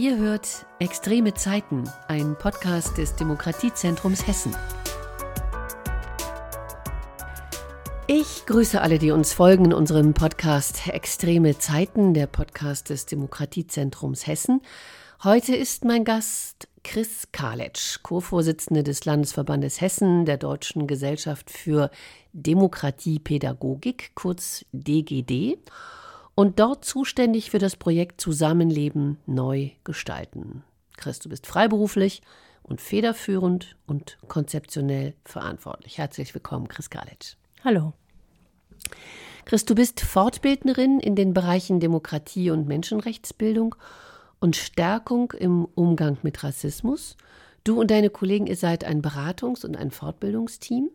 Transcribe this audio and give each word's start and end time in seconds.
Ihr 0.00 0.16
hört 0.16 0.64
Extreme 0.78 1.34
Zeiten, 1.34 1.84
ein 2.08 2.34
Podcast 2.38 2.96
des 2.96 3.16
Demokratiezentrums 3.16 4.26
Hessen. 4.26 4.56
Ich 8.06 8.46
grüße 8.46 8.80
alle, 8.80 8.98
die 8.98 9.10
uns 9.10 9.34
folgen 9.34 9.66
in 9.66 9.72
unserem 9.74 10.14
Podcast 10.14 10.88
Extreme 10.88 11.58
Zeiten, 11.58 12.14
der 12.14 12.28
Podcast 12.28 12.88
des 12.88 13.04
Demokratiezentrums 13.04 14.26
Hessen. 14.26 14.62
Heute 15.22 15.54
ist 15.54 15.84
mein 15.84 16.06
Gast 16.06 16.66
Chris 16.82 17.28
Kaletsch, 17.30 18.02
Co-Vorsitzende 18.02 18.82
des 18.82 19.04
Landesverbandes 19.04 19.82
Hessen 19.82 20.24
der 20.24 20.38
Deutschen 20.38 20.86
Gesellschaft 20.86 21.50
für 21.50 21.90
Demokratiepädagogik, 22.32 24.12
kurz 24.14 24.64
DGD 24.72 25.58
und 26.34 26.58
dort 26.58 26.84
zuständig 26.84 27.50
für 27.50 27.58
das 27.58 27.76
Projekt 27.76 28.20
Zusammenleben 28.20 29.18
neu 29.26 29.70
gestalten. 29.84 30.62
Chris, 30.96 31.18
du 31.18 31.28
bist 31.28 31.46
freiberuflich 31.46 32.22
und 32.62 32.80
federführend 32.80 33.76
und 33.86 34.18
konzeptionell 34.28 35.14
verantwortlich. 35.24 35.98
Herzlich 35.98 36.34
willkommen, 36.34 36.68
Chris 36.68 36.90
Kalitsch. 36.90 37.36
Hallo. 37.64 37.92
Chris, 39.44 39.64
du 39.64 39.74
bist 39.74 40.00
Fortbildnerin 40.00 41.00
in 41.00 41.16
den 41.16 41.34
Bereichen 41.34 41.80
Demokratie 41.80 42.50
und 42.50 42.68
Menschenrechtsbildung 42.68 43.74
und 44.38 44.56
Stärkung 44.56 45.32
im 45.32 45.66
Umgang 45.74 46.18
mit 46.22 46.42
Rassismus. 46.44 47.16
Du 47.64 47.80
und 47.80 47.90
deine 47.90 48.10
Kollegen, 48.10 48.46
ihr 48.46 48.56
seid 48.56 48.84
ein 48.84 49.02
Beratungs- 49.02 49.64
und 49.64 49.76
ein 49.76 49.90
Fortbildungsteam. 49.90 50.90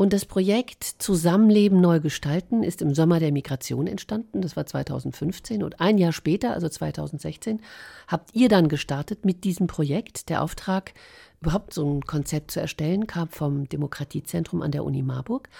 Und 0.00 0.14
das 0.14 0.24
Projekt 0.24 0.82
Zusammenleben 0.82 1.78
neu 1.78 2.00
gestalten 2.00 2.62
ist 2.62 2.80
im 2.80 2.94
Sommer 2.94 3.20
der 3.20 3.32
Migration 3.32 3.86
entstanden. 3.86 4.40
Das 4.40 4.56
war 4.56 4.64
2015. 4.64 5.62
Und 5.62 5.78
ein 5.78 5.98
Jahr 5.98 6.12
später, 6.12 6.54
also 6.54 6.70
2016, 6.70 7.60
habt 8.08 8.34
ihr 8.34 8.48
dann 8.48 8.68
gestartet 8.68 9.26
mit 9.26 9.44
diesem 9.44 9.66
Projekt. 9.66 10.30
Der 10.30 10.40
Auftrag, 10.40 10.94
überhaupt 11.42 11.74
so 11.74 11.84
ein 11.84 12.00
Konzept 12.06 12.50
zu 12.50 12.60
erstellen, 12.62 13.06
kam 13.06 13.28
vom 13.28 13.68
Demokratiezentrum 13.68 14.62
an 14.62 14.70
der 14.70 14.86
Uni 14.86 15.02
Marburg. 15.02 15.50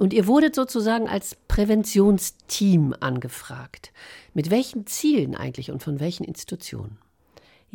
Und 0.00 0.12
ihr 0.12 0.26
wurdet 0.26 0.56
sozusagen 0.56 1.08
als 1.08 1.36
Präventionsteam 1.46 2.92
angefragt. 2.98 3.92
Mit 4.34 4.50
welchen 4.50 4.88
Zielen 4.88 5.36
eigentlich 5.36 5.70
und 5.70 5.80
von 5.80 6.00
welchen 6.00 6.24
Institutionen? 6.24 6.98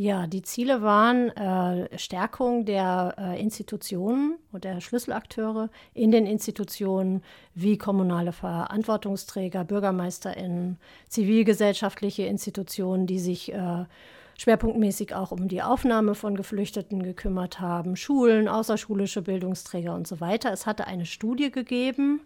Ja, 0.02 0.26
die 0.26 0.42
Ziele 0.42 0.82
waren 0.82 1.30
äh, 1.30 1.96
Stärkung 2.00 2.66
der 2.66 3.14
äh, 3.20 3.40
Institutionen 3.40 4.40
und 4.52 4.64
der 4.64 4.82
Schlüsselakteure 4.82 5.70
in 5.94 6.10
den 6.10 6.26
Institutionen 6.26 7.22
wie 7.54 7.78
kommunale 7.78 8.32
Verantwortungsträger, 8.32 9.64
BürgermeisterInnen, 9.64 10.80
zivilgesellschaftliche 11.08 12.24
Institutionen, 12.24 13.06
die 13.06 13.20
sich 13.20 13.54
äh, 13.54 13.86
schwerpunktmäßig 14.40 15.14
auch 15.14 15.32
um 15.32 15.48
die 15.48 15.62
Aufnahme 15.62 16.16
von 16.16 16.36
Geflüchteten 16.36 17.04
gekümmert 17.04 17.60
haben, 17.60 17.96
Schulen, 17.96 18.48
außerschulische 18.48 19.22
Bildungsträger 19.22 19.94
und 19.94 20.08
so 20.08 20.20
weiter. 20.20 20.52
Es 20.52 20.66
hatte 20.66 20.88
eine 20.88 21.06
Studie 21.06 21.52
gegeben, 21.52 22.22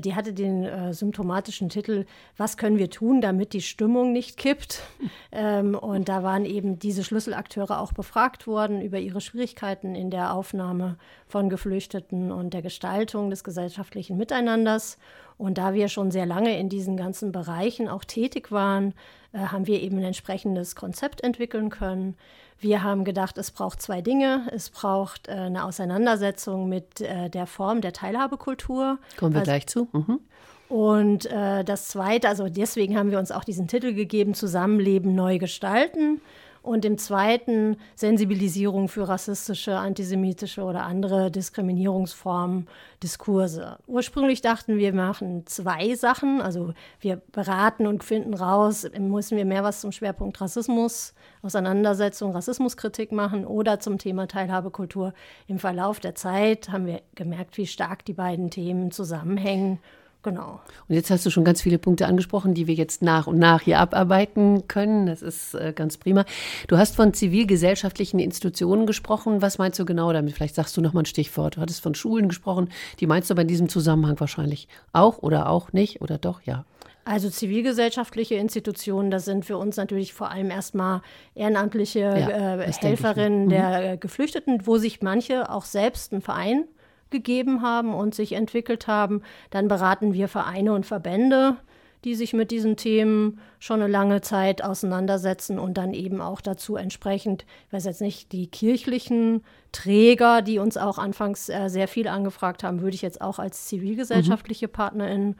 die 0.00 0.14
hatte 0.14 0.32
den 0.32 0.64
äh, 0.64 0.94
symptomatischen 0.94 1.68
Titel 1.68 2.06
Was 2.36 2.56
können 2.56 2.78
wir 2.78 2.90
tun, 2.90 3.20
damit 3.20 3.52
die 3.52 3.62
Stimmung 3.62 4.12
nicht 4.12 4.36
kippt? 4.36 4.82
Ähm, 5.34 5.74
und 5.74 6.10
da 6.10 6.22
waren 6.22 6.44
eben 6.44 6.78
diese 6.78 7.02
Schlüsselakteure 7.02 7.80
auch 7.80 7.94
befragt 7.94 8.46
worden 8.46 8.82
über 8.82 8.98
ihre 8.98 9.22
Schwierigkeiten 9.22 9.94
in 9.94 10.10
der 10.10 10.34
Aufnahme 10.34 10.98
von 11.26 11.48
Geflüchteten 11.48 12.30
und 12.30 12.52
der 12.52 12.60
Gestaltung 12.60 13.30
des 13.30 13.42
gesellschaftlichen 13.42 14.18
Miteinanders. 14.18 14.98
Und 15.38 15.56
da 15.56 15.72
wir 15.72 15.88
schon 15.88 16.10
sehr 16.10 16.26
lange 16.26 16.58
in 16.58 16.68
diesen 16.68 16.98
ganzen 16.98 17.32
Bereichen 17.32 17.88
auch 17.88 18.04
tätig 18.04 18.52
waren, 18.52 18.92
äh, 19.32 19.38
haben 19.38 19.66
wir 19.66 19.80
eben 19.80 19.98
ein 19.98 20.04
entsprechendes 20.04 20.74
Konzept 20.76 21.22
entwickeln 21.22 21.70
können. 21.70 22.16
Wir 22.58 22.82
haben 22.82 23.04
gedacht, 23.04 23.38
es 23.38 23.50
braucht 23.50 23.82
zwei 23.82 24.02
Dinge. 24.02 24.46
Es 24.52 24.70
braucht 24.70 25.28
äh, 25.28 25.32
eine 25.32 25.64
Auseinandersetzung 25.64 26.68
mit 26.68 27.00
äh, 27.00 27.28
der 27.28 27.46
Form 27.46 27.80
der 27.80 27.92
Teilhabekultur. 27.92 28.98
Kommen 29.18 29.34
wir 29.34 29.40
also, 29.40 29.50
gleich 29.50 29.66
zu. 29.66 29.88
Mhm. 29.92 30.20
Und 30.68 31.26
äh, 31.26 31.64
das 31.64 31.88
Zweite, 31.88 32.28
also 32.28 32.48
deswegen 32.48 32.96
haben 32.96 33.10
wir 33.10 33.18
uns 33.18 33.32
auch 33.32 33.44
diesen 33.44 33.68
Titel 33.68 33.92
gegeben, 33.92 34.34
Zusammenleben 34.34 35.14
neu 35.14 35.38
gestalten 35.38 36.20
und 36.62 36.84
im 36.84 36.96
zweiten 36.96 37.76
Sensibilisierung 37.96 38.88
für 38.88 39.08
rassistische, 39.08 39.76
antisemitische 39.76 40.62
oder 40.62 40.84
andere 40.84 41.30
Diskriminierungsformen, 41.30 42.68
Diskurse. 43.02 43.78
Ursprünglich 43.86 44.40
dachten 44.40 44.78
wir, 44.78 44.92
wir 44.92 44.94
machen 44.94 45.46
zwei 45.46 45.94
Sachen, 45.94 46.40
also 46.40 46.72
wir 47.00 47.16
beraten 47.32 47.86
und 47.86 48.04
finden 48.04 48.34
raus, 48.34 48.86
müssen 48.98 49.36
wir 49.36 49.44
mehr 49.44 49.64
was 49.64 49.80
zum 49.80 49.92
Schwerpunkt 49.92 50.40
Rassismus, 50.40 51.14
Auseinandersetzung, 51.42 52.32
Rassismuskritik 52.32 53.10
machen 53.10 53.44
oder 53.44 53.80
zum 53.80 53.98
Thema 53.98 54.28
Teilhabekultur. 54.28 55.14
Im 55.46 55.58
Verlauf 55.58 55.98
der 55.98 56.14
Zeit 56.14 56.68
haben 56.68 56.86
wir 56.86 57.02
gemerkt, 57.14 57.56
wie 57.58 57.66
stark 57.66 58.04
die 58.04 58.12
beiden 58.12 58.50
Themen 58.50 58.90
zusammenhängen 58.90 59.80
Genau. 60.22 60.60
Und 60.88 60.94
jetzt 60.94 61.10
hast 61.10 61.26
du 61.26 61.30
schon 61.30 61.44
ganz 61.44 61.60
viele 61.62 61.78
Punkte 61.78 62.06
angesprochen, 62.06 62.54
die 62.54 62.68
wir 62.68 62.74
jetzt 62.74 63.02
nach 63.02 63.26
und 63.26 63.38
nach 63.38 63.62
hier 63.62 63.80
abarbeiten 63.80 64.68
können. 64.68 65.06
Das 65.06 65.20
ist 65.20 65.54
äh, 65.54 65.72
ganz 65.74 65.96
prima. 65.96 66.24
Du 66.68 66.76
hast 66.76 66.94
von 66.94 67.12
zivilgesellschaftlichen 67.12 68.20
Institutionen 68.20 68.86
gesprochen. 68.86 69.42
Was 69.42 69.58
meinst 69.58 69.80
du 69.80 69.84
genau 69.84 70.12
damit? 70.12 70.34
Vielleicht 70.34 70.54
sagst 70.54 70.76
du 70.76 70.80
noch 70.80 70.92
mal 70.92 71.02
ein 71.02 71.06
Stichwort. 71.06 71.56
Du 71.56 71.60
hattest 71.60 71.82
von 71.82 71.96
Schulen 71.96 72.28
gesprochen. 72.28 72.68
Die 73.00 73.06
meinst 73.06 73.30
du 73.30 73.34
aber 73.34 73.42
in 73.42 73.48
diesem 73.48 73.68
Zusammenhang 73.68 74.18
wahrscheinlich 74.20 74.68
auch 74.92 75.18
oder 75.18 75.48
auch 75.48 75.72
nicht 75.72 76.00
oder 76.02 76.18
doch? 76.18 76.40
Ja. 76.42 76.64
Also 77.04 77.28
zivilgesellschaftliche 77.28 78.36
Institutionen, 78.36 79.10
das 79.10 79.24
sind 79.24 79.44
für 79.44 79.56
uns 79.56 79.76
natürlich 79.76 80.14
vor 80.14 80.30
allem 80.30 80.52
erstmal 80.52 81.02
ehrenamtliche 81.34 81.98
ja, 81.98 82.60
äh, 82.60 82.72
Helferinnen 82.72 83.46
mhm. 83.46 83.48
der 83.48 83.96
Geflüchteten, 83.96 84.68
wo 84.68 84.78
sich 84.78 85.02
manche 85.02 85.50
auch 85.50 85.64
selbst 85.64 86.12
einen 86.12 86.22
Verein 86.22 86.64
gegeben 87.12 87.62
haben 87.62 87.94
und 87.94 88.14
sich 88.14 88.32
entwickelt 88.32 88.88
haben. 88.88 89.22
Dann 89.50 89.68
beraten 89.68 90.12
wir 90.12 90.26
Vereine 90.26 90.72
und 90.72 90.84
Verbände, 90.84 91.56
die 92.04 92.16
sich 92.16 92.32
mit 92.32 92.50
diesen 92.50 92.76
Themen 92.76 93.38
schon 93.60 93.80
eine 93.80 93.90
lange 93.90 94.20
Zeit 94.22 94.64
auseinandersetzen 94.64 95.58
und 95.58 95.78
dann 95.78 95.94
eben 95.94 96.20
auch 96.20 96.40
dazu 96.40 96.74
entsprechend, 96.74 97.44
ich 97.68 97.72
weiß 97.72 97.84
jetzt 97.84 98.00
nicht, 98.00 98.32
die 98.32 98.48
kirchlichen 98.48 99.44
Träger, 99.70 100.42
die 100.42 100.58
uns 100.58 100.76
auch 100.76 100.98
anfangs 100.98 101.48
äh, 101.48 101.68
sehr 101.68 101.86
viel 101.86 102.08
angefragt 102.08 102.64
haben, 102.64 102.80
würde 102.80 102.96
ich 102.96 103.02
jetzt 103.02 103.20
auch 103.20 103.38
als 103.38 103.66
zivilgesellschaftliche 103.66 104.66
mhm. 104.66 104.72
PartnerInnen 104.72 105.36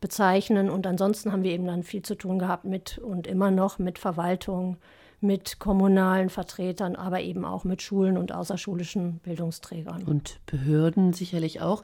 bezeichnen. 0.00 0.68
Und 0.68 0.86
ansonsten 0.86 1.30
haben 1.30 1.44
wir 1.44 1.52
eben 1.52 1.66
dann 1.66 1.84
viel 1.84 2.02
zu 2.02 2.16
tun 2.16 2.38
gehabt 2.38 2.64
mit 2.64 2.98
und 2.98 3.26
immer 3.26 3.52
noch 3.52 3.78
mit 3.78 3.98
Verwaltung, 3.98 4.78
mit 5.20 5.58
kommunalen 5.58 6.30
Vertretern, 6.30 6.96
aber 6.96 7.20
eben 7.20 7.44
auch 7.44 7.64
mit 7.64 7.82
Schulen 7.82 8.16
und 8.16 8.32
außerschulischen 8.32 9.18
Bildungsträgern. 9.18 10.04
Und 10.04 10.40
Behörden 10.46 11.12
sicherlich 11.12 11.60
auch. 11.60 11.82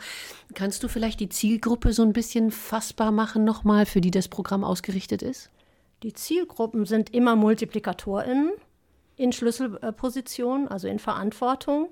Kannst 0.54 0.82
du 0.82 0.88
vielleicht 0.88 1.20
die 1.20 1.28
Zielgruppe 1.28 1.92
so 1.92 2.02
ein 2.02 2.12
bisschen 2.12 2.50
fassbar 2.50 3.12
machen 3.12 3.44
nochmal, 3.44 3.86
für 3.86 4.00
die 4.00 4.10
das 4.10 4.28
Programm 4.28 4.64
ausgerichtet 4.64 5.22
ist? 5.22 5.50
Die 6.02 6.12
Zielgruppen 6.12 6.84
sind 6.86 7.14
immer 7.14 7.36
MultiplikatorInnen 7.36 8.52
in 9.16 9.32
Schlüsselpositionen, 9.32 10.68
also 10.68 10.88
in 10.88 10.98
Verantwortung. 10.98 11.88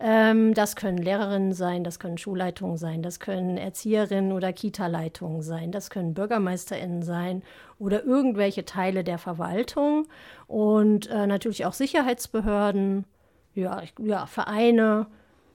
Ähm, 0.00 0.54
das 0.54 0.76
können 0.76 0.98
Lehrerinnen 0.98 1.52
sein, 1.52 1.82
das 1.82 1.98
können 1.98 2.18
Schulleitungen 2.18 2.76
sein, 2.76 3.02
das 3.02 3.18
können 3.18 3.56
Erzieherinnen 3.56 4.32
oder 4.32 4.52
Kita-Leitungen 4.52 5.42
sein, 5.42 5.72
das 5.72 5.90
können 5.90 6.14
BürgermeisterInnen 6.14 7.02
sein 7.02 7.42
oder 7.80 8.04
irgendwelche 8.04 8.64
Teile 8.64 9.02
der 9.02 9.18
Verwaltung 9.18 10.06
und 10.46 11.08
äh, 11.10 11.26
natürlich 11.26 11.66
auch 11.66 11.72
Sicherheitsbehörden, 11.72 13.06
ja, 13.54 13.82
ja, 13.98 14.26
Vereine, 14.26 15.06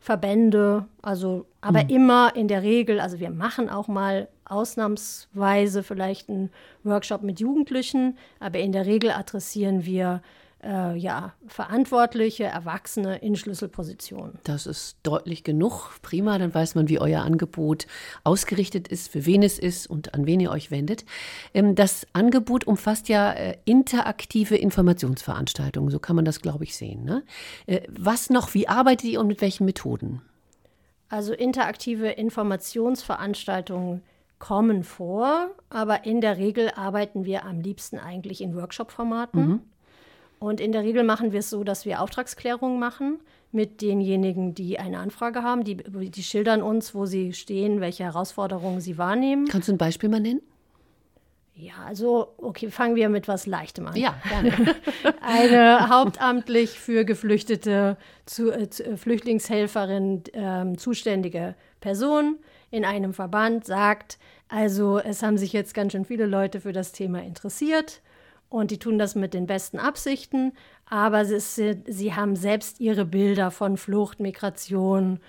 Verbände, 0.02 0.88
also 1.02 1.46
aber 1.62 1.86
mhm. 1.86 1.90
immer 1.90 2.36
in 2.36 2.50
der 2.50 2.64
Regel, 2.64 3.00
also 3.00 3.22
wir 3.22 3.30
machen 3.30 3.70
auch 3.70 3.88
mal 3.88 4.28
ausnahmsweise 4.44 5.84
vielleicht 5.84 6.28
einen 6.30 6.50
Workshop 6.84 7.22
mit 7.22 7.40
Jugendlichen, 7.40 8.18
aber 8.42 8.60
in 8.60 8.74
der 8.74 8.86
Regel 8.86 9.12
adressieren 9.12 9.86
wir 9.86 10.22
äh, 10.64 10.96
ja, 10.96 11.34
verantwortliche 11.48 12.46
Erwachsene 12.46 13.18
in 13.18 13.36
Schlüsselpositionen. 13.36 14.40
Das 14.44 14.66
ist 14.66 14.98
deutlich 15.04 15.44
genug. 15.44 15.92
Prima, 16.02 16.38
dann 16.38 16.54
weiß 16.54 16.76
man, 16.76 16.90
wie 16.90 17.00
euer 17.00 17.22
Angebot 17.22 17.88
ausgerichtet 18.24 18.88
ist, 18.88 19.10
für 19.10 19.26
wen 19.26 19.44
es 19.44 19.60
ist 19.60 19.88
und 19.88 20.14
an 20.14 20.26
wen 20.26 20.40
ihr 20.40 20.52
euch 20.52 20.72
wendet. 20.72 21.06
Ähm, 21.54 21.76
das 21.76 22.08
Angebot 22.14 22.66
umfasst 22.66 23.10
ja 23.10 23.32
äh, 23.32 23.58
interaktive 23.66 24.56
Informationsveranstaltungen, 24.56 25.92
so 25.92 26.00
kann 26.00 26.16
man 26.16 26.26
das, 26.26 26.42
glaube 26.42 26.64
ich, 26.64 26.76
sehen. 26.76 27.04
Ne? 27.04 27.24
Äh, 27.66 27.82
was 27.90 28.30
noch, 28.30 28.54
wie 28.54 28.68
arbeitet 28.68 29.10
ihr 29.10 29.20
und 29.20 29.28
mit 29.28 29.42
welchen 29.42 29.66
Methoden? 29.66 30.22
Also 31.10 31.34
interaktive 31.34 32.10
Informationsveranstaltungen 32.10 34.02
kommen 34.40 34.84
vor, 34.84 35.52
aber 35.70 36.06
in 36.06 36.20
der 36.20 36.38
Regel 36.38 36.72
arbeiten 36.76 37.24
wir 37.24 37.46
am 37.46 37.62
liebsten 37.62 37.98
eigentlich 37.98 38.42
in 38.42 38.56
Workshop-Formaten. 38.56 39.48
Mhm. 39.48 39.62
Und 40.44 40.60
in 40.60 40.74
der 40.74 40.84
Regel 40.84 41.04
machen 41.04 41.32
wir 41.32 41.40
es 41.40 41.50
so, 41.50 41.64
dass 41.64 41.86
wir 41.86 42.02
Auftragsklärungen 42.02 42.78
machen 42.78 43.22
mit 43.54 43.82
denjenigen, 43.82 44.54
die 44.54 44.78
eine 44.78 45.00
Anfrage 45.00 45.42
haben. 45.42 45.64
Die, 45.64 45.78
die 45.78 46.22
schildern 46.22 46.62
uns, 46.62 46.94
wo 46.94 47.06
sie 47.06 47.32
stehen, 47.32 47.80
welche 47.80 48.04
Herausforderungen 48.04 48.82
sie 48.82 48.98
wahrnehmen. 48.98 49.48
Kannst 49.48 49.70
du 49.70 49.72
ein 49.72 49.78
Beispiel 49.78 50.10
mal 50.10 50.20
nennen? 50.20 50.42
Ja, 51.56 51.76
also, 51.88 52.34
okay, 52.40 52.70
fangen 52.70 52.98
wir 52.98 53.08
mit 53.08 53.30
was 53.30 53.46
Leichtem 53.46 53.88
an. 53.88 53.96
Ja, 53.96 54.16
gerne. 54.28 54.76
Eine 55.22 55.88
hauptamtlich 55.88 56.72
für 56.72 57.06
Geflüchtete, 57.06 57.96
zu, 58.26 58.52
äh, 58.52 58.64
äh, 58.64 58.98
Flüchtlingshelferin 58.98 60.24
äh, 60.34 60.76
zuständige 60.76 61.56
Person 61.80 62.38
in 62.70 62.84
einem 62.84 63.14
Verband 63.14 63.64
sagt, 63.64 64.20
also 64.50 65.00
es 65.00 65.24
haben 65.24 65.38
sich 65.38 65.54
jetzt 65.54 65.74
ganz 65.74 65.94
schön 65.94 66.04
viele 66.04 66.26
Leute 66.26 66.60
für 66.60 66.74
das 66.74 66.92
Thema 66.92 67.24
interessiert 67.24 68.02
und 68.54 68.70
die 68.70 68.78
tun 68.78 69.00
das 69.00 69.16
mit 69.16 69.34
den 69.34 69.48
besten 69.48 69.80
Absichten, 69.80 70.54
aber 70.86 71.22
ist, 71.22 71.56
sie 71.56 72.14
haben 72.14 72.36
selbst 72.36 72.80
ihre 72.80 73.04
Bilder 73.04 73.50
von 73.50 73.78
Flucht, 73.78 74.20
Migration, 74.20 75.20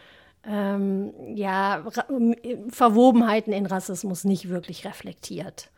ähm, 0.47 1.15
ja, 1.35 1.87
Verwobenheiten 2.69 3.55
in 3.55 3.65
Rassismus 3.65 4.25
nicht 4.25 4.51
wirklich 4.51 4.85
reflektiert. 4.85 5.71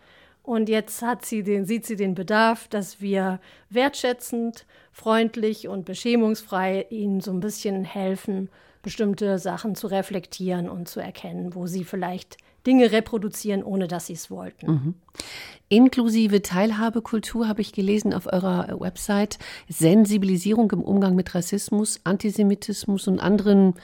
Und 0.42 0.68
jetzt 0.68 1.04
sie 1.24 1.44
den, 1.44 1.66
sieht 1.66 1.86
sie 1.86 1.94
den 1.94 2.16
Bedarf, 2.16 2.66
dass 2.66 3.00
wir 3.00 3.38
wertschätzend, 3.70 4.66
freundlich 4.90 5.68
und 5.68 5.84
beschämungsfrei 5.84 6.86
ihnen 6.90 7.20
so 7.20 7.30
ein 7.30 7.38
bisschen 7.38 7.84
helfen, 7.84 8.48
bestimmte 8.82 9.38
Sachen 9.38 9.76
zu 9.76 9.86
reflektieren 9.86 10.68
und 10.68 10.88
zu 10.88 10.98
erkennen, 10.98 11.54
wo 11.54 11.68
sie 11.68 11.84
vielleicht 11.84 12.38
Dinge 12.66 12.92
reproduzieren, 12.92 13.62
ohne 13.62 13.88
dass 13.88 14.06
sie 14.06 14.14
es 14.14 14.30
wollten. 14.30 14.66
Mhm. 14.66 14.94
Inklusive 15.68 16.42
Teilhabekultur 16.42 17.48
habe 17.48 17.60
ich 17.60 17.72
gelesen 17.72 18.14
auf 18.14 18.26
eurer 18.32 18.78
Website. 18.78 19.38
Sensibilisierung 19.68 20.70
im 20.70 20.82
Umgang 20.82 21.16
mit 21.16 21.34
Rassismus, 21.34 22.00
Antisemitismus 22.04 23.08
und 23.08 23.18
anderen 23.18 23.74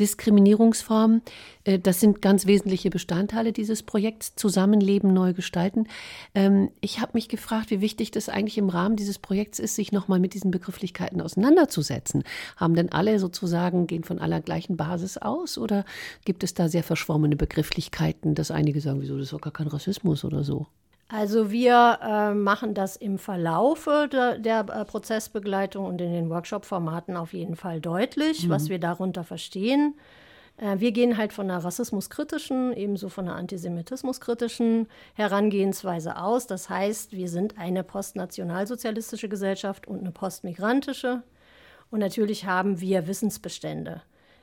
Diskriminierungsformen. 0.00 1.22
Äh, 1.64 1.78
das 1.78 2.00
sind 2.00 2.22
ganz 2.22 2.46
wesentliche 2.46 2.90
Bestandteile 2.90 3.52
dieses 3.52 3.82
Projekts 3.82 4.34
Zusammenleben 4.34 5.12
neu 5.12 5.34
gestalten. 5.34 5.86
Ähm, 6.34 6.70
ich 6.80 7.00
habe 7.00 7.12
mich 7.14 7.28
gefragt, 7.28 7.70
wie 7.70 7.80
wichtig 7.80 8.10
das 8.10 8.28
eigentlich 8.28 8.58
im 8.58 8.70
Rahmen 8.70 8.96
dieses 8.96 9.18
Projekts 9.18 9.58
ist, 9.58 9.76
sich 9.76 9.92
nochmal 9.92 10.18
mit 10.18 10.34
diesen 10.34 10.50
Begrifflichkeiten 10.50 11.20
auseinanderzusetzen. 11.20 12.24
Haben 12.56 12.74
denn 12.74 12.90
alle 12.90 13.18
sozusagen, 13.18 13.86
gehen 13.86 14.04
von 14.04 14.18
aller 14.18 14.40
gleichen 14.40 14.76
Basis 14.76 15.18
aus 15.18 15.58
oder 15.58 15.84
gibt 16.24 16.42
es 16.42 16.54
da 16.54 16.68
sehr 16.68 16.82
verschwommene 16.82 17.36
Begrifflichkeiten, 17.36 18.34
dass 18.34 18.50
einige 18.50 18.80
sagen, 18.80 19.00
wieso, 19.02 19.16
das 19.16 19.24
ist 19.24 19.32
doch 19.32 19.40
gar 19.40 19.52
kein 19.52 19.68
Rassismus 19.68 20.24
oder 20.24 20.42
so? 20.42 20.66
Also 21.12 21.50
wir 21.50 21.98
äh, 22.02 22.34
machen 22.34 22.72
das 22.72 22.94
im 22.94 23.18
Verlaufe 23.18 24.08
der, 24.10 24.38
der 24.38 24.60
äh, 24.60 24.84
Prozessbegleitung 24.84 25.84
und 25.84 26.00
in 26.00 26.12
den 26.12 26.30
Workshop-Formaten 26.30 27.16
auf 27.16 27.32
jeden 27.32 27.56
Fall 27.56 27.80
deutlich, 27.80 28.46
mhm. 28.46 28.50
was 28.50 28.68
wir 28.68 28.78
darunter 28.78 29.24
verstehen. 29.24 29.96
Äh, 30.56 30.78
wir 30.78 30.92
gehen 30.92 31.16
halt 31.16 31.32
von 31.32 31.50
einer 31.50 31.64
rassismuskritischen, 31.64 32.72
ebenso 32.74 33.08
von 33.08 33.26
einer 33.26 33.36
antisemitismuskritischen 33.36 34.86
Herangehensweise 35.14 36.16
aus. 36.16 36.46
Das 36.46 36.70
heißt, 36.70 37.10
wir 37.10 37.28
sind 37.28 37.58
eine 37.58 37.82
postnationalsozialistische 37.82 39.28
Gesellschaft 39.28 39.88
und 39.88 39.98
eine 39.98 40.12
postmigrantische. 40.12 41.24
Und 41.90 41.98
natürlich 41.98 42.46
haben 42.46 42.80
wir 42.80 43.08
Wissensbestände 43.08 44.02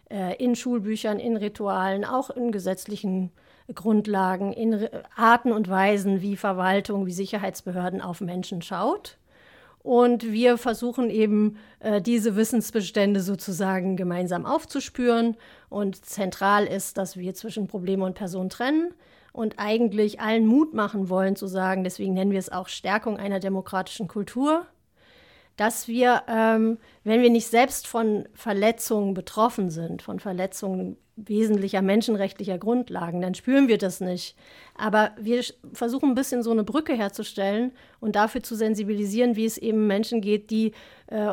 äh, 0.10 0.36
in 0.44 0.54
Schulbüchern, 0.54 1.18
in 1.18 1.38
Ritualen, 1.38 2.04
auch 2.04 2.30
in 2.30 2.52
gesetzlichen 2.52 3.32
Grundlagen, 3.74 4.54
in 4.54 4.88
Arten 5.16 5.52
und 5.52 5.70
Weisen, 5.70 6.22
wie 6.22 6.38
Verwaltung, 6.38 7.06
wie 7.06 7.12
Sicherheitsbehörden 7.12 8.02
auf 8.02 8.22
Menschen 8.22 8.62
schaut. 8.62 9.18
Und 9.88 10.32
wir 10.32 10.58
versuchen 10.58 11.10
eben, 11.10 11.58
äh, 11.80 12.02
diese 12.02 12.36
Wissensbestände 12.36 13.22
sozusagen 13.22 13.96
gemeinsam 13.96 14.46
aufzuspüren. 14.46 15.38
Und 15.70 16.06
zentral 16.06 16.66
ist, 16.66 16.98
dass 16.98 17.16
wir 17.16 17.34
zwischen 17.34 17.68
Problem 17.68 18.02
und 18.02 18.16
Person 18.16 18.50
trennen 18.50 18.94
und 19.32 19.60
eigentlich 19.60 20.20
allen 20.20 20.46
Mut 20.46 20.74
machen 20.74 21.10
wollen 21.10 21.36
zu 21.36 21.48
sagen, 21.48 21.84
deswegen 21.84 22.14
nennen 22.16 22.32
wir 22.32 22.40
es 22.40 22.52
auch 22.52 22.68
Stärkung 22.68 23.18
einer 23.18 23.40
demokratischen 23.40 24.08
Kultur, 24.08 24.66
dass 25.58 25.88
wir, 25.88 26.24
ähm, 26.28 26.80
wenn 27.04 27.22
wir 27.22 27.30
nicht 27.30 27.48
selbst 27.48 27.88
von 27.88 28.28
Verletzungen 28.34 29.14
betroffen 29.14 29.70
sind, 29.70 30.02
von 30.02 30.20
Verletzungen 30.20 30.98
wesentlicher 31.18 31.82
menschenrechtlicher 31.82 32.58
Grundlagen, 32.58 33.22
dann 33.22 33.34
spüren 33.34 33.68
wir 33.68 33.78
das 33.78 34.00
nicht. 34.00 34.36
Aber 34.76 35.12
wir 35.20 35.44
versuchen 35.74 36.10
ein 36.10 36.16
bisschen 36.16 36.44
so 36.44 36.52
eine 36.52 36.64
Brücke 36.64 36.94
herzustellen 36.94 37.72
und 38.00 38.16
dafür 38.16 38.44
zu 38.44 38.56
sensibilisieren, 38.56 39.36
wie 39.36 39.46
es 39.46 39.58
eben 39.58 39.88
Menschen 39.88 40.22
geht, 40.22 40.52
die 40.52 40.74
äh, 41.08 41.32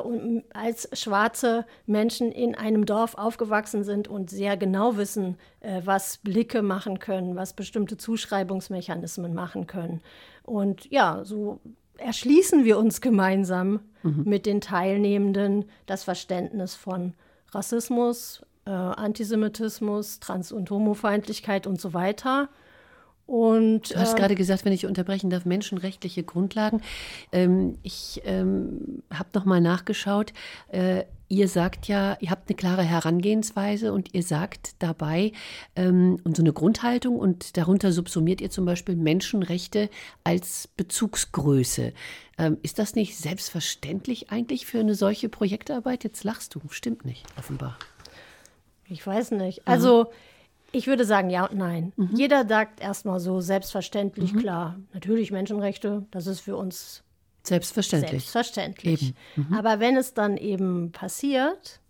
als 0.54 0.88
schwarze 0.98 1.66
Menschen 1.86 2.32
in 2.32 2.54
einem 2.54 2.86
Dorf 2.86 3.14
aufgewachsen 3.16 3.84
sind 3.84 4.08
und 4.08 4.31
sehr 4.31 4.56
genau 4.56 4.96
wissen, 4.96 5.36
äh, 5.60 5.82
was 5.84 6.16
Blicke 6.19 6.62
machen 6.62 6.98
können, 6.98 7.37
was 7.37 7.52
bestimmte 7.52 7.98
Zuschreibungsmechanismen 7.98 9.34
machen 9.34 9.66
können. 9.66 10.00
Und 10.42 10.90
ja, 10.90 11.20
so 11.25 11.60
erschließen 11.98 12.64
wir 12.64 12.78
uns 12.78 13.02
gemeinsam 13.02 13.80
mhm. 14.02 14.22
mit 14.25 14.46
den 14.46 14.62
Teilnehmenden 14.62 15.66
das 15.87 16.04
Verständnis 16.04 16.75
von 16.75 17.12
Rassismus, 17.52 18.42
äh, 18.66 18.70
Antisemitismus, 18.70 20.20
Trans- 20.20 20.52
und 20.52 20.70
Homofeindlichkeit 20.70 21.66
und 21.66 21.81
so 21.81 21.94
weiter. 21.94 22.49
Und, 23.26 23.94
du 23.94 23.96
hast 23.99 24.14
äh, 24.14 24.16
gerade 24.19 24.34
gesagt, 24.34 24.64
wenn 24.64 24.72
ich 24.72 24.87
unterbrechen 24.87 25.31
darf, 25.31 25.46
menschenrechtliche 25.46 26.25
Grundlagen. 26.25 26.82
Ähm, 27.32 27.78
ich 27.82 28.20
ähm, 28.25 29.02
habe 29.12 29.31
noch 29.34 29.46
mal 29.46 29.62
nachgeschaut. 29.62 30.34
Äh, 30.69 31.05
ihr 31.28 31.49
sagt 31.49 31.88
ja, 31.88 32.19
ihr 32.20 32.31
habt 32.31 32.49
eine 32.49 32.56
klare 32.56 32.82
Herangehensweise 32.82 33.94
und 33.94 34.12
ihr 34.14 34.22
sagt 34.22 34.75
dabei 34.81 35.32
ähm, 35.75 36.19
und 36.22 36.37
so 36.37 36.43
eine 36.43 36.52
Grundhaltung 36.52 37.19
und 37.19 37.56
darunter 37.56 37.93
subsumiert 37.93 38.43
ihr 38.43 38.50
zum 38.50 38.66
Beispiel 38.66 38.94
Menschenrechte 38.94 39.88
als 40.22 40.69
Bezugsgröße. 40.76 41.94
Ähm, 42.37 42.58
ist 42.62 42.78
das 42.78 42.94
nicht 42.94 43.16
selbstverständlich 43.16 44.31
eigentlich 44.31 44.66
für 44.66 44.81
eine 44.81 44.94
solche 44.94 45.31
Projektarbeit? 45.31 46.05
Jetzt 46.05 46.25
lachst 46.25 46.55
du, 46.55 46.61
stimmt 46.69 47.06
nicht, 47.06 47.25
offenbar. 47.38 47.78
Ich 48.88 49.06
weiß 49.06 49.32
nicht. 49.32 49.66
Also, 49.66 50.10
ich 50.72 50.86
würde 50.86 51.04
sagen 51.04 51.31
ja 51.31 51.46
und 51.46 51.56
nein. 51.56 51.92
Mhm. 51.96 52.10
Jeder 52.14 52.46
sagt 52.46 52.81
erstmal 52.81 53.20
so 53.20 53.40
selbstverständlich, 53.40 54.32
mhm. 54.32 54.38
klar. 54.40 54.81
Natürlich 54.92 55.31
Menschenrechte, 55.31 56.06
das 56.10 56.26
ist 56.26 56.40
für 56.40 56.56
uns 56.56 57.02
selbstverständlich. 57.44 58.25
Selbstverständlich. 58.25 59.14
Mhm. 59.36 59.54
Aber 59.54 59.81
wenn 59.81 59.96
es 59.96 60.14
dann 60.14 60.36
eben 60.36 60.92
passiert, 60.92 61.81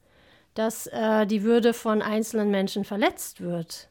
dass 0.55 0.87
äh, 0.88 1.26
die 1.26 1.43
Würde 1.43 1.73
von 1.73 2.02
einzelnen 2.02 2.50
Menschen 2.50 2.85
verletzt 2.85 3.40
wird, 3.40 3.88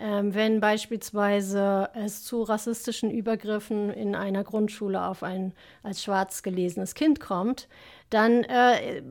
ähm, 0.00 0.34
wenn 0.34 0.60
beispielsweise 0.60 1.90
es 1.94 2.24
zu 2.24 2.42
rassistischen 2.42 3.10
Übergriffen 3.10 3.90
in 3.90 4.14
einer 4.14 4.44
Grundschule 4.44 5.04
auf 5.04 5.22
ein 5.22 5.52
als 5.82 6.02
schwarz 6.04 6.42
gelesenes 6.42 6.94
Kind 6.94 7.18
kommt, 7.18 7.68
dann 8.10 8.44
äh, 8.44 9.02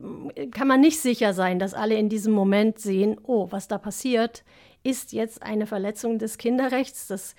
kann 0.50 0.66
man 0.66 0.80
nicht 0.80 1.00
sicher 1.00 1.34
sein, 1.34 1.58
dass 1.58 1.74
alle 1.74 1.96
in 1.96 2.08
diesem 2.08 2.32
Moment 2.32 2.78
sehen, 2.78 3.20
oh, 3.22 3.48
was 3.50 3.68
da 3.68 3.78
passiert, 3.78 4.44
ist 4.82 5.12
jetzt 5.12 5.42
eine 5.42 5.66
Verletzung 5.66 6.18
des 6.18 6.38
Kinderrechts. 6.38 7.06
Das 7.06 7.34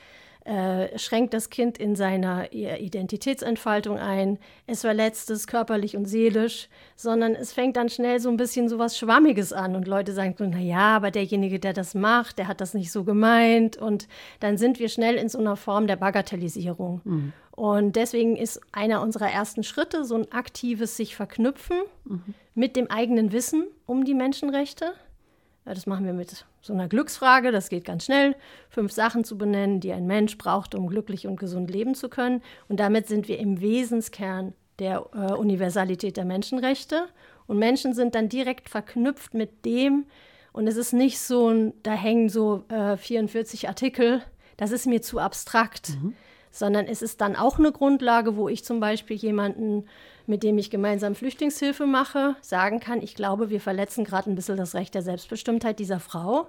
äh, 0.50 0.98
schränkt 0.98 1.36
das 1.36 1.52
Kind 1.52 1.78
in 1.78 1.96
seiner 1.96 2.52
Identitätsentfaltung 2.52 4.00
ein. 4.00 4.40
Es 4.66 4.82
verletzt 4.82 5.30
es 5.30 5.46
körperlich 5.46 5.96
und 5.96 6.06
seelisch, 6.06 6.70
sondern 6.96 7.36
es 7.36 7.54
fängt 7.54 7.78
dann 7.78 7.88
schnell 7.88 8.20
so 8.20 8.30
ein 8.30 8.38
bisschen 8.38 8.68
so 8.68 8.80
was 8.80 8.98
Schwammiges 8.98 9.54
an 9.54 9.76
und 9.76 9.88
Leute 9.88 10.12
sagen 10.12 10.34
so, 10.36 10.46
na 10.46 10.58
ja, 10.58 10.96
aber 10.96 11.12
derjenige, 11.12 11.60
der 11.60 11.74
das 11.74 11.94
macht, 11.94 12.40
der 12.40 12.48
hat 12.48 12.62
das 12.62 12.74
nicht 12.74 12.92
so 12.92 13.04
gemeint 13.04 13.78
und 13.78 14.08
dann 14.40 14.58
sind 14.58 14.80
wir 14.80 14.90
schnell 14.90 15.18
in 15.18 15.30
so 15.30 15.38
einer 15.38 15.56
Form 15.56 15.86
der 15.86 15.98
Bagatellisierung. 15.98 17.02
Mhm. 17.04 17.34
Und 17.52 17.96
deswegen 17.96 18.36
ist 18.36 18.60
einer 18.72 19.04
unserer 19.04 19.30
ersten 19.30 19.62
Schritte 19.62 20.04
so 20.04 20.16
ein 20.16 20.32
aktives 20.32 20.98
sich 20.98 21.16
verknüpfen 21.16 21.78
mhm. 22.06 22.34
mit 22.56 22.76
dem 22.76 22.90
eigenen 22.90 23.34
Wissen 23.34 23.68
um 23.86 24.04
die 24.04 24.16
Menschenrechte. 24.16 24.94
Das 25.66 25.86
machen 25.86 26.06
wir 26.06 26.14
mit 26.14 26.46
so 26.62 26.74
einer 26.74 26.88
Glücksfrage. 26.88 27.52
Das 27.52 27.70
geht 27.70 27.86
ganz 27.86 28.06
schnell. 28.06 28.36
Fünf 28.70 28.92
Sachen 28.92 29.24
zu 29.24 29.38
benennen, 29.38 29.80
die 29.80 29.94
ein 29.94 30.08
Mensch 30.08 30.38
braucht, 30.38 30.74
um 30.74 30.88
glücklich 30.88 31.28
und 31.28 31.40
gesund 31.40 31.70
leben 31.70 31.96
zu 31.96 32.10
können. 32.10 32.42
Und 32.68 32.80
damit 32.80 33.08
sind 33.08 33.28
wir 33.28 33.40
im 33.40 33.62
Wesenskern 33.62 34.54
der 34.80 35.06
äh, 35.14 35.34
Universalität 35.34 36.18
der 36.18 36.26
Menschenrechte. 36.26 37.08
Und 37.46 37.60
Menschen 37.60 37.94
sind 37.94 38.16
dann 38.16 38.30
direkt 38.30 38.70
verknüpft 38.70 39.34
mit 39.34 39.66
dem. 39.66 40.06
Und 40.54 40.68
es 40.68 40.78
ist 40.78 40.94
nicht 40.94 41.20
so, 41.20 41.74
da 41.84 41.92
hängen 41.92 42.30
so 42.30 42.64
äh, 42.70 42.98
44 42.98 43.68
Artikel. 43.68 44.22
Das 44.58 44.72
ist 44.72 44.88
mir 44.88 45.02
zu 45.02 45.20
abstrakt. 45.20 45.90
Mhm 46.02 46.16
sondern 46.52 46.86
es 46.86 47.02
ist 47.02 47.22
dann 47.22 47.36
auch 47.36 47.60
eine 47.60 47.72
Grundlage, 47.72 48.36
wo 48.36 48.50
ich 48.50 48.64
zum 48.64 48.80
Beispiel 48.80 49.18
jemanden, 49.18 49.86
mit 50.28 50.44
dem 50.44 50.58
ich 50.58 50.70
gemeinsam 50.70 51.16
Flüchtlingshilfe 51.16 51.86
mache, 51.86 52.36
sagen 52.42 52.80
kann, 52.80 53.02
ich 53.02 53.16
glaube, 53.16 53.50
wir 53.50 53.62
verletzen 53.62 54.04
gerade 54.04 54.30
ein 54.30 54.36
bisschen 54.36 54.58
das 54.58 54.76
Recht 54.76 54.94
der 54.94 55.02
Selbstbestimmtheit 55.02 55.80
dieser 55.80 56.00
Frau, 56.00 56.48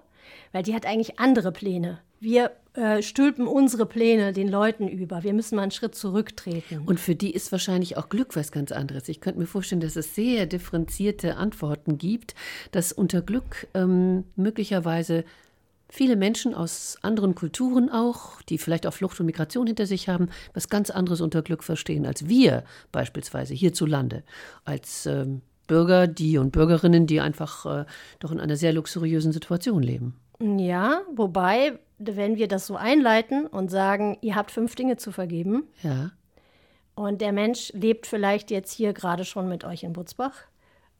weil 0.53 0.63
die 0.63 0.75
hat 0.75 0.87
eigentlich 0.87 1.19
andere 1.19 1.53
Pläne. 1.53 2.01
Wir 2.21 2.53
äh, 2.75 3.01
stülpen 3.01 3.47
unsere 3.47 3.87
Pläne 3.87 4.35
den 4.35 4.47
Leuten 4.47 4.87
über. 4.87 5.25
Wir 5.25 5.33
müssen 5.33 5.57
mal 5.57 5.63
einen 5.63 5.71
Schritt 5.71 5.95
zurücktreten. 5.95 6.83
Und 6.85 7.01
für 7.01 7.15
die 7.15 7.33
ist 7.33 7.51
wahrscheinlich 7.51 7.97
auch 7.97 8.11
Glück 8.11 8.37
was 8.37 8.53
ganz 8.53 8.71
anderes. 8.71 9.09
Ich 9.09 9.21
könnte 9.23 9.41
mir 9.41 9.47
vorstellen, 9.47 9.81
dass 9.81 9.97
es 9.97 10.15
sehr 10.15 10.45
differenzierte 10.45 11.37
Antworten 11.37 11.97
gibt, 11.97 12.35
dass 12.73 12.93
unter 12.93 13.23
Glück 13.23 13.67
ähm, 13.73 14.25
möglicherweise 14.37 15.25
viele 15.91 16.17
Menschen 16.17 16.55
aus 16.55 16.97
anderen 17.03 17.35
Kulturen 17.35 17.91
auch, 17.91 18.41
die 18.43 18.59
vielleicht 18.59 18.87
auch 18.87 18.95
Flucht 18.95 19.19
und 19.21 19.27
Migration 19.27 19.67
hinter 19.67 19.87
sich 19.87 20.09
haben, 20.09 20.29
was 20.55 20.69
ganz 20.69 20.91
anderes 20.91 21.21
unter 21.21 21.43
Glück 21.43 21.65
verstehen 21.65 22.07
als 22.07 22.29
wir 22.29 22.65
beispielsweise 22.93 23.55
hierzulande, 23.55 24.23
als 24.65 25.07
ähm, 25.07 25.43
Bürger, 25.67 26.07
die 26.07 26.39
und 26.39 26.53
Bürgerinnen, 26.53 27.07
die 27.07 27.21
einfach 27.21 27.67
äh, 27.67 27.85
doch 28.19 28.33
in 28.33 28.41
einer 28.41 28.57
sehr 28.57 28.73
luxuriösen 28.73 29.33
Situation 29.33 29.83
leben. 29.83 30.17
Ja, 30.41 31.03
wobei, 31.15 31.79
wenn 31.99 32.37
wir 32.37 32.49
das 32.49 32.67
so 32.67 32.77
einleiten 32.77 33.47
und 33.47 33.71
sagen, 33.71 34.17
ihr 34.23 34.35
habt 34.35 34.51
fünf 34.51 34.75
Dinge 34.75 34.97
zu 34.97 35.13
vergeben. 35.13 35.65
Ja. 35.83 36.11
Und 36.95 37.21
der 37.21 37.33
Mensch 37.33 37.73
lebt 37.73 38.07
vielleicht 38.07 38.51
jetzt 38.51 38.73
hier 38.73 38.93
gerade 38.93 39.25
schon 39.25 39.49
mit 39.49 39.65
euch 39.65 39.83
in 39.83 39.93
Butzbach. 39.93 40.35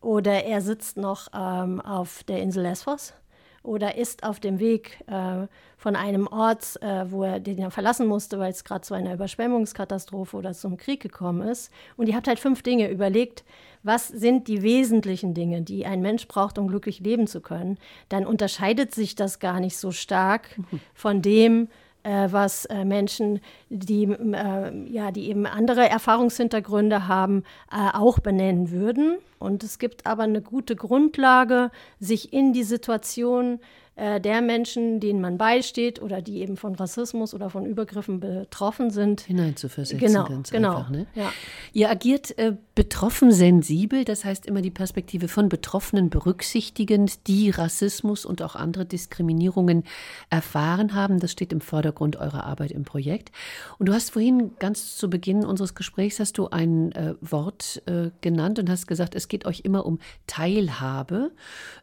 Oder 0.01 0.45
er 0.45 0.61
sitzt 0.61 0.97
noch 0.97 1.29
ähm, 1.35 1.81
auf 1.81 2.23
der 2.25 2.41
Insel 2.41 2.63
Lesbos 2.63 3.13
oder 3.63 3.97
ist 3.97 4.25
auf 4.25 4.41
dem 4.41 4.59
Weg 4.59 5.01
äh, 5.07 5.47
von 5.77 5.97
einem 5.97 6.27
Ort, 6.27 6.81
äh, 6.83 7.11
wo 7.11 7.25
er 7.25 7.41
den 7.41 7.59
er 7.59 7.71
verlassen 7.71 8.07
musste, 8.07 8.39
weil 8.39 8.51
es 8.51 8.65
gerade 8.65 8.81
zu 8.83 8.95
einer 8.95 9.15
Überschwemmungskatastrophe 9.15 10.37
oder 10.37 10.53
zum 10.53 10.77
Krieg 10.77 11.01
gekommen 11.01 11.47
ist. 11.47 11.71
Und 11.97 12.09
ihr 12.09 12.17
habt 12.17 12.29
halt 12.29 12.39
fünf 12.39 12.63
Dinge 12.63 12.91
überlegt, 12.91 13.45
was 13.83 14.09
sind 14.09 14.49
die 14.49 14.63
wesentlichen 14.63 15.35
Dinge, 15.35 15.63
die 15.63 15.87
ein 15.87 16.01
Mensch 16.01 16.27
braucht, 16.27 16.59
um 16.59 16.69
glücklich 16.69 17.01
leben 17.01 17.27
zu 17.27 17.41
können. 17.41 17.79
Dann 18.09 18.27
unterscheidet 18.27 18.95
sich 18.95 19.15
das 19.15 19.39
gar 19.39 19.61
nicht 19.61 19.77
so 19.77 19.91
stark 19.91 20.59
von 20.95 21.23
dem, 21.23 21.69
was 22.05 22.65
äh, 22.67 22.85
Menschen, 22.85 23.41
die, 23.69 24.05
äh, 24.05 24.91
ja, 24.91 25.11
die 25.11 25.29
eben 25.29 25.47
andere 25.47 25.89
Erfahrungshintergründe 25.89 27.09
haben, 27.09 27.45
äh, 27.71 27.97
auch 27.97 28.19
benennen 28.19 28.71
würden. 28.71 29.19
Und 29.39 29.63
es 29.65 29.79
gibt 29.79 30.07
aber 30.07 30.25
eine 30.25 30.43
gute 30.43 30.77
Grundlage, 30.77 31.71
sich 31.99 32.33
in 32.33 32.53
die 32.53 32.63
Situation 32.63 33.61
äh, 34.01 34.19
der 34.19 34.41
Menschen, 34.41 34.99
denen 34.99 35.21
man 35.21 35.37
beisteht 35.37 36.01
oder 36.01 36.23
die 36.23 36.41
eben 36.41 36.57
von 36.57 36.75
Rassismus 36.75 37.35
oder 37.35 37.51
von 37.51 37.67
Übergriffen 37.67 38.19
betroffen 38.19 38.91
sind, 38.91 39.21
hineinzuversetzen. 39.21 39.99
Genau, 39.99 40.25
ganz 40.25 40.51
genau. 40.51 40.71
Einfach, 40.77 40.91
ne? 40.91 41.07
Ja. 41.15 41.31
Ihr 41.75 41.91
agiert 41.91 42.39
äh, 42.39 42.55
betroffen 42.81 43.31
sensibel, 43.31 44.07
das 44.07 44.25
heißt 44.25 44.47
immer 44.47 44.63
die 44.63 44.71
Perspektive 44.71 45.29
von 45.29 45.51
Betroffenen 45.51 46.09
berücksichtigend, 46.09 47.27
die 47.27 47.51
Rassismus 47.51 48.25
und 48.25 48.41
auch 48.41 48.57
andere 48.57 48.87
Diskriminierungen 48.87 49.85
erfahren 50.31 50.95
haben. 50.95 51.21
Das 51.21 51.31
steht 51.31 51.53
im 51.53 51.61
Vordergrund 51.61 52.17
eurer 52.17 52.45
Arbeit 52.45 52.71
im 52.71 52.85
Projekt. 52.85 53.33
Und 53.77 53.91
du 53.91 53.93
hast 53.93 54.13
vorhin 54.13 54.53
ganz 54.59 54.97
zu 54.97 55.11
Beginn 55.11 55.45
unseres 55.45 55.75
Gesprächs 55.75 56.21
hast 56.21 56.39
du 56.39 56.49
ein 56.49 56.93
äh, 56.93 57.17
Wort 57.21 57.83
äh, 57.85 58.13
genannt 58.23 58.59
und 58.59 58.71
hast 58.71 58.87
gesagt, 58.87 59.15
es 59.15 59.29
geht 59.29 59.45
euch 59.45 59.61
immer 59.61 59.85
um 59.85 59.99
Teilhabe 60.27 61.33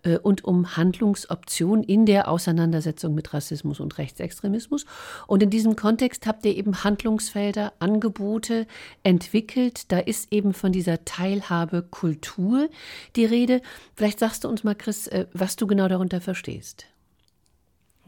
äh, 0.02 0.18
und 0.18 0.46
um 0.46 0.78
Handlungsoptionen 0.78 1.84
in 1.84 2.08
der 2.08 2.28
Auseinandersetzung 2.28 3.14
mit 3.14 3.36
Rassismus 3.36 3.80
und 3.80 4.00
Rechtsextremismus. 4.00 4.88
Und 5.28 5.44
in 5.44 5.52
diesem 5.52 5.76
Kontext 5.76 6.26
habt 6.26 6.44
ihr 6.44 6.58
eben 6.58 6.84
Handlungsfelder, 6.84 7.74
Angebote 7.78 8.66
entwickelt. 9.04 9.92
Da 9.92 10.00
ist 10.00 10.34
eben 10.34 10.56
von 10.56 10.72
dieser 10.72 10.87
Teilhabekultur 10.96 12.70
die 13.16 13.26
Rede. 13.26 13.62
Vielleicht 13.96 14.20
sagst 14.20 14.44
du 14.44 14.48
uns 14.48 14.64
mal, 14.64 14.76
Chris, 14.76 15.08
äh, 15.08 15.26
was 15.34 15.56
du 15.58 15.68
genau 15.68 15.88
darunter 15.90 16.22
verstehst. 16.22 16.86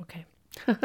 Okay. 0.02 0.26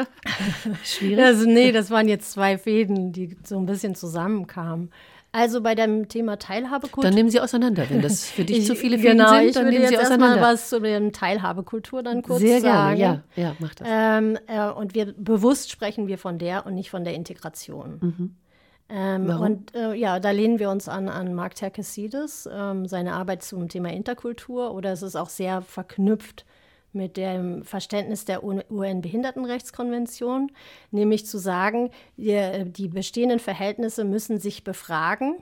Schwierig. 0.83 1.23
Also, 1.23 1.45
nee, 1.45 1.71
das 1.71 1.89
waren 1.91 2.07
jetzt 2.07 2.31
zwei 2.31 2.57
Fäden, 2.57 3.11
die 3.11 3.35
so 3.43 3.57
ein 3.57 3.65
bisschen 3.65 3.95
zusammenkamen. 3.95 4.91
Also 5.31 5.59
bei 5.61 5.75
dem 5.75 6.07
Thema 6.07 6.39
Teilhabekultur. 6.39 7.03
Dann 7.03 7.13
nehmen 7.13 7.29
Sie 7.29 7.41
auseinander, 7.41 7.89
wenn 7.89 8.01
das 8.01 8.23
für 8.29 8.45
dich 8.45 8.59
Ich- 8.59 8.67
zu 8.67 8.75
viele 8.75 8.97
Fäden 8.97 9.17
genau, 9.17 9.31
sind, 9.31 9.47
ich 9.47 9.53
dann 9.53 9.63
würde 9.65 9.71
nehmen 9.71 9.81
jetzt 9.81 9.89
Sie 9.89 9.95
erstmal 9.95 10.19
auseinander. 10.29 10.47
was 10.53 10.69
zu 10.69 10.79
dem 10.79 11.11
Teilhabekultur 11.11 12.03
dann 12.03 12.21
kurz 12.21 12.39
Sehr 12.39 12.61
sagen. 12.61 12.95
gerne, 12.95 13.23
ja, 13.35 13.43
ja, 13.43 13.55
mach 13.59 13.75
das. 13.75 13.85
Ähm, 13.91 14.37
äh, 14.47 14.69
und 14.69 14.95
wir 14.95 15.13
bewusst 15.17 15.71
sprechen 15.71 16.07
wir 16.07 16.17
von 16.17 16.37
der 16.39 16.65
und 16.65 16.75
nicht 16.75 16.89
von 16.89 17.03
der 17.03 17.15
Integration. 17.15 17.97
Mhm. 18.01 18.35
Warum? 18.87 19.45
Und 19.45 19.75
äh, 19.75 19.93
ja, 19.93 20.19
da 20.19 20.31
lehnen 20.31 20.59
wir 20.59 20.69
uns 20.69 20.87
an, 20.87 21.09
an 21.09 21.33
Mark 21.33 21.55
Terkesides, 21.55 22.47
ähm, 22.51 22.87
seine 22.87 23.13
Arbeit 23.13 23.43
zum 23.43 23.67
Thema 23.67 23.91
Interkultur, 23.91 24.73
oder 24.73 24.91
es 24.91 25.01
ist 25.01 25.15
auch 25.15 25.29
sehr 25.29 25.61
verknüpft 25.61 26.45
mit 26.93 27.17
dem 27.17 27.63
Verständnis 27.63 28.25
der 28.25 28.43
UN-Behindertenrechtskonvention, 28.43 30.51
nämlich 30.91 31.25
zu 31.25 31.37
sagen, 31.37 31.89
die, 32.17 32.63
die 32.65 32.87
bestehenden 32.87 33.39
Verhältnisse 33.39 34.05
müssen 34.05 34.39
sich 34.39 34.63
befragen, 34.63 35.37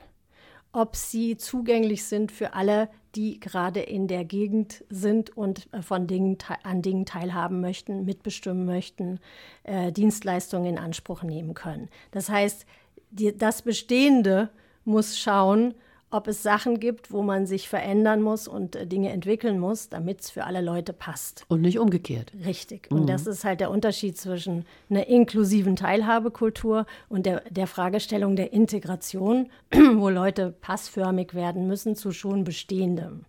ob 0.72 0.96
sie 0.96 1.38
zugänglich 1.38 2.06
sind 2.06 2.32
für 2.32 2.54
alle, 2.54 2.90
die 3.16 3.40
gerade 3.40 3.80
in 3.80 4.08
der 4.08 4.26
Gegend 4.26 4.84
sind 4.90 5.38
und 5.38 5.72
äh, 5.72 5.84
von 5.84 6.08
Dingen, 6.08 6.40
an 6.64 6.82
Dingen 6.82 7.06
teilhaben 7.06 7.62
möchten, 7.62 8.06
mitbestimmen 8.06 8.66
möchten, 8.66 9.20
äh, 9.64 9.92
Dienstleistungen 9.92 10.66
in 10.66 10.80
Anspruch 10.80 11.22
nehmen 11.22 11.54
können. 11.54 11.90
Das 12.10 12.30
heißt, 12.30 12.66
die, 13.14 13.38
das 13.38 13.62
Bestehende 13.62 14.50
muss 14.86 15.18
schauen, 15.18 15.74
ob 16.12 16.28
es 16.28 16.44
Sachen 16.44 16.80
gibt, 16.80 17.12
wo 17.12 17.24
man 17.24 17.48
sich 17.48 17.68
verändern 17.68 18.22
muss 18.22 18.48
und 18.48 18.76
äh, 18.76 18.86
Dinge 18.86 19.10
entwickeln 19.10 19.60
muss, 19.60 19.90
damit 19.90 20.22
es 20.22 20.30
für 20.30 20.44
alle 20.44 20.62
Leute 20.62 20.94
passt. 20.94 21.44
Und 21.48 21.62
nicht 21.62 21.80
umgekehrt. 21.80 22.32
Richtig. 22.46 22.92
Und 22.92 23.08
das 23.08 23.26
ist 23.26 23.44
halt 23.44 23.62
der 23.62 23.72
Unterschied 23.72 24.18
zwischen 24.18 24.66
einer 24.90 25.08
inklusiven 25.08 25.76
Teilhabekultur 25.76 26.86
und 27.10 27.26
der, 27.26 27.42
der 27.50 27.66
Fragestellung 27.66 28.36
der 28.36 28.54
Integration, 28.54 29.50
wo 29.96 30.10
Leute 30.10 30.54
passförmig 30.62 31.34
werden 31.34 31.68
müssen 31.68 31.96
zu 31.96 32.12
schon 32.12 32.44
Bestehendem. 32.44 33.26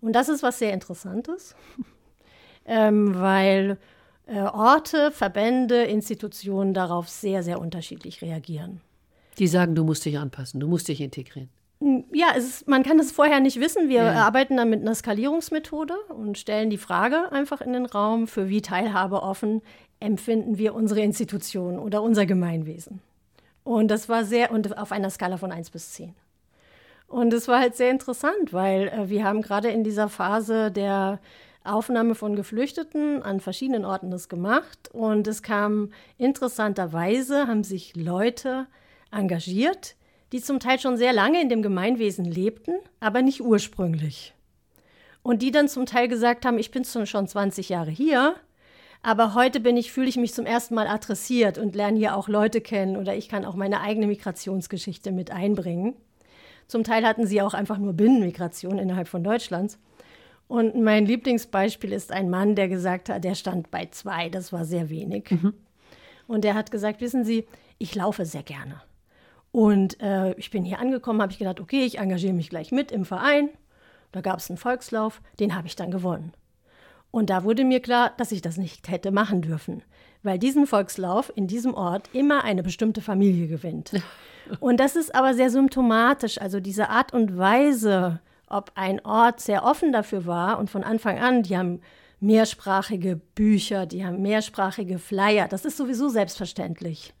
Und 0.00 0.12
das 0.12 0.28
ist 0.28 0.42
was 0.42 0.58
sehr 0.58 0.72
Interessantes, 0.72 1.54
ähm, 2.66 3.14
weil 3.20 3.78
äh, 4.32 4.40
Orte, 4.42 5.10
Verbände, 5.10 5.82
Institutionen 5.84 6.74
darauf 6.74 7.08
sehr, 7.08 7.42
sehr 7.42 7.60
unterschiedlich 7.60 8.22
reagieren. 8.22 8.80
Die 9.38 9.46
sagen, 9.46 9.74
du 9.74 9.84
musst 9.84 10.04
dich 10.04 10.18
anpassen, 10.18 10.60
du 10.60 10.68
musst 10.68 10.88
dich 10.88 11.00
integrieren. 11.00 11.48
Ja, 12.12 12.28
es 12.36 12.44
ist, 12.44 12.68
man 12.68 12.84
kann 12.84 12.98
es 13.00 13.10
vorher 13.10 13.40
nicht 13.40 13.58
wissen. 13.58 13.88
Wir 13.88 14.04
Ja. 14.04 14.12
arbeiten 14.26 14.56
dann 14.56 14.70
mit 14.70 14.80
einer 14.82 14.94
Skalierungsmethode 14.94 15.94
und 16.16 16.38
stellen 16.38 16.70
die 16.70 16.78
Frage 16.78 17.32
einfach 17.32 17.60
in 17.60 17.72
den 17.72 17.86
Raum, 17.86 18.28
für 18.28 18.48
wie 18.48 18.62
teilhabeoffen 18.62 19.62
empfinden 19.98 20.58
wir 20.58 20.74
unsere 20.74 21.00
Institution 21.00 21.78
oder 21.78 22.02
unser 22.02 22.24
Gemeinwesen. 22.26 23.00
Und 23.64 23.88
das 23.90 24.08
war 24.08 24.24
sehr, 24.24 24.50
und 24.52 24.76
auf 24.78 24.92
einer 24.92 25.10
Skala 25.10 25.36
von 25.38 25.50
1 25.52 25.70
bis 25.70 25.92
10. 25.92 26.14
Und 27.08 27.32
es 27.32 27.46
war 27.48 27.60
halt 27.60 27.76
sehr 27.76 27.90
interessant, 27.90 28.52
weil 28.52 28.88
äh, 28.88 29.08
wir 29.08 29.24
haben 29.24 29.42
gerade 29.42 29.68
in 29.68 29.84
dieser 29.84 30.08
Phase 30.08 30.70
der 30.70 31.18
Aufnahme 31.64 32.14
von 32.14 32.36
Geflüchteten 32.36 33.22
an 33.22 33.40
verschiedenen 33.40 33.84
Orten 33.84 34.10
das 34.10 34.28
gemacht. 34.28 34.90
Und 34.92 35.26
es 35.26 35.42
kam 35.42 35.92
interessanterweise, 36.18 37.46
haben 37.46 37.64
sich 37.64 37.94
Leute 37.96 38.66
engagiert, 39.10 39.96
die 40.32 40.40
zum 40.40 40.60
Teil 40.60 40.78
schon 40.78 40.96
sehr 40.96 41.12
lange 41.12 41.40
in 41.40 41.48
dem 41.48 41.62
Gemeinwesen 41.62 42.24
lebten, 42.24 42.74
aber 43.00 43.22
nicht 43.22 43.42
ursprünglich. 43.42 44.34
Und 45.22 45.42
die 45.42 45.50
dann 45.50 45.68
zum 45.68 45.86
Teil 45.86 46.08
gesagt 46.08 46.44
haben, 46.44 46.58
ich 46.58 46.70
bin 46.70 46.84
schon 46.84 47.28
20 47.28 47.68
Jahre 47.68 47.90
hier, 47.90 48.34
aber 49.02 49.34
heute 49.34 49.60
bin 49.60 49.76
ich, 49.76 49.92
fühle 49.92 50.08
ich 50.08 50.16
mich 50.16 50.32
zum 50.32 50.46
ersten 50.46 50.74
Mal 50.74 50.86
adressiert 50.86 51.58
und 51.58 51.74
lerne 51.74 51.98
hier 51.98 52.16
auch 52.16 52.28
Leute 52.28 52.60
kennen 52.60 52.96
oder 52.96 53.14
ich 53.16 53.28
kann 53.28 53.44
auch 53.44 53.54
meine 53.56 53.80
eigene 53.80 54.06
Migrationsgeschichte 54.06 55.12
mit 55.12 55.30
einbringen. 55.30 55.94
Zum 56.68 56.84
Teil 56.84 57.04
hatten 57.04 57.26
sie 57.26 57.42
auch 57.42 57.52
einfach 57.52 57.78
nur 57.78 57.92
Binnenmigration 57.92 58.78
innerhalb 58.78 59.08
von 59.08 59.24
Deutschlands. 59.24 59.78
Und 60.52 60.78
mein 60.78 61.06
Lieblingsbeispiel 61.06 61.94
ist 61.94 62.12
ein 62.12 62.28
Mann, 62.28 62.54
der 62.54 62.68
gesagt 62.68 63.08
hat, 63.08 63.24
der 63.24 63.34
stand 63.34 63.70
bei 63.70 63.86
zwei, 63.86 64.28
das 64.28 64.52
war 64.52 64.66
sehr 64.66 64.90
wenig. 64.90 65.30
Und 66.26 66.44
der 66.44 66.52
hat 66.52 66.70
gesagt, 66.70 67.00
wissen 67.00 67.24
Sie, 67.24 67.46
ich 67.78 67.94
laufe 67.94 68.26
sehr 68.26 68.42
gerne. 68.42 68.82
Und 69.50 69.98
äh, 70.02 70.34
ich 70.34 70.50
bin 70.50 70.62
hier 70.62 70.78
angekommen, 70.78 71.22
habe 71.22 71.32
ich 71.32 71.38
gedacht, 71.38 71.58
okay, 71.58 71.86
ich 71.86 72.00
engagiere 72.00 72.34
mich 72.34 72.50
gleich 72.50 72.70
mit 72.70 72.92
im 72.92 73.06
Verein. 73.06 73.48
Da 74.12 74.20
gab 74.20 74.40
es 74.40 74.50
einen 74.50 74.58
Volkslauf, 74.58 75.22
den 75.40 75.54
habe 75.54 75.68
ich 75.68 75.74
dann 75.74 75.90
gewonnen. 75.90 76.34
Und 77.10 77.30
da 77.30 77.44
wurde 77.44 77.64
mir 77.64 77.80
klar, 77.80 78.12
dass 78.18 78.30
ich 78.30 78.42
das 78.42 78.58
nicht 78.58 78.90
hätte 78.90 79.10
machen 79.10 79.40
dürfen, 79.40 79.82
weil 80.22 80.38
diesen 80.38 80.66
Volkslauf 80.66 81.32
in 81.34 81.46
diesem 81.46 81.72
Ort 81.72 82.10
immer 82.12 82.44
eine 82.44 82.62
bestimmte 82.62 83.00
Familie 83.00 83.48
gewinnt. 83.48 83.92
Und 84.60 84.80
das 84.80 84.96
ist 84.96 85.14
aber 85.14 85.32
sehr 85.32 85.48
symptomatisch, 85.48 86.38
also 86.38 86.60
diese 86.60 86.90
Art 86.90 87.14
und 87.14 87.38
Weise, 87.38 88.20
ob 88.52 88.72
ein 88.74 89.04
Ort 89.04 89.40
sehr 89.40 89.64
offen 89.64 89.92
dafür 89.92 90.26
war 90.26 90.58
und 90.58 90.70
von 90.70 90.84
Anfang 90.84 91.18
an, 91.18 91.42
die 91.42 91.56
haben 91.56 91.80
mehrsprachige 92.20 93.20
Bücher, 93.34 93.86
die 93.86 94.04
haben 94.06 94.22
mehrsprachige 94.22 94.98
Flyer, 94.98 95.48
das 95.48 95.64
ist 95.64 95.76
sowieso 95.76 96.08
selbstverständlich. 96.08 97.14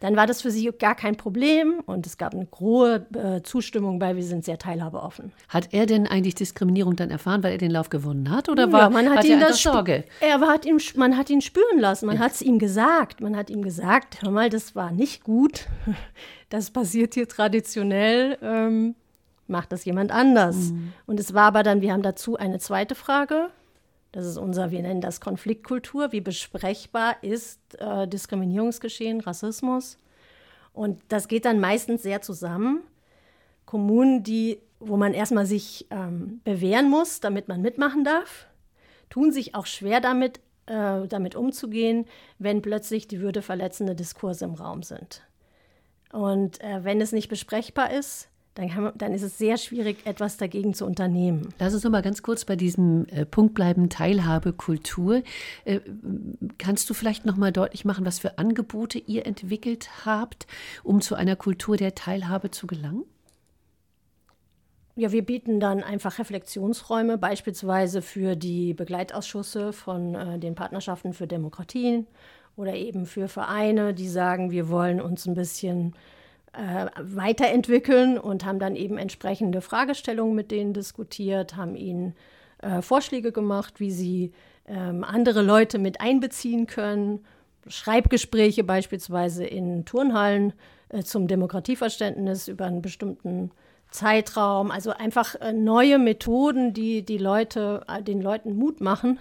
Dann 0.00 0.14
war 0.14 0.28
das 0.28 0.42
für 0.42 0.52
sie 0.52 0.70
gar 0.78 0.94
kein 0.94 1.16
Problem 1.16 1.80
und 1.84 2.06
es 2.06 2.18
gab 2.18 2.32
eine 2.32 2.46
hohe 2.60 3.06
äh, 3.14 3.42
Zustimmung 3.42 3.98
bei, 3.98 4.14
wir 4.14 4.22
sind 4.22 4.44
sehr 4.44 4.56
teilhabeoffen. 4.56 5.32
Hat 5.48 5.74
er 5.74 5.86
denn 5.86 6.06
eigentlich 6.06 6.36
Diskriminierung 6.36 6.94
dann 6.94 7.10
erfahren, 7.10 7.42
weil 7.42 7.52
er 7.52 7.58
den 7.58 7.72
Lauf 7.72 7.90
gewonnen 7.90 8.30
hat? 8.30 8.48
Oder 8.48 8.66
Ja, 8.66 8.72
war 8.72 8.90
man 8.90 9.08
hat 9.10 9.18
hatte 9.18 9.26
ihn 9.26 9.40
er 9.40 9.48
das 9.48 9.60
Sorge? 9.60 10.04
Er 10.20 10.40
hat 10.40 10.66
ihn, 10.66 10.80
man 10.94 11.16
hat 11.16 11.30
ihn 11.30 11.40
spüren 11.40 11.80
lassen, 11.80 12.06
man 12.06 12.20
hat 12.20 12.32
es 12.32 12.42
ihm 12.42 12.60
gesagt. 12.60 13.20
Man 13.20 13.36
hat 13.36 13.50
ihm 13.50 13.62
gesagt, 13.62 14.22
hör 14.22 14.30
mal, 14.30 14.50
das 14.50 14.74
war 14.74 14.92
nicht 14.92 15.24
gut. 15.24 15.66
Das 16.50 16.70
passiert 16.70 17.12
hier 17.12 17.28
traditionell. 17.28 18.38
Ähm, 18.40 18.94
macht 19.48 19.72
das 19.72 19.84
jemand 19.84 20.10
anders. 20.12 20.72
Und 21.06 21.20
es 21.20 21.34
war 21.34 21.44
aber 21.44 21.62
dann, 21.62 21.80
wir 21.80 21.92
haben 21.92 22.02
dazu 22.02 22.36
eine 22.36 22.58
zweite 22.58 22.94
Frage 22.94 23.50
Das 24.12 24.24
ist 24.24 24.38
unser, 24.38 24.70
wir 24.70 24.80
nennen 24.82 25.00
das 25.00 25.20
Konfliktkultur. 25.20 26.12
Wie 26.12 26.20
besprechbar 26.20 27.22
ist 27.22 27.60
äh, 27.78 28.08
Diskriminierungsgeschehen, 28.08 29.20
Rassismus? 29.20 29.98
Und 30.72 31.00
das 31.08 31.28
geht 31.28 31.44
dann 31.44 31.60
meistens 31.60 32.02
sehr 32.02 32.22
zusammen. 32.22 32.80
Kommunen, 33.66 34.22
die, 34.22 34.60
wo 34.80 34.96
man 34.96 35.12
erstmal 35.12 35.44
sich 35.44 35.86
ähm, 35.90 36.40
bewähren 36.44 36.88
muss, 36.88 37.20
damit 37.20 37.48
man 37.48 37.60
mitmachen 37.60 38.04
darf, 38.04 38.46
tun 39.10 39.30
sich 39.32 39.54
auch 39.54 39.66
schwer 39.66 40.00
damit, 40.00 40.40
äh, 40.66 41.06
damit 41.06 41.34
umzugehen, 41.34 42.06
wenn 42.38 42.62
plötzlich 42.62 43.08
die 43.08 43.20
würdeverletzende 43.20 43.94
Diskurse 43.94 44.46
im 44.46 44.54
Raum 44.54 44.82
sind. 44.82 45.22
Und 46.12 46.62
äh, 46.62 46.82
wenn 46.84 47.00
es 47.02 47.12
nicht 47.12 47.28
besprechbar 47.28 47.92
ist, 47.92 48.28
dann, 48.58 48.82
man, 48.82 48.92
dann, 48.96 49.12
ist 49.14 49.22
es 49.22 49.38
sehr 49.38 49.56
schwierig, 49.56 50.04
etwas 50.04 50.36
dagegen 50.36 50.74
zu 50.74 50.84
unternehmen. 50.84 51.54
Lass 51.60 51.74
uns 51.74 51.84
noch 51.84 51.92
mal 51.92 52.02
ganz 52.02 52.22
kurz 52.22 52.44
bei 52.44 52.56
diesem 52.56 53.06
äh, 53.06 53.24
Punkt 53.24 53.54
bleiben, 53.54 53.88
Teilhabe, 53.88 54.52
Kultur. 54.52 55.22
Äh, 55.64 55.78
kannst 56.58 56.90
du 56.90 56.94
vielleicht 56.94 57.24
noch 57.24 57.36
mal 57.36 57.52
deutlich 57.52 57.84
machen, 57.84 58.04
was 58.04 58.18
für 58.18 58.36
Angebote 58.38 58.98
ihr 58.98 59.26
entwickelt 59.26 60.04
habt, 60.04 60.48
um 60.82 61.00
zu 61.00 61.14
einer 61.14 61.36
Kultur 61.36 61.76
der 61.76 61.94
Teilhabe 61.94 62.50
zu 62.50 62.66
gelangen? 62.66 63.04
Ja, 64.96 65.12
wir 65.12 65.24
bieten 65.24 65.60
dann 65.60 65.84
einfach 65.84 66.18
Reflexionsräume, 66.18 67.16
beispielsweise 67.16 68.02
für 68.02 68.34
die 68.34 68.74
Begleitausschüsse 68.74 69.72
von 69.72 70.16
äh, 70.16 70.38
den 70.40 70.56
Partnerschaften 70.56 71.12
für 71.12 71.28
Demokratien 71.28 72.08
oder 72.56 72.74
eben 72.74 73.06
für 73.06 73.28
Vereine, 73.28 73.94
die 73.94 74.08
sagen, 74.08 74.50
wir 74.50 74.68
wollen 74.68 75.00
uns 75.00 75.28
ein 75.28 75.36
bisschen 75.36 75.94
weiterentwickeln 76.52 78.18
und 78.18 78.44
haben 78.44 78.58
dann 78.58 78.74
eben 78.74 78.98
entsprechende 78.98 79.60
Fragestellungen 79.60 80.34
mit 80.34 80.50
denen 80.50 80.72
diskutiert, 80.72 81.56
haben 81.56 81.76
ihnen 81.76 82.14
äh, 82.62 82.82
Vorschläge 82.82 83.32
gemacht, 83.32 83.80
wie 83.80 83.90
sie 83.90 84.32
ähm, 84.66 85.04
andere 85.04 85.42
Leute 85.42 85.78
mit 85.78 86.00
einbeziehen 86.00 86.66
können. 86.66 87.24
Schreibgespräche 87.66 88.64
beispielsweise 88.64 89.44
in 89.44 89.84
Turnhallen 89.84 90.52
äh, 90.88 91.02
zum 91.02 91.28
Demokratieverständnis 91.28 92.48
über 92.48 92.66
einen 92.66 92.82
bestimmten 92.82 93.50
Zeitraum. 93.90 94.70
Also 94.70 94.90
einfach 94.90 95.34
äh, 95.36 95.52
neue 95.52 95.98
Methoden, 95.98 96.72
die 96.72 97.04
die 97.04 97.18
Leute, 97.18 97.84
äh, 97.88 98.02
den 98.02 98.20
Leuten 98.20 98.56
Mut 98.56 98.80
machen, 98.80 99.18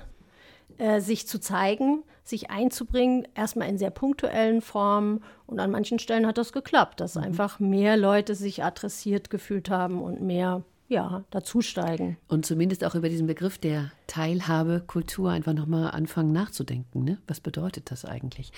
äh, 0.78 1.00
sich 1.00 1.28
zu 1.28 1.40
zeigen, 1.40 2.04
sich 2.30 2.50
einzubringen, 2.50 3.28
erstmal 3.36 3.70
in 3.70 3.78
sehr 3.78 3.92
punktuellen 3.92 4.62
Formen. 4.62 5.24
Und 5.46 5.60
an 5.60 5.72
manchen 5.72 6.00
Stellen 6.00 6.28
hat 6.28 6.38
das 6.38 6.54
geklappt, 6.54 7.00
dass 7.00 7.16
mhm. 7.16 7.24
einfach 7.24 7.60
mehr 7.60 7.98
Leute 7.98 8.36
sich 8.36 8.64
adressiert 8.64 9.30
gefühlt 9.30 9.70
haben 9.70 10.02
und 10.02 10.22
mehr 10.22 10.64
ja, 10.90 11.26
dazusteigen. 11.32 12.18
Und 12.30 12.46
zumindest 12.46 12.86
auch 12.86 12.96
über 12.96 13.10
diesen 13.10 13.28
Begriff 13.28 13.58
der 13.58 13.92
Teilhabekultur 14.08 15.32
einfach 15.32 15.54
nochmal 15.54 15.92
anfangen 15.92 16.32
nachzudenken. 16.32 17.04
Ne? 17.04 17.18
Was 17.28 17.42
bedeutet 17.42 17.92
das 17.92 18.06
eigentlich? 18.06 18.52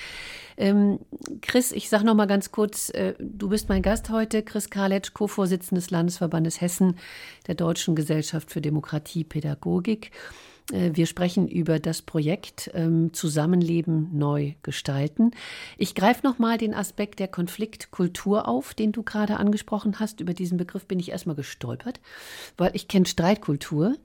Ähm, 0.56 1.00
Chris, 1.42 1.72
ich 1.72 1.90
sage 1.90 2.06
nochmal 2.06 2.28
ganz 2.28 2.52
kurz, 2.52 2.92
äh, 2.92 3.16
du 3.20 3.50
bist 3.50 3.68
mein 3.68 3.82
Gast 3.82 4.12
heute, 4.12 4.44
Chris 4.44 4.70
Karletsch, 4.70 5.14
Co-Vorsitzender 5.14 5.80
des 5.82 5.90
Landesverbandes 5.90 6.62
Hessen 6.62 6.98
der 7.48 7.56
Deutschen 7.56 7.96
Gesellschaft 7.96 8.52
für 8.52 8.62
Demokratie, 8.62 9.24
Pädagogik. 9.24 10.12
Äh, 10.72 10.92
wir 10.94 11.06
sprechen 11.06 11.48
über 11.48 11.80
das 11.80 12.02
Projekt 12.02 12.70
ähm, 12.74 13.14
Zusammenleben 13.14 14.10
neu 14.18 14.54
gestalten. 14.64 15.32
Ich 15.78 15.96
greife 15.96 16.26
nochmal 16.26 16.58
den 16.58 16.74
Aspekt 16.74 17.20
der 17.20 17.28
Konfliktkultur 17.28 18.48
auf, 18.48 18.74
den 18.74 18.92
du 18.92 19.04
gerade 19.04 19.38
angesprochen 19.38 20.00
hast. 20.00 20.20
Über 20.20 20.34
diesen 20.34 20.58
Begriff 20.58 20.86
bin 20.86 21.00
ich 21.00 21.12
erstmal 21.12 21.36
gestolpert, 21.36 22.00
weil 22.58 22.72
ich 22.74 22.88
kenne 22.88 23.06
Streitkultur. 23.06 23.96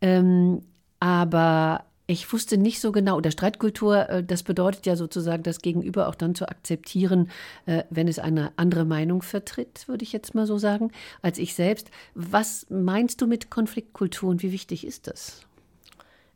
Ähm, 0.00 0.62
aber 0.98 1.84
ich 2.06 2.32
wusste 2.32 2.58
nicht 2.58 2.80
so 2.80 2.90
genau, 2.90 3.16
oder 3.16 3.30
Streitkultur, 3.30 4.08
äh, 4.08 4.24
das 4.24 4.42
bedeutet 4.42 4.84
ja 4.84 4.96
sozusagen, 4.96 5.44
das 5.44 5.60
Gegenüber 5.60 6.08
auch 6.08 6.16
dann 6.16 6.34
zu 6.34 6.48
akzeptieren, 6.48 7.30
äh, 7.66 7.84
wenn 7.88 8.08
es 8.08 8.18
eine 8.18 8.52
andere 8.56 8.84
Meinung 8.84 9.22
vertritt, 9.22 9.86
würde 9.86 10.02
ich 10.02 10.12
jetzt 10.12 10.34
mal 10.34 10.46
so 10.46 10.58
sagen, 10.58 10.90
als 11.22 11.38
ich 11.38 11.54
selbst. 11.54 11.90
Was 12.14 12.66
meinst 12.68 13.20
du 13.20 13.28
mit 13.28 13.50
Konfliktkultur 13.50 14.28
und 14.28 14.42
wie 14.42 14.50
wichtig 14.50 14.84
ist 14.84 15.06
das? 15.06 15.46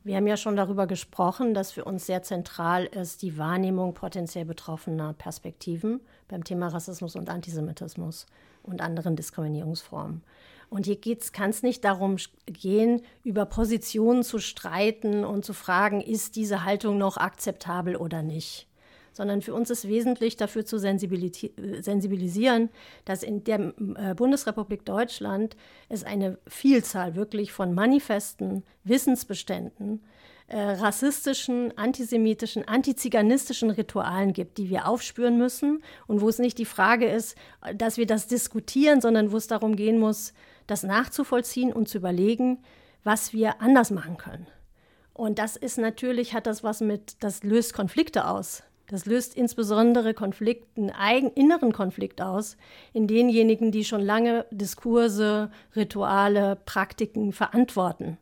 Wir 0.05 0.17
haben 0.17 0.27
ja 0.27 0.37
schon 0.37 0.55
darüber 0.55 0.87
gesprochen, 0.87 1.55
dass 1.55 1.73
für 1.73 1.87
uns 1.87 2.05
sehr 2.05 2.23
zentral 2.23 2.85
ist 2.85 3.23
die 3.23 3.38
Wahrnehmung 3.38 3.95
potenziell 3.95 4.45
betroffener 4.45 5.14
Perspektiven 5.14 6.01
beim 6.29 6.45
Thema 6.45 6.69
Rassismus 6.69 7.17
und 7.17 7.31
Antisemitismus 7.31 8.27
und 8.62 8.83
anderen 8.83 9.17
Diskriminierungsformen. 9.17 10.23
Und 10.69 10.85
hier 10.85 11.01
kann 11.33 11.49
es 11.49 11.62
nicht 11.62 11.85
darum 11.85 12.17
gehen, 12.45 13.01
über 13.23 13.47
Positionen 13.47 14.25
zu 14.25 14.38
streiten 14.40 15.25
und 15.25 15.47
zu 15.47 15.55
fragen, 15.55 16.03
ist 16.03 16.37
diese 16.37 16.64
Haltung 16.64 16.99
noch 16.99 17.17
akzeptabel 17.17 17.97
oder 17.97 18.23
nicht 18.23 18.67
sondern 19.14 19.40
für 19.40 19.55
uns 19.55 19.70
ist 19.70 19.88
wesentlich 19.88 20.37
dafür 20.37 20.66
zu 20.66 20.79
sensibilisieren, 20.79 22.68
dass 23.07 23.22
in 23.22 23.44
der 23.44 23.72
äh, 23.96 24.14
Bundesrepublik 24.14 24.85
Deutschland 24.85 25.57
es 25.88 26.05
eine 26.05 26.37
Vielzahl 26.46 27.14
wirklich 27.14 27.53
von 27.53 27.72
Manifesten, 27.72 28.64
Wissensbeständen, 28.83 30.03
äh, 30.48 30.59
rassistischen, 30.59 31.77
antisemitischen, 31.79 32.68
antiziganistischen 32.68 33.70
Ritualen 33.70 34.35
gibt, 34.35 34.59
die 34.59 34.68
wir 34.68 34.87
aufspüren 34.87 35.38
müssen 35.38 35.83
und 36.07 36.20
wo 36.20 36.29
es 36.29 36.38
nicht 36.38 36.59
die 36.59 36.66
Frage 36.66 37.09
ist, 37.09 37.37
dass 37.74 37.96
wir 37.96 38.07
das 38.07 38.27
diskutieren, 38.27 39.00
sondern 39.00 39.33
wo 39.33 39.38
es 39.38 39.46
darum 39.46 39.74
gehen 39.74 39.98
muss, 39.98 40.35
das 40.66 40.83
nachzuvollziehen 40.83 41.72
und 41.72 41.88
zu 41.88 41.98
überlegen, 41.98 42.59
was 43.05 43.33
wir 43.33 43.62
anders 43.62 43.90
machen 43.90 44.16
können. 44.16 44.46
Und 45.14 45.38
das 45.38 45.57
ist 45.57 45.79
natürlich, 45.79 46.35
hat 46.35 46.46
das 46.46 46.64
was 46.64 46.81
mit, 46.81 47.22
das 47.22 47.44
löst 47.44 47.72
Konflikte 47.72 48.27
aus. 48.27 48.64
Das 48.88 49.07
löst 49.07 49.35
insbesondere 49.35 50.12
Konflikt, 50.12 50.77
einen 50.77 50.90
eigen, 50.90 51.31
inneren 51.31 51.73
Konflikt 51.73 52.20
aus 52.20 52.57
in 52.92 53.07
denjenigen, 53.07 53.73
die 53.73 53.85
schon 53.85 54.03
lange 54.03 54.44
Diskurse, 54.51 55.51
Rituale, 55.75 56.59
Praktiken 56.66 57.33
verantworten. 57.33 58.18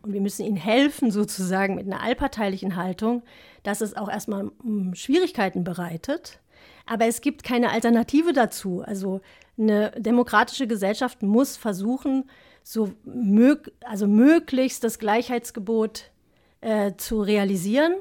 Und 0.00 0.14
wir 0.14 0.20
müssen 0.20 0.46
ihnen 0.46 0.56
helfen, 0.56 1.10
sozusagen 1.10 1.74
mit 1.74 1.86
einer 1.86 2.02
allparteilichen 2.02 2.76
Haltung, 2.76 3.22
dass 3.64 3.82
es 3.82 3.96
auch 3.96 4.08
erstmal 4.08 4.50
hm, 4.62 4.94
Schwierigkeiten 4.94 5.64
bereitet. 5.64 6.40
Aber 6.86 7.04
es 7.04 7.20
gibt 7.20 7.42
keine 7.42 7.70
Alternative 7.70 8.32
dazu. 8.32 8.82
Also 8.82 9.20
eine 9.58 9.90
demokratische 9.98 10.66
Gesellschaft 10.66 11.22
muss 11.22 11.58
versuchen, 11.58 12.30
so 12.62 12.92
mög 13.04 13.72
also 13.84 14.06
möglichst 14.06 14.84
das 14.84 14.98
Gleichheitsgebot 14.98 16.10
äh, 16.60 16.92
zu 16.96 17.20
realisieren 17.20 17.94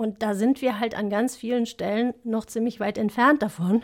und 0.00 0.22
da 0.22 0.34
sind 0.34 0.62
wir 0.62 0.80
halt 0.80 0.94
an 0.94 1.10
ganz 1.10 1.36
vielen 1.36 1.66
Stellen 1.66 2.14
noch 2.24 2.46
ziemlich 2.46 2.80
weit 2.80 2.96
entfernt 2.96 3.42
davon. 3.42 3.82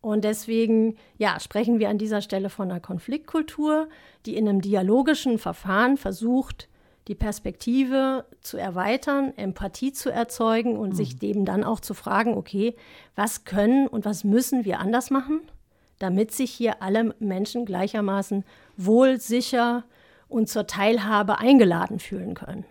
Und 0.00 0.22
deswegen, 0.22 0.94
ja, 1.18 1.40
sprechen 1.40 1.80
wir 1.80 1.88
an 1.88 1.98
dieser 1.98 2.22
Stelle 2.22 2.48
von 2.48 2.70
einer 2.70 2.78
Konfliktkultur, 2.78 3.88
die 4.24 4.36
in 4.36 4.48
einem 4.48 4.60
dialogischen 4.60 5.38
Verfahren 5.40 5.96
versucht, 5.96 6.68
die 7.08 7.16
Perspektive 7.16 8.24
zu 8.40 8.56
erweitern, 8.56 9.32
Empathie 9.36 9.90
zu 9.92 10.12
erzeugen 10.12 10.76
und 10.76 10.90
mhm. 10.90 10.94
sich 10.94 11.18
dem 11.18 11.44
dann 11.44 11.64
auch 11.64 11.80
zu 11.80 11.94
fragen, 11.94 12.34
okay, 12.34 12.76
was 13.16 13.44
können 13.44 13.88
und 13.88 14.04
was 14.04 14.22
müssen 14.22 14.64
wir 14.64 14.78
anders 14.78 15.10
machen, 15.10 15.40
damit 15.98 16.30
sich 16.30 16.52
hier 16.52 16.82
alle 16.82 17.16
Menschen 17.18 17.66
gleichermaßen 17.66 18.44
wohl, 18.76 19.18
sicher 19.18 19.82
und 20.28 20.48
zur 20.48 20.68
Teilhabe 20.68 21.40
eingeladen 21.40 21.98
fühlen 21.98 22.34
können. 22.34 22.64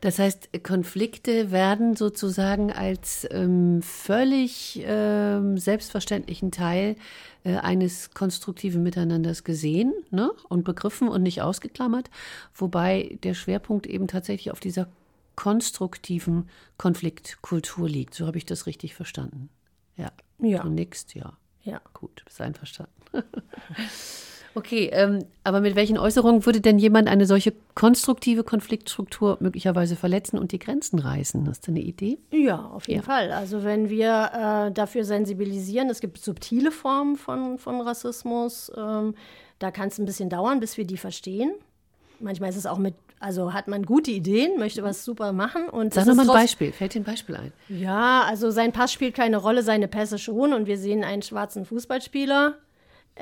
Das 0.00 0.18
heißt, 0.18 0.62
Konflikte 0.62 1.50
werden 1.50 1.94
sozusagen 1.94 2.72
als 2.72 3.26
ähm, 3.30 3.82
völlig 3.82 4.82
ähm, 4.84 5.58
selbstverständlichen 5.58 6.50
Teil 6.50 6.96
äh, 7.44 7.56
eines 7.56 8.10
konstruktiven 8.12 8.82
Miteinanders 8.82 9.44
gesehen 9.44 9.92
ne? 10.10 10.32
und 10.48 10.64
begriffen 10.64 11.08
und 11.08 11.22
nicht 11.22 11.42
ausgeklammert, 11.42 12.10
wobei 12.54 13.18
der 13.22 13.34
Schwerpunkt 13.34 13.86
eben 13.86 14.08
tatsächlich 14.08 14.50
auf 14.50 14.60
dieser 14.60 14.88
konstruktiven 15.36 16.48
Konfliktkultur 16.78 17.88
liegt. 17.88 18.14
So 18.14 18.26
habe 18.26 18.38
ich 18.38 18.46
das 18.46 18.66
richtig 18.66 18.94
verstanden. 18.94 19.50
Ja. 19.96 20.12
Ja. 20.38 20.62
Du 20.62 20.70
nix, 20.70 21.12
ja. 21.12 21.36
Ja. 21.62 21.82
Gut, 21.92 22.22
bist 22.24 22.40
einverstanden. 22.40 22.92
Okay, 24.54 24.90
ähm, 24.92 25.24
aber 25.44 25.60
mit 25.60 25.76
welchen 25.76 25.96
Äußerungen 25.96 26.44
würde 26.44 26.60
denn 26.60 26.78
jemand 26.78 27.08
eine 27.08 27.26
solche 27.26 27.52
konstruktive 27.74 28.42
Konfliktstruktur 28.42 29.36
möglicherweise 29.40 29.94
verletzen 29.94 30.38
und 30.38 30.52
die 30.52 30.58
Grenzen 30.58 30.98
reißen? 30.98 31.46
Hast 31.48 31.66
du 31.66 31.70
eine 31.70 31.80
Idee? 31.80 32.18
Ja, 32.32 32.66
auf 32.66 32.88
jeden 32.88 33.00
ja. 33.00 33.06
Fall. 33.06 33.30
Also 33.32 33.62
wenn 33.62 33.90
wir 33.90 34.66
äh, 34.68 34.72
dafür 34.72 35.04
sensibilisieren, 35.04 35.88
es 35.88 36.00
gibt 36.00 36.18
subtile 36.18 36.72
Formen 36.72 37.16
von, 37.16 37.58
von 37.58 37.80
Rassismus, 37.80 38.72
ähm, 38.76 39.14
da 39.60 39.70
kann 39.70 39.88
es 39.88 39.98
ein 39.98 40.06
bisschen 40.06 40.30
dauern, 40.30 40.58
bis 40.58 40.76
wir 40.76 40.84
die 40.84 40.96
verstehen. 40.96 41.52
Manchmal 42.18 42.50
ist 42.50 42.56
es 42.56 42.66
auch 42.66 42.78
mit, 42.78 42.94
also 43.20 43.52
hat 43.52 43.68
man 43.68 43.86
gute 43.86 44.10
Ideen, 44.10 44.58
möchte 44.58 44.82
was 44.82 45.04
super 45.04 45.32
machen. 45.32 45.68
Und 45.68 45.94
Sag 45.94 46.06
nochmal 46.06 46.28
ein 46.28 46.34
Beispiel, 46.34 46.72
fällt 46.72 46.94
dir 46.94 47.00
ein 47.00 47.04
Beispiel 47.04 47.36
ein? 47.36 47.52
Ja, 47.68 48.22
also 48.22 48.50
sein 48.50 48.72
Pass 48.72 48.92
spielt 48.92 49.14
keine 49.14 49.36
Rolle, 49.36 49.62
seine 49.62 49.86
Pässe 49.86 50.18
schon 50.18 50.52
und 50.52 50.66
wir 50.66 50.76
sehen 50.76 51.04
einen 51.04 51.22
schwarzen 51.22 51.64
Fußballspieler 51.64 52.56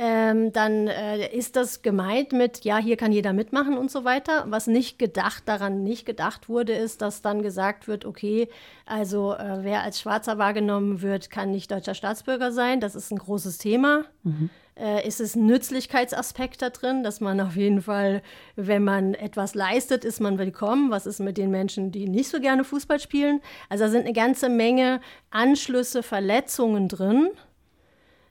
ähm, 0.00 0.52
dann 0.52 0.86
äh, 0.86 1.26
ist 1.34 1.56
das 1.56 1.82
gemeint 1.82 2.32
mit, 2.32 2.64
ja, 2.64 2.78
hier 2.78 2.96
kann 2.96 3.10
jeder 3.10 3.32
mitmachen 3.32 3.76
und 3.76 3.90
so 3.90 4.04
weiter. 4.04 4.44
Was 4.46 4.68
nicht 4.68 4.96
gedacht, 5.00 5.42
daran 5.46 5.82
nicht 5.82 6.06
gedacht 6.06 6.48
wurde, 6.48 6.72
ist, 6.72 7.02
dass 7.02 7.20
dann 7.20 7.42
gesagt 7.42 7.88
wird, 7.88 8.04
okay, 8.04 8.48
also 8.86 9.34
äh, 9.34 9.58
wer 9.62 9.82
als 9.82 10.00
Schwarzer 10.00 10.38
wahrgenommen 10.38 11.02
wird, 11.02 11.30
kann 11.30 11.50
nicht 11.50 11.72
deutscher 11.72 11.94
Staatsbürger 11.94 12.52
sein. 12.52 12.80
Das 12.80 12.94
ist 12.94 13.10
ein 13.10 13.18
großes 13.18 13.58
Thema. 13.58 14.04
Mhm. 14.22 14.50
Äh, 14.76 15.04
ist 15.04 15.20
es 15.20 15.34
ein 15.34 15.46
Nützlichkeitsaspekt 15.46 16.62
da 16.62 16.70
drin, 16.70 17.02
dass 17.02 17.20
man 17.20 17.40
auf 17.40 17.56
jeden 17.56 17.82
Fall, 17.82 18.22
wenn 18.54 18.84
man 18.84 19.14
etwas 19.14 19.56
leistet, 19.56 20.04
ist 20.04 20.20
man 20.20 20.38
willkommen. 20.38 20.92
Was 20.92 21.06
ist 21.06 21.18
mit 21.18 21.36
den 21.36 21.50
Menschen, 21.50 21.90
die 21.90 22.08
nicht 22.08 22.28
so 22.28 22.38
gerne 22.38 22.62
Fußball 22.62 23.00
spielen? 23.00 23.40
Also 23.68 23.82
da 23.82 23.90
sind 23.90 24.04
eine 24.04 24.12
ganze 24.12 24.48
Menge 24.48 25.00
Anschlüsse, 25.32 26.04
Verletzungen 26.04 26.86
drin 26.86 27.30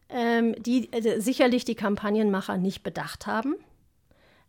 ähm, 0.09 0.55
die 0.59 0.91
äh, 0.93 1.19
sicherlich 1.19 1.65
die 1.65 1.75
Kampagnenmacher 1.75 2.57
nicht 2.57 2.83
bedacht 2.83 3.27
haben, 3.27 3.55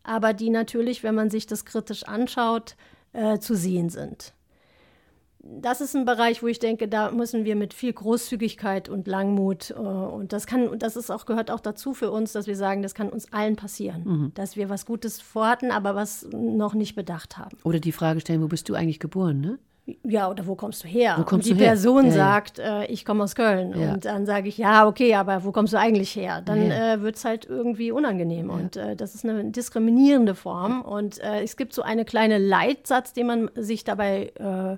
aber 0.03 0.33
die 0.33 0.49
natürlich, 0.49 1.03
wenn 1.03 1.15
man 1.15 1.29
sich 1.29 1.47
das 1.47 1.65
kritisch 1.65 2.03
anschaut, 2.03 2.75
äh, 3.13 3.39
zu 3.39 3.55
sehen 3.55 3.89
sind. 3.89 4.33
Das 5.41 5.79
ist 5.79 5.95
ein 5.95 6.03
Bereich, 6.03 6.43
wo 6.43 6.47
ich 6.47 6.59
denke, 6.59 6.89
da 6.89 7.11
müssen 7.11 7.45
wir 7.45 7.55
mit 7.55 7.73
viel 7.73 7.93
Großzügigkeit 7.93 8.89
und 8.89 9.07
Langmut 9.07 9.71
äh, 9.71 9.73
und 9.73 10.33
das 10.33 10.47
kann, 10.47 10.77
das 10.77 10.95
ist 10.95 11.09
auch, 11.09 11.25
gehört 11.25 11.49
auch 11.49 11.61
dazu 11.61 11.93
für 11.93 12.11
uns, 12.11 12.33
dass 12.33 12.45
wir 12.45 12.57
sagen, 12.57 12.81
das 12.81 12.93
kann 12.93 13.09
uns 13.09 13.31
allen 13.31 13.55
passieren, 13.55 14.03
mhm. 14.03 14.31
dass 14.35 14.57
wir 14.57 14.69
was 14.69 14.85
Gutes 14.85 15.21
vorhatten, 15.21 15.71
aber 15.71 15.95
was 15.95 16.27
noch 16.31 16.73
nicht 16.73 16.95
bedacht 16.95 17.37
haben. 17.37 17.57
Oder 17.63 17.79
die 17.79 17.93
Frage 17.93 18.19
stellen, 18.19 18.41
wo 18.41 18.47
bist 18.47 18.67
du 18.69 18.75
eigentlich 18.75 18.99
geboren, 18.99 19.39
ne? 19.39 19.59
Ja, 20.03 20.29
oder 20.29 20.47
wo 20.47 20.55
kommst 20.55 20.83
du 20.83 20.87
her? 20.87 21.15
Wo 21.17 21.23
kommst 21.23 21.47
und 21.47 21.55
die 21.55 21.59
du 21.59 21.65
her? 21.65 21.71
Person 21.71 22.05
ja, 22.05 22.11
sagt, 22.11 22.59
äh, 22.59 22.85
ich 22.85 23.05
komme 23.05 23.23
aus 23.23 23.35
Köln. 23.35 23.79
Ja. 23.79 23.93
Und 23.93 24.05
dann 24.05 24.25
sage 24.25 24.49
ich, 24.49 24.57
ja, 24.57 24.87
okay, 24.87 25.15
aber 25.15 25.43
wo 25.43 25.51
kommst 25.51 25.73
du 25.73 25.77
eigentlich 25.77 26.15
her? 26.15 26.41
Dann 26.41 26.69
ja. 26.69 26.93
äh, 26.93 27.01
wird 27.01 27.15
es 27.15 27.25
halt 27.25 27.45
irgendwie 27.45 27.91
unangenehm. 27.91 28.49
Und 28.49 28.75
äh, 28.75 28.95
das 28.95 29.15
ist 29.15 29.25
eine 29.25 29.45
diskriminierende 29.45 30.35
Form. 30.35 30.81
Und 30.81 31.19
äh, 31.19 31.41
es 31.41 31.57
gibt 31.57 31.73
so 31.73 31.81
eine 31.81 32.05
kleine 32.05 32.37
Leitsatz, 32.37 33.13
den 33.13 33.27
man 33.27 33.51
sich 33.55 33.83
dabei 33.83 34.31
äh, 34.35 34.77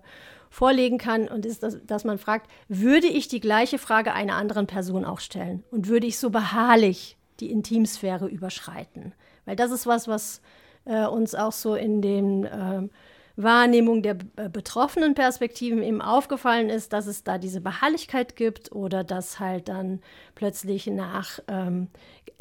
vorlegen 0.50 0.98
kann. 0.98 1.28
Und 1.28 1.46
ist, 1.46 1.64
das, 1.64 1.78
dass 1.86 2.04
man 2.04 2.18
fragt, 2.18 2.50
würde 2.68 3.08
ich 3.08 3.28
die 3.28 3.40
gleiche 3.40 3.78
Frage 3.78 4.14
einer 4.14 4.36
anderen 4.36 4.68
Person 4.68 5.06
auch 5.06 5.20
stellen? 5.20 5.64
Und 5.72 5.88
würde 5.88 6.08
ich 6.08 6.20
so 6.20 6.30
beharrlich 6.30 7.18
die 7.40 7.52
Intimsphäre 7.52 8.28
überschreiten? 8.28 9.14
Weil 9.46 9.56
das 9.56 9.72
ist 9.72 9.88
was, 9.88 10.08
was 10.08 10.42
äh, 10.86 11.06
uns 11.06 11.36
auch 11.36 11.52
so 11.52 11.76
in 11.76 12.02
den 12.02 12.48
ähm, 12.52 12.90
Wahrnehmung 13.44 14.02
der 14.02 14.18
äh, 14.36 14.50
betroffenen 14.50 15.14
Perspektiven 15.14 15.84
eben 15.84 16.02
aufgefallen 16.02 16.70
ist, 16.70 16.94
dass 16.94 17.08
es 17.08 17.24
da 17.24 17.38
diese 17.38 17.62
Beharrlichkeit 17.62 18.36
gibt 18.36 18.72
oder 18.72 19.04
dass 19.04 19.40
halt 19.40 19.70
dann 19.70 20.02
plötzlich 20.36 20.88
nach 20.88 21.40
ähm, 21.48 21.88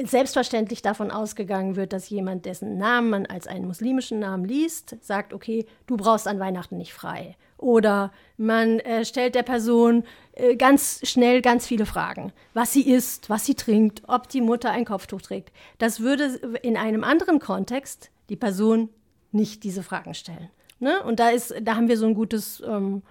selbstverständlich 0.02 0.82
davon 0.82 1.10
ausgegangen 1.10 1.76
wird, 1.76 1.92
dass 1.92 2.08
jemand, 2.08 2.46
dessen 2.46 2.78
Namen 2.78 3.10
man 3.10 3.26
als 3.26 3.46
einen 3.46 3.66
muslimischen 3.66 4.18
Namen 4.18 4.44
liest, 4.44 4.96
sagt, 5.00 5.32
okay, 5.32 5.66
du 5.86 5.96
brauchst 5.96 6.26
an 6.26 6.40
Weihnachten 6.40 6.76
nicht 6.76 6.94
frei. 6.94 7.36
Oder 7.58 8.12
man 8.38 8.78
äh, 8.80 9.04
stellt 9.04 9.34
der 9.34 9.42
Person 9.42 10.04
äh, 10.32 10.56
ganz 10.56 11.00
schnell 11.04 11.42
ganz 11.42 11.66
viele 11.66 11.84
Fragen. 11.84 12.32
Was 12.54 12.72
sie 12.72 12.88
isst, 12.88 13.28
was 13.28 13.44
sie 13.44 13.54
trinkt, 13.54 14.02
ob 14.08 14.28
die 14.28 14.40
Mutter 14.40 14.70
ein 14.70 14.86
Kopftuch 14.86 15.20
trägt. 15.20 15.52
Das 15.78 16.00
würde 16.00 16.24
in 16.62 16.76
einem 16.76 17.04
anderen 17.04 17.38
Kontext 17.38 18.10
die 18.30 18.36
Person 18.36 18.88
nicht 19.32 19.62
diese 19.64 19.82
Fragen 19.82 20.14
stellen. 20.14 20.48
Ne? 20.80 21.02
Und 21.02 21.20
da 21.20 21.28
ist, 21.28 21.54
da 21.62 21.76
haben 21.76 21.88
wir 21.88 21.96
so 21.96 22.06
ein 22.06 22.14
gutes, 22.14 22.62
ähm, 22.66 23.02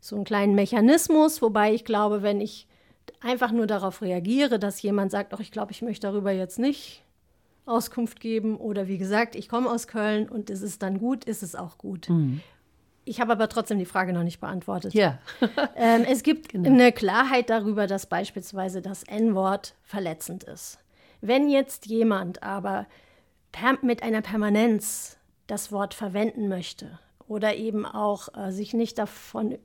so 0.00 0.16
einen 0.16 0.24
kleinen 0.24 0.54
Mechanismus, 0.54 1.42
wobei 1.42 1.74
ich 1.74 1.84
glaube, 1.84 2.22
wenn 2.22 2.40
ich 2.40 2.66
einfach 3.20 3.52
nur 3.52 3.66
darauf 3.66 4.02
reagiere, 4.02 4.58
dass 4.58 4.80
jemand 4.80 5.10
sagt, 5.10 5.34
ach, 5.34 5.40
ich 5.40 5.50
glaube, 5.50 5.72
ich 5.72 5.82
möchte 5.82 6.06
darüber 6.06 6.30
jetzt 6.30 6.58
nicht 6.58 7.04
Auskunft 7.66 8.20
geben 8.20 8.56
oder 8.56 8.88
wie 8.88 8.98
gesagt, 8.98 9.36
ich 9.36 9.48
komme 9.48 9.70
aus 9.70 9.86
Köln 9.86 10.28
und 10.28 10.50
es 10.50 10.62
ist 10.62 10.82
dann 10.82 10.98
gut, 10.98 11.24
ist 11.24 11.42
es 11.42 11.54
auch 11.54 11.78
gut. 11.78 12.08
Mhm. 12.08 12.40
Ich 13.04 13.20
habe 13.20 13.32
aber 13.32 13.48
trotzdem 13.48 13.78
die 13.78 13.86
Frage 13.86 14.12
noch 14.12 14.22
nicht 14.22 14.40
beantwortet. 14.40 14.94
Ja. 14.94 15.18
ähm, 15.76 16.04
es 16.08 16.22
gibt 16.22 16.50
genau. 16.50 16.70
eine 16.70 16.92
Klarheit 16.92 17.50
darüber, 17.50 17.86
dass 17.86 18.06
beispielsweise 18.06 18.82
das 18.82 19.02
N-Wort 19.04 19.74
verletzend 19.82 20.44
ist. 20.44 20.78
Wenn 21.20 21.48
jetzt 21.48 21.86
jemand 21.86 22.42
aber 22.42 22.86
mit 23.82 24.02
einer 24.02 24.22
Permanenz 24.22 25.18
das 25.50 25.72
Wort 25.72 25.94
verwenden 25.94 26.48
möchte 26.48 26.98
oder 27.26 27.56
eben 27.56 27.86
auch 27.86 28.28
äh, 28.36 28.50
sich 28.50 28.74
nicht 28.74 28.98
davon 28.98 29.58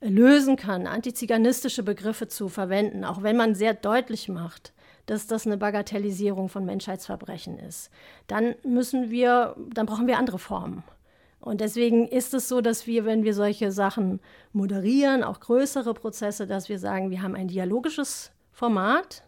lösen 0.00 0.56
kann, 0.56 0.86
antiziganistische 0.86 1.82
Begriffe 1.82 2.28
zu 2.28 2.48
verwenden, 2.48 3.04
auch 3.04 3.22
wenn 3.22 3.36
man 3.36 3.54
sehr 3.54 3.74
deutlich 3.74 4.28
macht, 4.28 4.72
dass 5.06 5.26
das 5.26 5.46
eine 5.46 5.56
Bagatellisierung 5.56 6.48
von 6.48 6.64
Menschheitsverbrechen 6.64 7.58
ist, 7.58 7.90
dann 8.26 8.54
müssen 8.64 9.10
wir, 9.10 9.56
dann 9.72 9.86
brauchen 9.86 10.06
wir 10.06 10.18
andere 10.18 10.38
Formen. 10.38 10.82
Und 11.40 11.60
deswegen 11.60 12.08
ist 12.08 12.34
es 12.34 12.48
so, 12.48 12.60
dass 12.60 12.86
wir, 12.86 13.04
wenn 13.04 13.22
wir 13.22 13.32
solche 13.32 13.70
Sachen 13.70 14.20
moderieren, 14.52 15.22
auch 15.22 15.38
größere 15.38 15.94
Prozesse, 15.94 16.46
dass 16.46 16.68
wir 16.68 16.78
sagen, 16.78 17.10
wir 17.10 17.22
haben 17.22 17.36
ein 17.36 17.48
dialogisches 17.48 18.32
Format. 18.50 19.22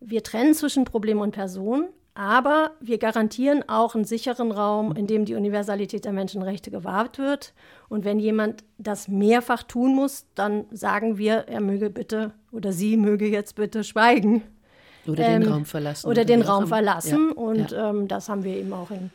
Wir 0.00 0.22
trennen 0.22 0.52
zwischen 0.52 0.84
Problem 0.84 1.20
und 1.20 1.30
Person, 1.30 1.88
aber 2.16 2.70
wir 2.80 2.96
garantieren 2.96 3.62
auch 3.68 3.94
einen 3.94 4.06
sicheren 4.06 4.50
Raum, 4.50 4.96
in 4.96 5.06
dem 5.06 5.26
die 5.26 5.34
Universalität 5.34 6.06
der 6.06 6.12
Menschenrechte 6.12 6.70
gewahrt 6.70 7.18
wird. 7.18 7.52
Und 7.90 8.06
wenn 8.06 8.18
jemand 8.18 8.64
das 8.78 9.06
mehrfach 9.06 9.62
tun 9.62 9.94
muss, 9.94 10.24
dann 10.34 10.64
sagen 10.70 11.18
wir, 11.18 11.44
er 11.46 11.60
möge 11.60 11.90
bitte 11.90 12.32
oder 12.52 12.72
sie 12.72 12.96
möge 12.96 13.28
jetzt 13.28 13.54
bitte 13.54 13.84
schweigen. 13.84 14.42
Oder 15.06 15.26
ähm, 15.26 15.42
den 15.42 15.52
Raum 15.52 15.64
verlassen. 15.66 16.06
Oder, 16.06 16.22
oder 16.22 16.24
den 16.24 16.40
Raum 16.40 16.66
verlassen. 16.66 17.32
Ja, 17.36 17.42
und 17.42 17.70
ja. 17.70 17.90
Ähm, 17.90 18.08
das 18.08 18.30
haben 18.30 18.44
wir 18.44 18.56
eben 18.56 18.72
auch 18.72 18.90
in 18.90 19.10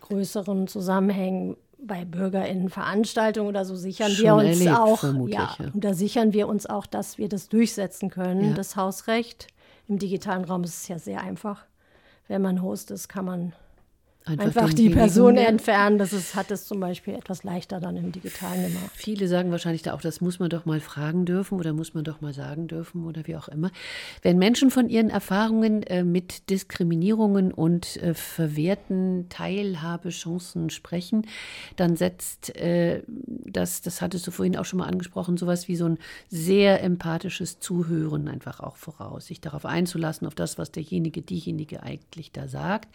größeren 0.00 0.66
Zusammenhängen 0.66 1.56
bei 1.78 2.04
BürgerInnenveranstaltungen 2.04 3.48
oder 3.48 3.64
so 3.64 3.76
sichern 3.76 4.10
Schon 4.10 4.24
wir 4.24 4.34
uns 4.34 4.58
erlebt, 4.58 4.76
auch. 4.76 5.04
Ja, 5.04 5.56
ja, 5.56 5.56
Und 5.72 5.84
da 5.84 5.94
sichern 5.94 6.32
wir 6.32 6.48
uns 6.48 6.66
auch, 6.66 6.86
dass 6.86 7.16
wir 7.16 7.28
das 7.28 7.48
durchsetzen 7.48 8.10
können, 8.10 8.56
das 8.56 8.74
Hausrecht. 8.74 9.46
Im 9.86 10.00
digitalen 10.00 10.44
Raum 10.44 10.64
ist 10.64 10.82
es 10.82 10.88
ja 10.88 10.98
sehr 10.98 11.20
einfach 11.20 11.64
wenn 12.30 12.42
man 12.42 12.62
Host 12.62 12.92
ist, 12.92 13.08
kann 13.08 13.24
man 13.24 13.52
einfach, 14.24 14.44
einfach 14.44 14.74
die 14.74 14.90
Person 14.90 15.36
entfernen. 15.36 15.98
Das 15.98 16.12
ist, 16.12 16.34
hat 16.34 16.50
es 16.50 16.66
zum 16.66 16.80
Beispiel 16.80 17.14
etwas 17.14 17.42
leichter 17.42 17.80
dann 17.80 17.96
im 17.96 18.12
Digitalen 18.12 18.62
gemacht. 18.62 18.90
Viele 18.94 19.28
sagen 19.28 19.50
wahrscheinlich 19.50 19.82
da 19.82 19.94
auch, 19.94 20.00
das 20.00 20.20
muss 20.20 20.38
man 20.38 20.50
doch 20.50 20.66
mal 20.66 20.80
fragen 20.80 21.24
dürfen 21.24 21.58
oder 21.58 21.72
muss 21.72 21.94
man 21.94 22.04
doch 22.04 22.20
mal 22.20 22.34
sagen 22.34 22.68
dürfen 22.68 23.06
oder 23.06 23.26
wie 23.26 23.36
auch 23.36 23.48
immer. 23.48 23.70
Wenn 24.22 24.38
Menschen 24.38 24.70
von 24.70 24.88
ihren 24.88 25.10
Erfahrungen 25.10 25.82
äh, 25.84 26.04
mit 26.04 26.50
Diskriminierungen 26.50 27.52
und 27.52 27.96
äh, 27.96 28.14
verwehrten 28.14 29.26
Teilhabechancen 29.28 30.70
sprechen, 30.70 31.26
dann 31.76 31.96
setzt 31.96 32.54
äh, 32.56 33.02
das, 33.06 33.80
das 33.82 34.02
hattest 34.02 34.26
du 34.26 34.30
vorhin 34.30 34.56
auch 34.56 34.64
schon 34.64 34.78
mal 34.78 34.86
angesprochen, 34.86 35.36
sowas 35.36 35.68
wie 35.68 35.76
so 35.76 35.86
ein 35.86 35.98
sehr 36.28 36.82
empathisches 36.82 37.60
Zuhören 37.60 38.28
einfach 38.28 38.60
auch 38.60 38.76
voraus, 38.76 39.26
sich 39.26 39.40
darauf 39.40 39.64
einzulassen, 39.64 40.26
auf 40.26 40.34
das, 40.34 40.58
was 40.58 40.70
derjenige, 40.70 41.22
diejenige 41.22 41.82
eigentlich 41.82 42.32
da 42.32 42.48
sagt. 42.48 42.94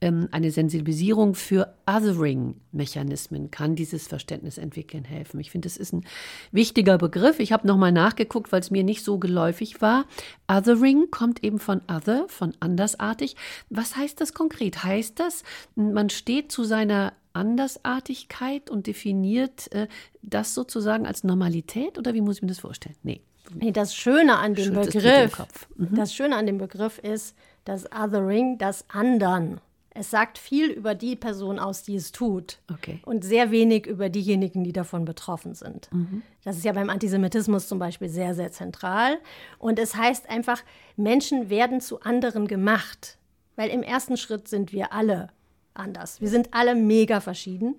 Ähm, 0.00 0.28
eine 0.30 0.50
Sensibilisierung 0.68 1.34
für 1.34 1.74
Othering-Mechanismen 1.86 3.50
kann 3.50 3.76
dieses 3.76 4.08
Verständnis 4.08 4.58
entwickeln 4.58 5.04
helfen. 5.04 5.38
Ich 5.38 5.50
finde, 5.50 5.68
es 5.68 5.76
ist 5.76 5.92
ein 5.92 6.04
wichtiger 6.50 6.98
Begriff. 6.98 7.38
Ich 7.38 7.52
habe 7.52 7.66
nochmal 7.66 7.92
nachgeguckt, 7.92 8.50
weil 8.52 8.60
es 8.60 8.70
mir 8.70 8.82
nicht 8.82 9.04
so 9.04 9.18
geläufig 9.18 9.80
war. 9.80 10.06
Othering 10.50 11.10
kommt 11.10 11.44
eben 11.44 11.58
von 11.58 11.80
other, 11.88 12.26
von 12.28 12.52
andersartig. 12.60 13.36
Was 13.70 13.96
heißt 13.96 14.20
das 14.20 14.34
konkret? 14.34 14.82
Heißt 14.82 15.20
das, 15.20 15.44
man 15.76 16.10
steht 16.10 16.50
zu 16.50 16.64
seiner 16.64 17.12
Andersartigkeit 17.32 18.68
und 18.68 18.86
definiert 18.86 19.72
äh, 19.72 19.86
das 20.22 20.54
sozusagen 20.54 21.06
als 21.06 21.22
Normalität 21.22 21.98
oder 21.98 22.14
wie 22.14 22.22
muss 22.22 22.36
ich 22.36 22.42
mir 22.42 22.48
das 22.48 22.58
vorstellen? 22.58 22.96
Nee. 23.02 23.20
Nee, 23.54 23.70
das 23.70 23.94
Schöne 23.94 24.38
an 24.38 24.54
dem 24.54 24.74
Begriff, 24.74 25.46
mhm. 25.76 25.94
das 25.94 26.12
Schöne 26.12 26.34
an 26.34 26.46
dem 26.46 26.58
Begriff 26.58 26.98
ist, 26.98 27.36
dass 27.64 27.86
Othering 27.92 28.58
das 28.58 28.84
Andern 28.88 29.60
es 29.98 30.10
sagt 30.10 30.38
viel 30.38 30.70
über 30.70 30.94
die 30.94 31.16
Person 31.16 31.58
aus, 31.58 31.82
die 31.82 31.96
es 31.96 32.12
tut. 32.12 32.58
Okay. 32.72 33.00
Und 33.04 33.24
sehr 33.24 33.50
wenig 33.50 33.86
über 33.86 34.08
diejenigen, 34.08 34.64
die 34.64 34.72
davon 34.72 35.04
betroffen 35.04 35.54
sind. 35.54 35.88
Mhm. 35.92 36.22
Das 36.44 36.56
ist 36.56 36.64
ja 36.64 36.72
beim 36.72 36.90
Antisemitismus 36.90 37.66
zum 37.68 37.78
Beispiel 37.78 38.08
sehr, 38.08 38.34
sehr 38.34 38.52
zentral. 38.52 39.18
Und 39.58 39.78
es 39.78 39.96
heißt 39.96 40.28
einfach, 40.28 40.62
Menschen 40.96 41.50
werden 41.50 41.80
zu 41.80 42.00
anderen 42.00 42.46
gemacht. 42.46 43.18
Weil 43.56 43.70
im 43.70 43.82
ersten 43.82 44.16
Schritt 44.16 44.48
sind 44.48 44.72
wir 44.72 44.92
alle 44.92 45.30
anders. 45.72 46.20
Wir 46.20 46.28
sind 46.28 46.52
alle 46.52 46.74
mega 46.74 47.20
verschieden. 47.20 47.74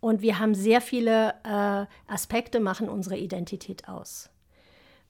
Und 0.00 0.22
wir 0.22 0.38
haben 0.38 0.54
sehr 0.54 0.80
viele 0.80 1.34
äh, 1.44 2.12
Aspekte, 2.12 2.60
machen 2.60 2.88
unsere 2.88 3.16
Identität 3.16 3.88
aus. 3.88 4.30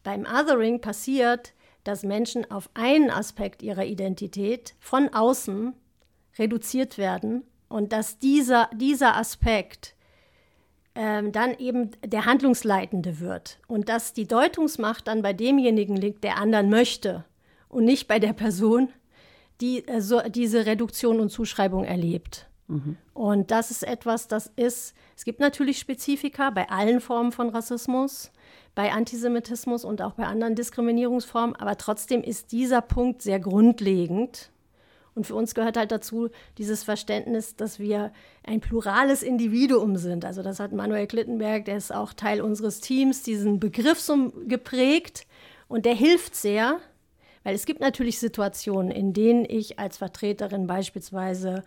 Beim 0.02 0.26
Othering 0.26 0.80
passiert, 0.80 1.54
dass 1.84 2.02
Menschen 2.02 2.50
auf 2.50 2.70
einen 2.74 3.10
Aspekt 3.10 3.62
ihrer 3.62 3.84
Identität 3.84 4.74
von 4.80 5.08
außen 5.12 5.74
reduziert 6.38 6.98
werden 6.98 7.44
und 7.68 7.92
dass 7.92 8.18
dieser, 8.18 8.68
dieser 8.74 9.16
Aspekt 9.16 9.94
ähm, 10.94 11.32
dann 11.32 11.58
eben 11.58 11.90
der 12.04 12.24
Handlungsleitende 12.24 13.20
wird 13.20 13.58
und 13.66 13.88
dass 13.88 14.12
die 14.12 14.28
Deutungsmacht 14.28 15.08
dann 15.08 15.22
bei 15.22 15.32
demjenigen 15.32 15.96
liegt, 15.96 16.22
der 16.24 16.38
anderen 16.38 16.70
möchte 16.70 17.24
und 17.68 17.84
nicht 17.84 18.06
bei 18.06 18.18
der 18.18 18.32
Person, 18.32 18.88
die 19.60 19.86
äh, 19.88 20.00
so, 20.00 20.20
diese 20.28 20.66
Reduktion 20.66 21.20
und 21.20 21.30
Zuschreibung 21.30 21.84
erlebt. 21.84 22.48
Mhm. 22.68 22.96
Und 23.12 23.50
das 23.50 23.70
ist 23.70 23.82
etwas, 23.82 24.28
das 24.28 24.50
ist, 24.56 24.94
es 25.16 25.24
gibt 25.24 25.40
natürlich 25.40 25.78
Spezifika 25.78 26.50
bei 26.50 26.68
allen 26.70 27.00
Formen 27.00 27.32
von 27.32 27.50
Rassismus, 27.50 28.30
bei 28.74 28.92
Antisemitismus 28.92 29.84
und 29.84 30.02
auch 30.02 30.12
bei 30.12 30.24
anderen 30.24 30.54
Diskriminierungsformen, 30.54 31.56
aber 31.56 31.76
trotzdem 31.76 32.22
ist 32.22 32.52
dieser 32.52 32.80
Punkt 32.80 33.22
sehr 33.22 33.40
grundlegend. 33.40 34.50
Und 35.14 35.26
für 35.26 35.34
uns 35.34 35.54
gehört 35.54 35.76
halt 35.76 35.92
dazu 35.92 36.30
dieses 36.58 36.82
Verständnis, 36.82 37.54
dass 37.56 37.78
wir 37.78 38.12
ein 38.42 38.60
plurales 38.60 39.22
Individuum 39.22 39.96
sind. 39.96 40.24
Also 40.24 40.42
das 40.42 40.58
hat 40.58 40.72
Manuel 40.72 41.06
Klittenberg, 41.06 41.64
der 41.64 41.76
ist 41.76 41.94
auch 41.94 42.12
Teil 42.12 42.40
unseres 42.40 42.80
Teams, 42.80 43.22
diesen 43.22 43.60
Begriff 43.60 44.00
so 44.00 44.32
geprägt 44.46 45.26
und 45.68 45.86
der 45.86 45.94
hilft 45.94 46.34
sehr, 46.34 46.80
weil 47.44 47.54
es 47.54 47.66
gibt 47.66 47.80
natürlich 47.80 48.18
Situationen, 48.18 48.90
in 48.90 49.12
denen 49.12 49.44
ich 49.48 49.78
als 49.78 49.98
Vertreterin 49.98 50.66
beispielsweise 50.66 51.62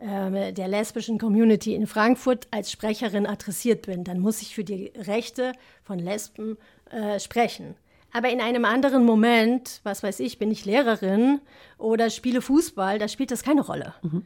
äh, 0.00 0.52
der 0.52 0.68
lesbischen 0.68 1.18
Community 1.18 1.74
in 1.74 1.86
Frankfurt 1.86 2.48
als 2.50 2.70
Sprecherin 2.70 3.26
adressiert 3.26 3.86
bin. 3.86 4.04
Dann 4.04 4.18
muss 4.18 4.42
ich 4.42 4.54
für 4.54 4.64
die 4.64 4.92
Rechte 4.96 5.52
von 5.84 5.98
Lesben 5.98 6.58
äh, 6.90 7.18
sprechen. 7.18 7.76
Aber 8.12 8.30
in 8.30 8.40
einem 8.40 8.64
anderen 8.64 9.04
Moment, 9.04 9.80
was 9.84 10.02
weiß 10.02 10.20
ich, 10.20 10.38
bin 10.38 10.50
ich 10.50 10.64
Lehrerin 10.64 11.40
oder 11.78 12.10
spiele 12.10 12.42
Fußball, 12.42 12.98
da 12.98 13.08
spielt 13.08 13.30
das 13.30 13.42
keine 13.42 13.62
Rolle. 13.62 13.94
Mhm. 14.02 14.24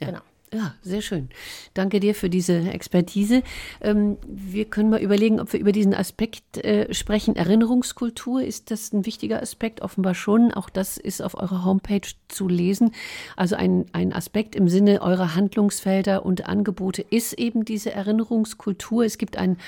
Ja. 0.00 0.06
Genau. 0.08 0.20
Ja, 0.54 0.74
sehr 0.80 1.02
schön. 1.02 1.28
Danke 1.74 1.98
dir 1.98 2.14
für 2.14 2.30
diese 2.30 2.70
Expertise. 2.70 3.42
Ähm, 3.80 4.16
wir 4.28 4.64
können 4.64 4.90
mal 4.90 5.02
überlegen, 5.02 5.40
ob 5.40 5.52
wir 5.52 5.58
über 5.58 5.72
diesen 5.72 5.92
Aspekt 5.92 6.58
äh, 6.58 6.94
sprechen. 6.94 7.34
Erinnerungskultur, 7.34 8.42
ist 8.42 8.70
das 8.70 8.92
ein 8.92 9.06
wichtiger 9.06 9.42
Aspekt? 9.42 9.82
Offenbar 9.82 10.14
schon. 10.14 10.54
Auch 10.54 10.70
das 10.70 10.98
ist 10.98 11.20
auf 11.20 11.34
eurer 11.34 11.64
Homepage 11.64 12.08
zu 12.28 12.46
lesen. 12.46 12.92
Also 13.34 13.56
ein, 13.56 13.86
ein 13.92 14.12
Aspekt 14.12 14.54
im 14.54 14.68
Sinne 14.68 15.02
eurer 15.02 15.34
Handlungsfelder 15.34 16.24
und 16.24 16.46
Angebote 16.46 17.02
ist 17.02 17.32
eben 17.32 17.64
diese 17.64 17.90
Erinnerungskultur. 17.90 19.04
Es 19.04 19.18
gibt 19.18 19.36
einen 19.36 19.58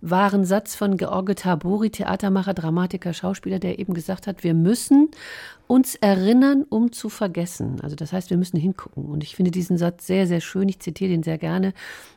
wahren 0.00 0.44
Satz 0.44 0.74
von 0.74 0.96
George 0.96 1.34
Tabori, 1.34 1.90
Theatermacher, 1.90 2.54
Dramatiker, 2.54 3.12
Schauspieler, 3.12 3.58
der 3.58 3.78
eben 3.78 3.94
gesagt 3.94 4.26
hat, 4.26 4.44
wir 4.44 4.54
müssen 4.54 5.10
uns 5.66 5.94
erinnern, 5.96 6.64
um 6.68 6.92
zu 6.92 7.08
vergessen. 7.08 7.80
Also 7.82 7.96
das 7.96 8.12
heißt, 8.12 8.30
wir 8.30 8.36
müssen 8.36 8.58
hingucken. 8.58 9.06
Und 9.06 9.22
ich 9.22 9.36
finde 9.36 9.50
diesen 9.50 9.78
Satz 9.78 10.06
sehr, 10.06 10.26
sehr 10.26 10.40
schön. 10.40 10.68
Ich 10.68 10.80
zitiere 10.80 11.10
den 11.10 11.22
sehr 11.22 11.38
gerne, 11.38 11.72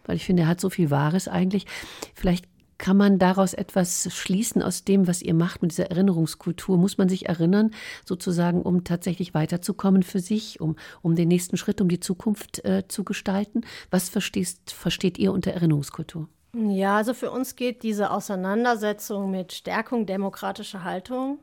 weil 0.05 0.15
ich 0.15 0.25
finde, 0.25 0.43
er 0.43 0.49
hat 0.49 0.61
so 0.61 0.69
viel 0.69 0.91
Wahres 0.91 1.27
eigentlich. 1.27 1.65
Vielleicht 2.13 2.45
kann 2.79 2.97
man 2.97 3.19
daraus 3.19 3.53
etwas 3.53 4.07
schließen 4.11 4.63
aus 4.63 4.85
dem, 4.85 5.05
was 5.05 5.21
ihr 5.21 5.33
macht 5.35 5.61
mit 5.61 5.71
dieser 5.71 5.91
Erinnerungskultur? 5.91 6.77
Muss 6.77 6.97
man 6.97 7.09
sich 7.09 7.27
erinnern, 7.27 7.71
sozusagen, 8.05 8.61
um 8.61 8.85
tatsächlich 8.85 9.33
weiterzukommen 9.33 10.01
für 10.01 10.19
sich, 10.19 10.61
um, 10.61 10.77
um 11.01 11.15
den 11.15 11.27
nächsten 11.27 11.57
Schritt, 11.57 11.81
um 11.81 11.89
die 11.89 11.99
Zukunft 11.99 12.63
äh, 12.65 12.87
zu 12.87 13.03
gestalten? 13.03 13.61
Was 13.91 14.09
verstehst, 14.09 14.71
versteht 14.71 15.19
ihr 15.19 15.33
unter 15.33 15.51
Erinnerungskultur? 15.51 16.29
Ja, 16.53 16.97
also 16.97 17.13
für 17.13 17.31
uns 17.31 17.55
geht 17.55 17.83
diese 17.83 18.11
Auseinandersetzung 18.11 19.29
mit 19.29 19.53
Stärkung 19.53 20.05
demokratischer 20.05 20.83
Haltung 20.83 21.39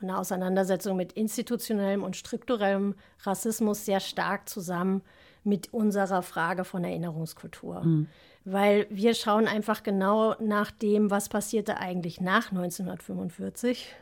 und 0.00 0.08
eine 0.08 0.18
Auseinandersetzung 0.18 0.96
mit 0.96 1.12
institutionellem 1.12 2.02
und 2.02 2.16
strukturellem 2.16 2.94
Rassismus 3.22 3.84
sehr 3.84 4.00
stark 4.00 4.48
zusammen 4.48 5.02
mit 5.44 5.72
unserer 5.72 6.22
Frage 6.22 6.64
von 6.64 6.84
Erinnerungskultur. 6.84 7.82
Mhm. 7.82 8.06
Weil 8.44 8.86
wir 8.90 9.14
schauen 9.14 9.46
einfach 9.46 9.82
genau 9.82 10.34
nach 10.40 10.70
dem, 10.70 11.10
was 11.10 11.28
passierte 11.28 11.78
eigentlich 11.78 12.20
nach 12.20 12.50
1945 12.50 13.94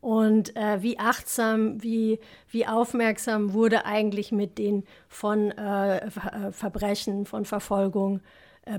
und 0.00 0.56
äh, 0.56 0.82
wie 0.82 0.98
achtsam, 0.98 1.82
wie, 1.82 2.18
wie 2.50 2.66
aufmerksam 2.66 3.52
wurde 3.52 3.84
eigentlich 3.84 4.32
mit 4.32 4.56
den 4.58 4.84
von 5.08 5.50
äh, 5.50 5.98
äh 5.98 6.52
Verbrechen, 6.52 7.26
von 7.26 7.44
Verfolgung 7.44 8.20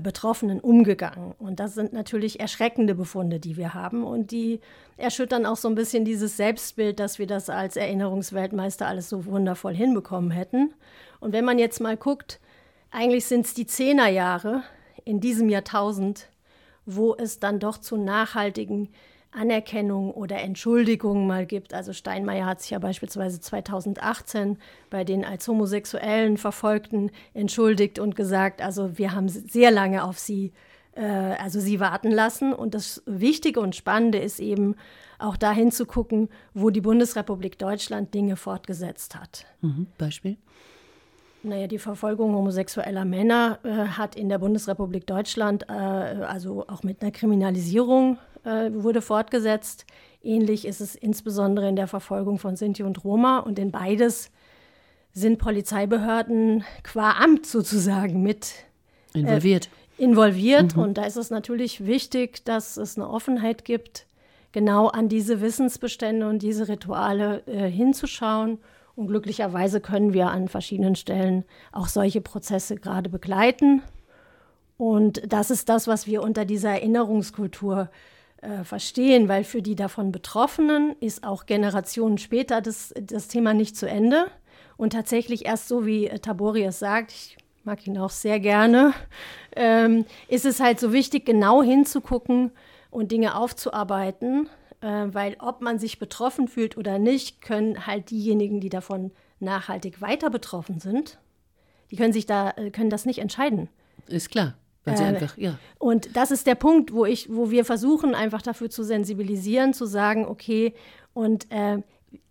Betroffenen 0.00 0.60
umgegangen. 0.60 1.34
Und 1.38 1.60
das 1.60 1.74
sind 1.74 1.92
natürlich 1.92 2.40
erschreckende 2.40 2.94
Befunde, 2.94 3.40
die 3.40 3.56
wir 3.56 3.74
haben. 3.74 4.04
Und 4.04 4.30
die 4.30 4.60
erschüttern 4.96 5.44
auch 5.44 5.56
so 5.56 5.68
ein 5.68 5.74
bisschen 5.74 6.04
dieses 6.04 6.36
Selbstbild, 6.36 7.00
dass 7.00 7.18
wir 7.18 7.26
das 7.26 7.50
als 7.50 7.76
Erinnerungsweltmeister 7.76 8.86
alles 8.86 9.08
so 9.08 9.26
wundervoll 9.26 9.74
hinbekommen 9.74 10.30
hätten. 10.30 10.72
Und 11.20 11.32
wenn 11.32 11.44
man 11.44 11.58
jetzt 11.58 11.80
mal 11.80 11.96
guckt, 11.96 12.40
eigentlich 12.90 13.26
sind 13.26 13.46
es 13.46 13.54
die 13.54 13.66
Zehnerjahre 13.66 14.62
in 15.04 15.20
diesem 15.20 15.48
Jahrtausend, 15.48 16.28
wo 16.86 17.14
es 17.14 17.40
dann 17.40 17.58
doch 17.58 17.78
zu 17.78 17.96
nachhaltigen 17.96 18.88
Anerkennung 19.32 20.12
oder 20.12 20.40
Entschuldigung 20.40 21.26
mal 21.26 21.46
gibt. 21.46 21.74
Also 21.74 21.92
Steinmeier 21.92 22.46
hat 22.46 22.60
sich 22.60 22.70
ja 22.70 22.78
beispielsweise 22.78 23.40
2018 23.40 24.58
bei 24.90 25.04
den 25.04 25.24
als 25.24 25.48
homosexuellen 25.48 26.36
Verfolgten 26.36 27.10
entschuldigt 27.34 27.98
und 27.98 28.14
gesagt, 28.14 28.62
also 28.62 28.98
wir 28.98 29.12
haben 29.14 29.28
sehr 29.28 29.70
lange 29.70 30.04
auf 30.04 30.18
sie, 30.18 30.52
äh, 30.94 31.02
also 31.02 31.60
sie 31.60 31.80
warten 31.80 32.10
lassen. 32.10 32.52
Und 32.52 32.74
das 32.74 33.02
Wichtige 33.06 33.60
und 33.60 33.74
Spannende 33.74 34.18
ist 34.18 34.38
eben 34.38 34.76
auch 35.18 35.36
dahin 35.36 35.72
zu 35.72 35.86
gucken, 35.86 36.28
wo 36.52 36.70
die 36.70 36.80
Bundesrepublik 36.80 37.58
Deutschland 37.58 38.12
Dinge 38.12 38.36
fortgesetzt 38.36 39.14
hat. 39.14 39.46
Mhm, 39.62 39.86
Beispiel? 39.96 40.36
Naja, 41.44 41.66
die 41.66 41.78
Verfolgung 41.78 42.34
homosexueller 42.34 43.04
Männer 43.04 43.58
äh, 43.64 43.68
hat 43.68 44.14
in 44.14 44.28
der 44.28 44.38
Bundesrepublik 44.38 45.06
Deutschland, 45.06 45.68
äh, 45.68 45.72
also 45.72 46.66
auch 46.68 46.84
mit 46.84 47.02
einer 47.02 47.10
Kriminalisierung 47.10 48.18
äh, 48.44 48.70
wurde 48.72 49.02
fortgesetzt. 49.02 49.86
Ähnlich 50.22 50.66
ist 50.66 50.80
es 50.80 50.94
insbesondere 50.94 51.68
in 51.68 51.76
der 51.76 51.88
Verfolgung 51.88 52.38
von 52.38 52.56
Sinti 52.56 52.82
und 52.82 53.04
Roma 53.04 53.38
und 53.38 53.58
in 53.58 53.70
beides 53.70 54.30
sind 55.12 55.38
Polizeibehörden 55.38 56.64
qua 56.82 57.12
Amt 57.12 57.46
sozusagen 57.46 58.22
mit 58.22 58.54
äh, 59.14 59.20
involviert. 59.20 59.66
Äh, 59.66 60.02
involviert. 60.02 60.76
Mhm. 60.76 60.82
Und 60.82 60.98
da 60.98 61.04
ist 61.04 61.16
es 61.16 61.30
natürlich 61.30 61.86
wichtig, 61.86 62.44
dass 62.44 62.76
es 62.76 62.96
eine 62.96 63.08
Offenheit 63.08 63.64
gibt, 63.64 64.06
genau 64.52 64.88
an 64.88 65.08
diese 65.08 65.40
Wissensbestände 65.40 66.28
und 66.28 66.40
diese 66.42 66.68
Rituale 66.68 67.42
äh, 67.46 67.68
hinzuschauen. 67.68 68.58
Und 68.94 69.06
glücklicherweise 69.06 69.80
können 69.80 70.12
wir 70.12 70.28
an 70.28 70.48
verschiedenen 70.48 70.96
Stellen 70.96 71.44
auch 71.72 71.88
solche 71.88 72.20
Prozesse 72.20 72.76
gerade 72.76 73.08
begleiten. 73.08 73.82
Und 74.76 75.22
das 75.26 75.50
ist 75.50 75.68
das, 75.68 75.86
was 75.86 76.06
wir 76.06 76.22
unter 76.22 76.44
dieser 76.44 76.70
Erinnerungskultur 76.70 77.88
äh, 78.42 78.64
verstehen, 78.64 79.28
weil 79.28 79.44
für 79.44 79.62
die 79.62 79.76
davon 79.76 80.12
Betroffenen 80.12 80.96
ist 81.00 81.24
auch 81.24 81.46
Generationen 81.46 82.18
später 82.18 82.60
das, 82.60 82.92
das 83.00 83.28
Thema 83.28 83.54
nicht 83.54 83.76
zu 83.76 83.88
Ende. 83.88 84.26
Und 84.76 84.92
tatsächlich 84.92 85.46
erst 85.46 85.68
so, 85.68 85.86
wie 85.86 86.08
äh, 86.08 86.18
Tabori 86.18 86.64
es 86.64 86.80
sagt, 86.80 87.12
ich 87.12 87.36
mag 87.62 87.86
ihn 87.86 87.96
auch 87.98 88.10
sehr 88.10 88.40
gerne, 88.40 88.94
ähm, 89.54 90.04
ist 90.26 90.44
es 90.44 90.58
halt 90.58 90.80
so 90.80 90.92
wichtig, 90.92 91.24
genau 91.24 91.62
hinzugucken 91.62 92.50
und 92.90 93.12
Dinge 93.12 93.36
aufzuarbeiten, 93.36 94.48
äh, 94.80 94.86
weil 94.86 95.36
ob 95.38 95.60
man 95.60 95.78
sich 95.78 96.00
betroffen 96.00 96.48
fühlt 96.48 96.76
oder 96.76 96.98
nicht, 96.98 97.42
können 97.42 97.86
halt 97.86 98.10
diejenigen, 98.10 98.60
die 98.60 98.70
davon 98.70 99.12
nachhaltig 99.38 100.00
weiter 100.00 100.30
betroffen 100.30 100.80
sind, 100.80 101.18
die 101.92 101.96
können 101.96 102.12
sich 102.12 102.26
da, 102.26 102.50
äh, 102.56 102.70
können 102.70 102.90
das 102.90 103.06
nicht 103.06 103.20
entscheiden. 103.20 103.68
Ist 104.08 104.30
klar. 104.30 104.54
Weil 104.84 104.96
sie 104.96 105.04
äh, 105.04 105.06
einfach, 105.06 105.36
ja. 105.36 105.58
Und 105.78 106.16
das 106.16 106.30
ist 106.30 106.46
der 106.46 106.54
Punkt, 106.54 106.92
wo 106.92 107.04
ich, 107.04 107.28
wo 107.32 107.50
wir 107.50 107.64
versuchen, 107.64 108.14
einfach 108.14 108.42
dafür 108.42 108.70
zu 108.70 108.82
sensibilisieren, 108.82 109.74
zu 109.74 109.86
sagen, 109.86 110.26
okay, 110.26 110.74
und 111.14 111.50
äh, 111.50 111.78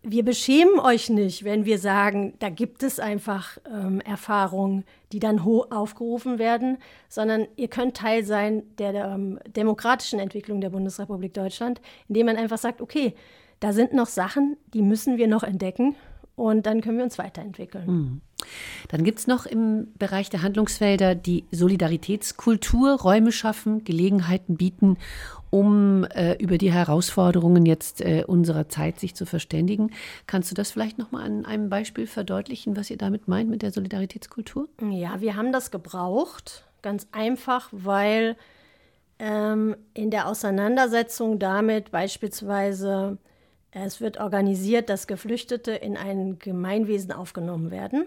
wir 0.04 0.26
beschämen 0.26 0.80
euch 0.80 1.10
nicht, 1.10 1.44
wenn 1.44 1.66
wir 1.66 1.80
sagen, 1.80 2.34
da 2.40 2.50
gibt 2.50 2.84
es 2.84 3.00
einfach 3.00 3.58
ähm, 3.72 4.02
Erfahrungen, 4.02 4.84
die 5.12 5.20
dann 5.20 5.40
aufgerufen 5.40 6.40
werden, 6.40 6.78
sondern 7.08 7.48
ihr 7.56 7.68
könnt 7.68 7.98
Teil 7.98 8.24
sein 8.24 8.64
der, 8.78 8.94
der 8.94 9.06
ähm, 9.06 9.40
demokratischen 9.48 10.20
Entwicklung 10.20 10.62
der 10.62 10.72
Bundesrepublik 10.72 11.34
Deutschland, 11.34 11.82
indem 12.08 12.28
man 12.28 12.38
einfach 12.38 12.58
sagt, 12.58 12.82
okay, 12.82 13.14
da 13.60 13.74
sind 13.74 13.94
noch 13.94 14.08
Sachen, 14.08 14.58
die 14.74 14.82
müssen 14.82 15.18
wir 15.18 15.28
noch 15.28 15.44
entdecken 15.44 15.96
und 16.36 16.66
dann 16.66 16.82
können 16.82 16.98
wir 16.98 17.04
uns 17.04 17.20
weiterentwickeln. 17.20 17.86
Mhm. 17.86 18.22
Dann 18.90 19.04
gibt 19.04 19.20
es 19.20 19.28
noch 19.28 19.46
im 19.46 19.88
Bereich 19.98 20.30
der 20.30 20.42
Handlungsfelder 20.42 21.16
die 21.16 21.46
Solidaritätskultur, 21.52 23.00
Räume 23.02 23.32
schaffen, 23.32 23.84
Gelegenheiten 23.84 24.58
bieten, 24.58 24.98
um 25.50 26.06
äh, 26.06 26.34
über 26.42 26.58
die 26.58 26.72
Herausforderungen 26.72 27.66
jetzt 27.66 28.02
äh, 28.02 28.24
unserer 28.26 28.70
Zeit 28.70 29.00
sich 29.00 29.16
zu 29.16 29.26
verständigen. 29.26 29.92
Kannst 30.26 30.50
du 30.50 30.56
das 30.56 30.72
vielleicht 30.72 30.98
noch 30.98 31.12
mal 31.12 31.24
an 31.24 31.46
einem 31.46 31.70
Beispiel 31.70 32.08
verdeutlichen, 32.08 32.76
was 32.76 32.90
ihr 32.90 32.98
damit 32.98 33.28
meint 33.28 33.50
mit 33.50 33.62
der 33.62 33.72
Solidaritätskultur? 33.72 34.68
Ja, 34.90 35.22
wir 35.22 35.36
haben 35.36 35.52
das 35.52 35.70
gebraucht, 35.70 36.66
ganz 36.82 37.08
einfach, 37.12 37.70
weil 37.72 38.38
ähm, 39.20 39.76
in 39.94 40.10
der 40.10 40.28
Auseinandersetzung 40.28 41.38
damit 41.38 41.92
beispielsweise 41.92 43.18
es 43.72 44.02
wird 44.02 44.20
organisiert, 44.20 44.90
dass 44.90 45.08
Geflüchtete 45.08 45.72
in 45.72 45.96
ein 45.96 46.40
Gemeinwesen 46.40 47.14
aufgenommen 47.14 47.72
werden. 47.72 48.06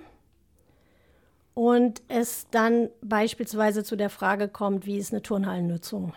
Und 1.55 2.03
es 2.09 2.49
dann 2.51 2.91
beispielsweise 3.01 3.85
zu 3.85 3.97
der 3.97 4.11
Frage 4.11 4.49
kommt, 4.49 4.87
wie 4.87 4.99
ist 4.99 5.13
eine 5.13 5.23
Turnhallennutzung? 5.23 6.13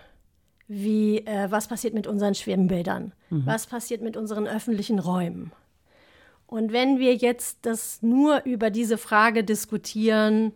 Wie, 0.68 1.20
äh, 1.20 1.50
was 1.50 1.68
passiert 1.68 1.94
mit 1.94 2.08
unseren 2.08 2.34
Schwimmbädern? 2.34 3.14
Mhm. 3.30 3.46
Was 3.46 3.68
passiert 3.68 4.02
mit 4.02 4.18
unseren 4.18 4.48
öffentlichen 4.48 5.00
Räumen? 5.00 5.52
Und 6.48 6.72
wenn 6.72 6.98
wir 6.98 7.14
jetzt 7.16 7.60
das 7.64 8.02
nur 8.02 8.44
über 8.46 8.70
diese 8.70 8.98
Frage 8.98 9.44
diskutieren, 9.44 10.54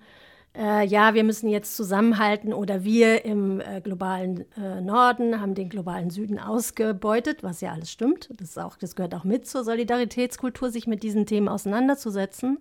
äh, 0.58 0.86
ja, 0.86 1.13
wir 1.13 1.24
müssen 1.24 1.50
jetzt 1.50 1.78
zusammenhalten 1.78 2.54
oder 2.54 2.84
wir 2.84 3.24
im 3.24 3.62
äh, 3.62 3.82
globalen 3.82 4.46
äh, 4.58 4.82
Norden 4.82 5.39
haben 5.39 5.54
den 5.54 5.70
globalen 5.70 6.10
Süden 6.10 6.39
ausgebeutet, 6.39 7.44
was 7.44 7.62
ja 7.62 7.72
alles 7.72 7.91
stimmt. 7.91 8.30
Das, 8.38 8.58
auch, 8.58 8.78
das 8.78 8.96
gehört 8.96 9.15
auch 9.15 9.24
mit 9.24 9.48
zur 9.48 9.63
Solidaritätskultur, 9.63 10.70
sich 10.70 10.88
mit 10.88 11.04
diesen 11.04 11.26
Themen 11.26 11.48
auseinanderzusetzen. 11.48 12.58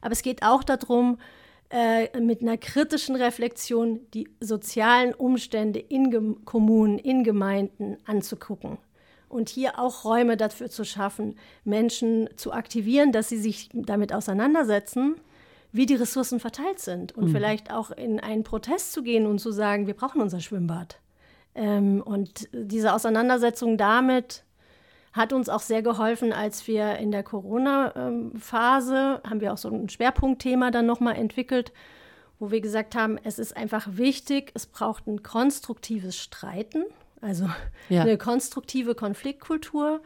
Aber 0.00 0.12
es 0.12 0.22
geht 0.22 0.44
auch 0.44 0.62
darum, 0.62 1.18
äh, 1.70 2.20
mit 2.20 2.42
einer 2.42 2.56
kritischen 2.56 3.16
Reflexion 3.16 4.00
die 4.12 4.28
sozialen 4.40 5.14
Umstände 5.14 5.80
in 5.80 6.44
Kommunen, 6.44 6.98
in 6.98 7.24
Gemeinden 7.24 7.96
anzugucken 8.04 8.78
und 9.28 9.48
hier 9.48 9.78
auch 9.78 10.04
Räume 10.04 10.36
dafür 10.36 10.70
zu 10.70 10.84
schaffen, 10.84 11.36
Menschen 11.64 12.28
zu 12.36 12.52
aktivieren, 12.52 13.12
dass 13.12 13.28
sie 13.28 13.38
sich 13.38 13.68
damit 13.72 14.12
auseinandersetzen, 14.12 15.16
wie 15.72 15.86
die 15.86 15.96
Ressourcen 15.96 16.38
verteilt 16.38 16.78
sind 16.78 17.16
und 17.16 17.26
mhm. 17.26 17.32
vielleicht 17.32 17.72
auch 17.72 17.90
in 17.90 18.20
einen 18.20 18.44
Protest 18.44 18.92
zu 18.92 19.02
gehen 19.02 19.26
und 19.26 19.40
zu 19.40 19.50
sagen, 19.50 19.88
wir 19.88 19.94
brauchen 19.94 20.20
unser 20.20 20.40
Schwimmbad. 20.40 21.00
Ähm, 21.56 22.00
und 22.00 22.48
diese 22.52 22.94
Auseinandersetzung 22.94 23.76
damit 23.76 24.44
hat 25.14 25.32
uns 25.32 25.48
auch 25.48 25.60
sehr 25.60 25.82
geholfen, 25.82 26.32
als 26.32 26.68
wir 26.68 26.98
in 26.98 27.10
der 27.10 27.22
Corona-Phase, 27.22 29.22
haben 29.26 29.40
wir 29.40 29.54
auch 29.54 29.58
so 29.58 29.70
ein 29.70 29.88
Schwerpunktthema 29.88 30.70
dann 30.70 30.84
nochmal 30.84 31.16
entwickelt, 31.16 31.72
wo 32.38 32.50
wir 32.50 32.60
gesagt 32.60 32.94
haben, 32.94 33.18
es 33.24 33.38
ist 33.38 33.56
einfach 33.56 33.86
wichtig, 33.92 34.50
es 34.54 34.66
braucht 34.66 35.06
ein 35.06 35.22
konstruktives 35.22 36.18
Streiten 36.18 36.84
also 37.24 37.48
ja. 37.88 38.02
eine 38.02 38.18
konstruktive 38.18 38.94
Konfliktkultur, 38.94 40.02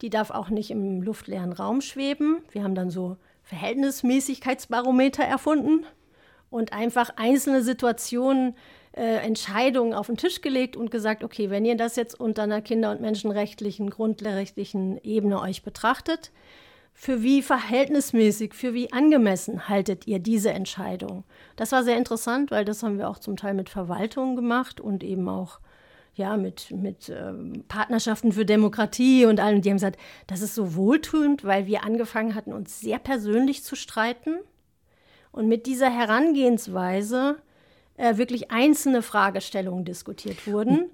die 0.00 0.10
darf 0.10 0.30
auch 0.30 0.48
nicht 0.48 0.70
im 0.70 1.02
luftleeren 1.02 1.52
Raum 1.52 1.80
schweben. 1.80 2.38
Wir 2.52 2.62
haben 2.62 2.76
dann 2.76 2.88
so 2.88 3.16
Verhältnismäßigkeitsbarometer 3.42 5.24
erfunden 5.24 5.84
und 6.50 6.72
einfach 6.72 7.10
einzelne 7.16 7.64
Situationen, 7.64 8.54
äh, 8.92 9.16
Entscheidungen 9.24 9.94
auf 9.94 10.06
den 10.06 10.16
Tisch 10.16 10.40
gelegt 10.40 10.76
und 10.76 10.90
gesagt, 10.90 11.24
okay, 11.24 11.50
wenn 11.50 11.64
ihr 11.64 11.76
das 11.76 11.96
jetzt 11.96 12.18
unter 12.18 12.42
einer 12.42 12.60
kinder- 12.60 12.90
und 12.90 13.00
menschenrechtlichen, 13.00 13.90
grundrechtlichen 13.90 15.02
Ebene 15.02 15.40
euch 15.40 15.62
betrachtet, 15.62 16.30
für 16.94 17.22
wie 17.22 17.42
verhältnismäßig, 17.42 18.54
für 18.54 18.74
wie 18.74 18.92
angemessen 18.92 19.68
haltet 19.68 20.06
ihr 20.06 20.18
diese 20.18 20.50
Entscheidung? 20.50 21.24
Das 21.56 21.72
war 21.72 21.84
sehr 21.84 21.96
interessant, 21.96 22.50
weil 22.50 22.64
das 22.64 22.82
haben 22.82 22.98
wir 22.98 23.08
auch 23.08 23.18
zum 23.18 23.36
Teil 23.36 23.54
mit 23.54 23.70
Verwaltungen 23.70 24.36
gemacht 24.36 24.80
und 24.80 25.02
eben 25.02 25.28
auch 25.28 25.60
ja, 26.14 26.36
mit, 26.36 26.70
mit 26.70 27.08
ähm, 27.08 27.64
Partnerschaften 27.68 28.32
für 28.32 28.44
Demokratie 28.44 29.24
und 29.24 29.40
allem. 29.40 29.62
Die 29.62 29.70
haben 29.70 29.76
gesagt, 29.76 29.98
das 30.26 30.42
ist 30.42 30.54
so 30.54 30.74
wohltuend, 30.74 31.44
weil 31.44 31.66
wir 31.66 31.84
angefangen 31.84 32.34
hatten, 32.34 32.52
uns 32.52 32.80
sehr 32.80 32.98
persönlich 32.98 33.64
zu 33.64 33.74
streiten. 33.74 34.36
Und 35.30 35.48
mit 35.48 35.64
dieser 35.64 35.88
Herangehensweise 35.88 37.36
äh, 37.96 38.16
wirklich 38.16 38.50
einzelne 38.50 39.02
Fragestellungen 39.02 39.84
diskutiert 39.84 40.46
wurden 40.46 40.90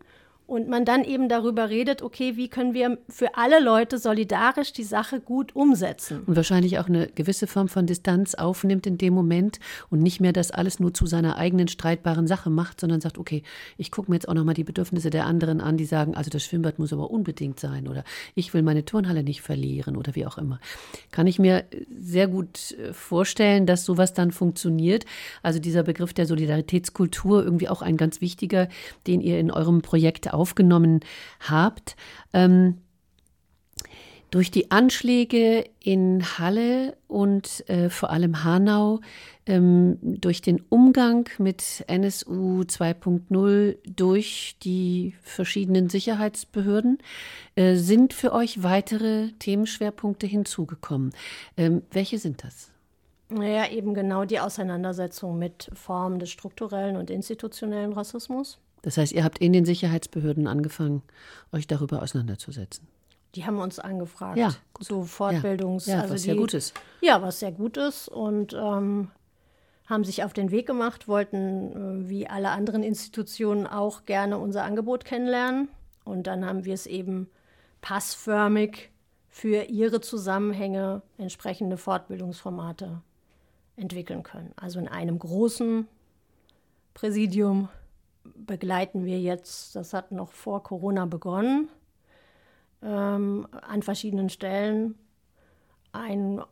und 0.48 0.66
man 0.66 0.86
dann 0.86 1.04
eben 1.04 1.28
darüber 1.28 1.68
redet, 1.68 2.00
okay, 2.00 2.36
wie 2.36 2.48
können 2.48 2.72
wir 2.72 2.96
für 3.10 3.36
alle 3.36 3.60
Leute 3.60 3.98
solidarisch 3.98 4.72
die 4.72 4.82
Sache 4.82 5.20
gut 5.20 5.54
umsetzen. 5.54 6.22
Und 6.26 6.36
wahrscheinlich 6.36 6.78
auch 6.78 6.88
eine 6.88 7.06
gewisse 7.08 7.46
Form 7.46 7.68
von 7.68 7.84
Distanz 7.84 8.34
aufnimmt 8.34 8.86
in 8.86 8.96
dem 8.96 9.12
Moment 9.12 9.60
und 9.90 10.02
nicht 10.02 10.20
mehr 10.20 10.32
das 10.32 10.50
alles 10.50 10.80
nur 10.80 10.94
zu 10.94 11.04
seiner 11.04 11.36
eigenen 11.36 11.68
streitbaren 11.68 12.26
Sache 12.26 12.48
macht, 12.48 12.80
sondern 12.80 13.02
sagt, 13.02 13.18
okay, 13.18 13.42
ich 13.76 13.90
gucke 13.90 14.10
mir 14.10 14.16
jetzt 14.16 14.26
auch 14.26 14.32
nochmal 14.32 14.54
die 14.54 14.64
Bedürfnisse 14.64 15.10
der 15.10 15.26
anderen 15.26 15.60
an, 15.60 15.76
die 15.76 15.84
sagen, 15.84 16.14
also 16.14 16.30
das 16.30 16.44
Schwimmbad 16.44 16.78
muss 16.78 16.94
aber 16.94 17.10
unbedingt 17.10 17.60
sein 17.60 17.86
oder 17.86 18.02
ich 18.34 18.54
will 18.54 18.62
meine 18.62 18.86
Turnhalle 18.86 19.22
nicht 19.22 19.42
verlieren 19.42 19.96
oder 19.96 20.14
wie 20.14 20.24
auch 20.24 20.38
immer. 20.38 20.60
Kann 21.10 21.26
ich 21.26 21.38
mir 21.38 21.64
sehr 21.94 22.26
gut 22.26 22.72
äh, 22.72 22.94
vorstellen, 22.94 23.66
dass 23.66 23.84
sowas 23.84 24.14
dann 24.14 24.32
funktioniert. 24.32 25.04
Also 25.42 25.58
dieser 25.58 25.82
Begriff 25.82 26.14
der 26.14 26.24
Solidaritätskultur 26.24 27.44
irgendwie 27.44 27.68
auch 27.68 27.82
ein 27.82 27.98
ganz 27.98 28.22
wichtiger, 28.22 28.68
den 29.06 29.20
ihr 29.20 29.38
in 29.38 29.50
eurem 29.50 29.82
Projekt 29.82 30.32
aufgenommen 30.38 31.00
habt. 31.40 31.96
Ähm, 32.32 32.78
durch 34.30 34.50
die 34.50 34.70
Anschläge 34.70 35.64
in 35.80 36.22
Halle 36.38 36.96
und 37.06 37.68
äh, 37.68 37.88
vor 37.88 38.10
allem 38.10 38.44
Hanau, 38.44 39.00
ähm, 39.46 39.98
durch 40.02 40.42
den 40.42 40.62
Umgang 40.68 41.28
mit 41.38 41.82
NSU 41.86 42.62
2.0 42.62 43.76
durch 43.86 44.56
die 44.62 45.14
verschiedenen 45.22 45.88
Sicherheitsbehörden 45.88 46.98
äh, 47.56 47.76
sind 47.76 48.12
für 48.12 48.32
euch 48.32 48.62
weitere 48.62 49.30
Themenschwerpunkte 49.38 50.26
hinzugekommen. 50.26 51.12
Ähm, 51.56 51.82
welche 51.90 52.18
sind 52.18 52.44
das? 52.44 52.70
Naja, 53.30 53.70
eben 53.70 53.94
genau 53.94 54.24
die 54.24 54.40
Auseinandersetzung 54.40 55.38
mit 55.38 55.70
Formen 55.74 56.18
des 56.18 56.30
strukturellen 56.30 56.96
und 56.96 57.10
institutionellen 57.10 57.92
Rassismus. 57.92 58.58
Das 58.82 58.96
heißt, 58.96 59.12
ihr 59.12 59.24
habt 59.24 59.38
in 59.38 59.52
den 59.52 59.64
Sicherheitsbehörden 59.64 60.46
angefangen, 60.46 61.02
euch 61.52 61.66
darüber 61.66 62.02
auseinanderzusetzen. 62.02 62.86
Die 63.34 63.44
haben 63.44 63.58
uns 63.58 63.78
angefragt. 63.78 64.38
Ja, 64.38 64.54
gut. 64.72 64.86
so 64.86 65.02
Fortbildungs. 65.04 65.86
Ja, 65.86 65.96
ja 65.96 66.00
also 66.02 66.14
was 66.14 66.22
die, 66.22 66.26
sehr 66.26 66.36
gut 66.36 66.54
ist. 66.54 66.74
Ja, 67.00 67.22
was 67.22 67.40
sehr 67.40 67.52
gut 67.52 67.76
ist 67.76 68.08
und 68.08 68.54
ähm, 68.54 69.10
haben 69.86 70.04
sich 70.04 70.24
auf 70.24 70.32
den 70.32 70.50
Weg 70.50 70.66
gemacht, 70.66 71.08
wollten 71.08 72.04
äh, 72.06 72.08
wie 72.08 72.28
alle 72.28 72.50
anderen 72.50 72.82
Institutionen 72.82 73.66
auch 73.66 74.04
gerne 74.06 74.38
unser 74.38 74.64
Angebot 74.64 75.04
kennenlernen. 75.04 75.68
Und 76.04 76.26
dann 76.26 76.44
haben 76.44 76.64
wir 76.64 76.74
es 76.74 76.86
eben 76.86 77.28
passförmig 77.80 78.90
für 79.28 79.64
ihre 79.64 80.00
Zusammenhänge 80.00 81.02
entsprechende 81.18 81.76
Fortbildungsformate 81.76 83.02
entwickeln 83.76 84.22
können. 84.22 84.52
Also 84.56 84.78
in 84.78 84.88
einem 84.88 85.18
großen 85.18 85.86
Präsidium 86.94 87.68
begleiten 88.34 89.04
wir 89.04 89.20
jetzt, 89.20 89.76
das 89.76 89.92
hat 89.92 90.12
noch 90.12 90.32
vor 90.32 90.62
Corona 90.62 91.06
begonnen, 91.06 91.68
ähm, 92.82 93.46
an 93.50 93.82
verschiedenen 93.82 94.28
Stellen 94.30 94.96
einen 95.92 96.42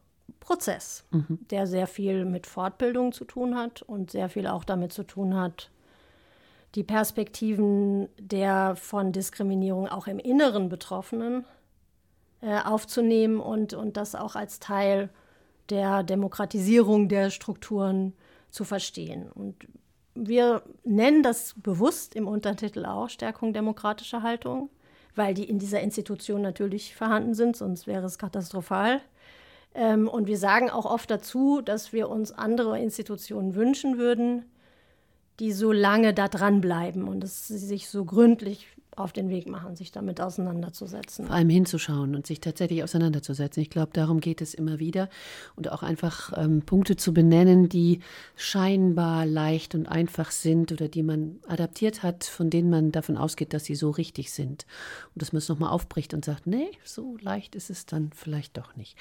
Prozess, 0.40 1.04
mhm. 1.10 1.38
der 1.50 1.66
sehr 1.66 1.86
viel 1.86 2.24
mit 2.24 2.46
Fortbildung 2.46 3.12
zu 3.12 3.24
tun 3.24 3.56
hat 3.56 3.82
und 3.82 4.10
sehr 4.10 4.28
viel 4.28 4.46
auch 4.46 4.64
damit 4.64 4.92
zu 4.92 5.04
tun 5.04 5.36
hat, 5.36 5.70
die 6.74 6.84
Perspektiven 6.84 8.08
der 8.18 8.76
von 8.76 9.12
Diskriminierung 9.12 9.88
auch 9.88 10.06
im 10.06 10.18
Inneren 10.18 10.68
Betroffenen 10.68 11.44
äh, 12.42 12.60
aufzunehmen 12.60 13.40
und, 13.40 13.72
und 13.72 13.96
das 13.96 14.14
auch 14.14 14.36
als 14.36 14.60
Teil 14.60 15.10
der 15.70 16.02
Demokratisierung 16.02 17.08
der 17.08 17.30
Strukturen 17.30 18.12
zu 18.50 18.64
verstehen. 18.64 19.30
Und 19.32 19.56
wir 20.16 20.62
nennen 20.84 21.22
das 21.22 21.54
bewusst 21.56 22.14
im 22.14 22.26
Untertitel 22.26 22.84
auch 22.84 23.08
Stärkung 23.08 23.52
demokratischer 23.52 24.22
Haltung, 24.22 24.70
weil 25.14 25.34
die 25.34 25.44
in 25.44 25.58
dieser 25.58 25.80
Institution 25.80 26.42
natürlich 26.42 26.94
vorhanden 26.94 27.34
sind, 27.34 27.56
sonst 27.56 27.86
wäre 27.86 28.06
es 28.06 28.18
katastrophal. 28.18 29.00
Ähm, 29.74 30.08
und 30.08 30.26
wir 30.26 30.38
sagen 30.38 30.70
auch 30.70 30.86
oft 30.86 31.10
dazu, 31.10 31.60
dass 31.60 31.92
wir 31.92 32.08
uns 32.08 32.32
andere 32.32 32.78
Institutionen 32.80 33.54
wünschen 33.54 33.98
würden, 33.98 34.44
die 35.38 35.52
so 35.52 35.70
lange 35.72 36.14
da 36.14 36.28
dranbleiben 36.28 37.06
und 37.06 37.20
dass 37.20 37.48
sie 37.48 37.58
sich 37.58 37.88
so 37.88 38.04
gründlich 38.04 38.68
auf 38.96 39.12
den 39.12 39.28
Weg 39.28 39.46
machen, 39.46 39.76
sich 39.76 39.92
damit 39.92 40.22
auseinanderzusetzen. 40.22 41.26
Vor 41.26 41.36
allem 41.36 41.50
hinzuschauen 41.50 42.16
und 42.16 42.26
sich 42.26 42.40
tatsächlich 42.40 42.82
auseinanderzusetzen. 42.82 43.62
Ich 43.62 43.68
glaube, 43.68 43.90
darum 43.92 44.20
geht 44.20 44.40
es 44.40 44.54
immer 44.54 44.78
wieder. 44.78 45.10
Und 45.54 45.70
auch 45.70 45.82
einfach 45.82 46.32
ähm, 46.34 46.62
Punkte 46.62 46.96
zu 46.96 47.12
benennen, 47.12 47.68
die 47.68 48.00
scheinbar 48.36 49.26
leicht 49.26 49.74
und 49.74 49.86
einfach 49.86 50.30
sind 50.30 50.72
oder 50.72 50.88
die 50.88 51.02
man 51.02 51.40
adaptiert 51.46 52.02
hat, 52.02 52.24
von 52.24 52.48
denen 52.48 52.70
man 52.70 52.90
davon 52.90 53.18
ausgeht, 53.18 53.52
dass 53.52 53.66
sie 53.66 53.74
so 53.74 53.90
richtig 53.90 54.32
sind. 54.32 54.64
Und 55.14 55.20
dass 55.20 55.34
man 55.34 55.38
es 55.38 55.48
nochmal 55.50 55.70
aufbricht 55.70 56.14
und 56.14 56.24
sagt, 56.24 56.46
nee, 56.46 56.70
so 56.82 57.18
leicht 57.20 57.54
ist 57.54 57.68
es 57.68 57.84
dann 57.84 58.10
vielleicht 58.14 58.56
doch 58.56 58.76
nicht. 58.76 58.96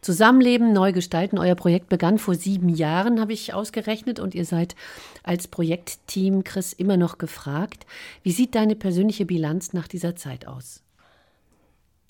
Zusammenleben, 0.00 0.72
neu 0.72 0.92
gestalten. 0.92 1.38
Euer 1.38 1.56
Projekt 1.56 1.88
begann 1.88 2.18
vor 2.18 2.36
sieben 2.36 2.68
Jahren, 2.68 3.20
habe 3.20 3.32
ich 3.32 3.52
ausgerechnet. 3.52 4.20
Und 4.20 4.36
ihr 4.36 4.44
seid 4.44 4.76
als 5.24 5.48
Projektteam, 5.48 6.44
Chris, 6.44 6.72
immer 6.72 6.96
noch 6.96 7.18
gefragt. 7.18 7.84
Wie 8.22 8.30
sieht 8.30 8.54
deine 8.54 8.76
persönliche 8.76 9.26
Bilanz 9.26 9.39
Bilanz 9.40 9.72
nach 9.72 9.88
dieser 9.88 10.16
Zeit 10.16 10.46
aus? 10.46 10.82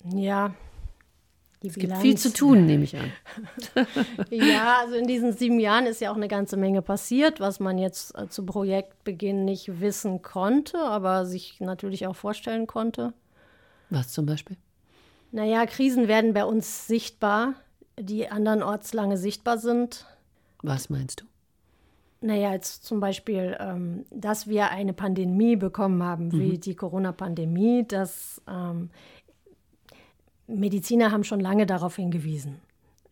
Ja, 0.03 0.53
es 1.63 1.75
Bilanz. 1.75 1.77
gibt 1.77 2.01
viel 2.01 2.17
zu 2.17 2.33
tun, 2.33 2.65
nehme 2.65 2.83
ich 2.83 2.97
an. 2.97 3.09
ja, 4.29 4.79
also 4.81 4.95
in 4.95 5.07
diesen 5.07 5.31
sieben 5.31 5.57
Jahren 5.57 5.85
ist 5.85 6.01
ja 6.01 6.11
auch 6.11 6.17
eine 6.17 6.27
ganze 6.27 6.57
Menge 6.57 6.81
passiert, 6.81 7.39
was 7.39 7.61
man 7.61 7.77
jetzt 7.77 8.17
äh, 8.17 8.27
zu 8.27 8.45
Projektbeginn 8.45 9.45
nicht 9.45 9.79
wissen 9.79 10.21
konnte, 10.21 10.77
aber 10.79 11.25
sich 11.25 11.61
natürlich 11.61 12.05
auch 12.05 12.17
vorstellen 12.17 12.67
konnte. 12.67 13.13
Was 13.89 14.09
zum 14.11 14.25
Beispiel? 14.25 14.57
Naja, 15.31 15.65
Krisen 15.67 16.09
werden 16.09 16.33
bei 16.33 16.43
uns 16.43 16.85
sichtbar, 16.85 17.53
die 17.97 18.27
andernorts 18.27 18.91
lange 18.93 19.15
sichtbar 19.15 19.57
sind. 19.57 20.05
Was 20.63 20.89
meinst 20.89 21.21
du? 21.21 21.25
Naja, 22.21 22.53
jetzt 22.53 22.85
zum 22.85 22.99
Beispiel, 22.99 23.57
ähm, 23.59 24.05
dass 24.11 24.47
wir 24.47 24.69
eine 24.69 24.93
Pandemie 24.93 25.55
bekommen 25.55 26.03
haben, 26.03 26.31
wie 26.31 26.53
mhm. 26.53 26.61
die 26.61 26.75
Corona-Pandemie, 26.75 27.85
dass 27.87 28.41
ähm, 28.47 28.91
Mediziner 30.47 31.11
haben 31.11 31.23
schon 31.23 31.39
lange 31.39 31.65
darauf 31.65 31.95
hingewiesen. 31.95 32.59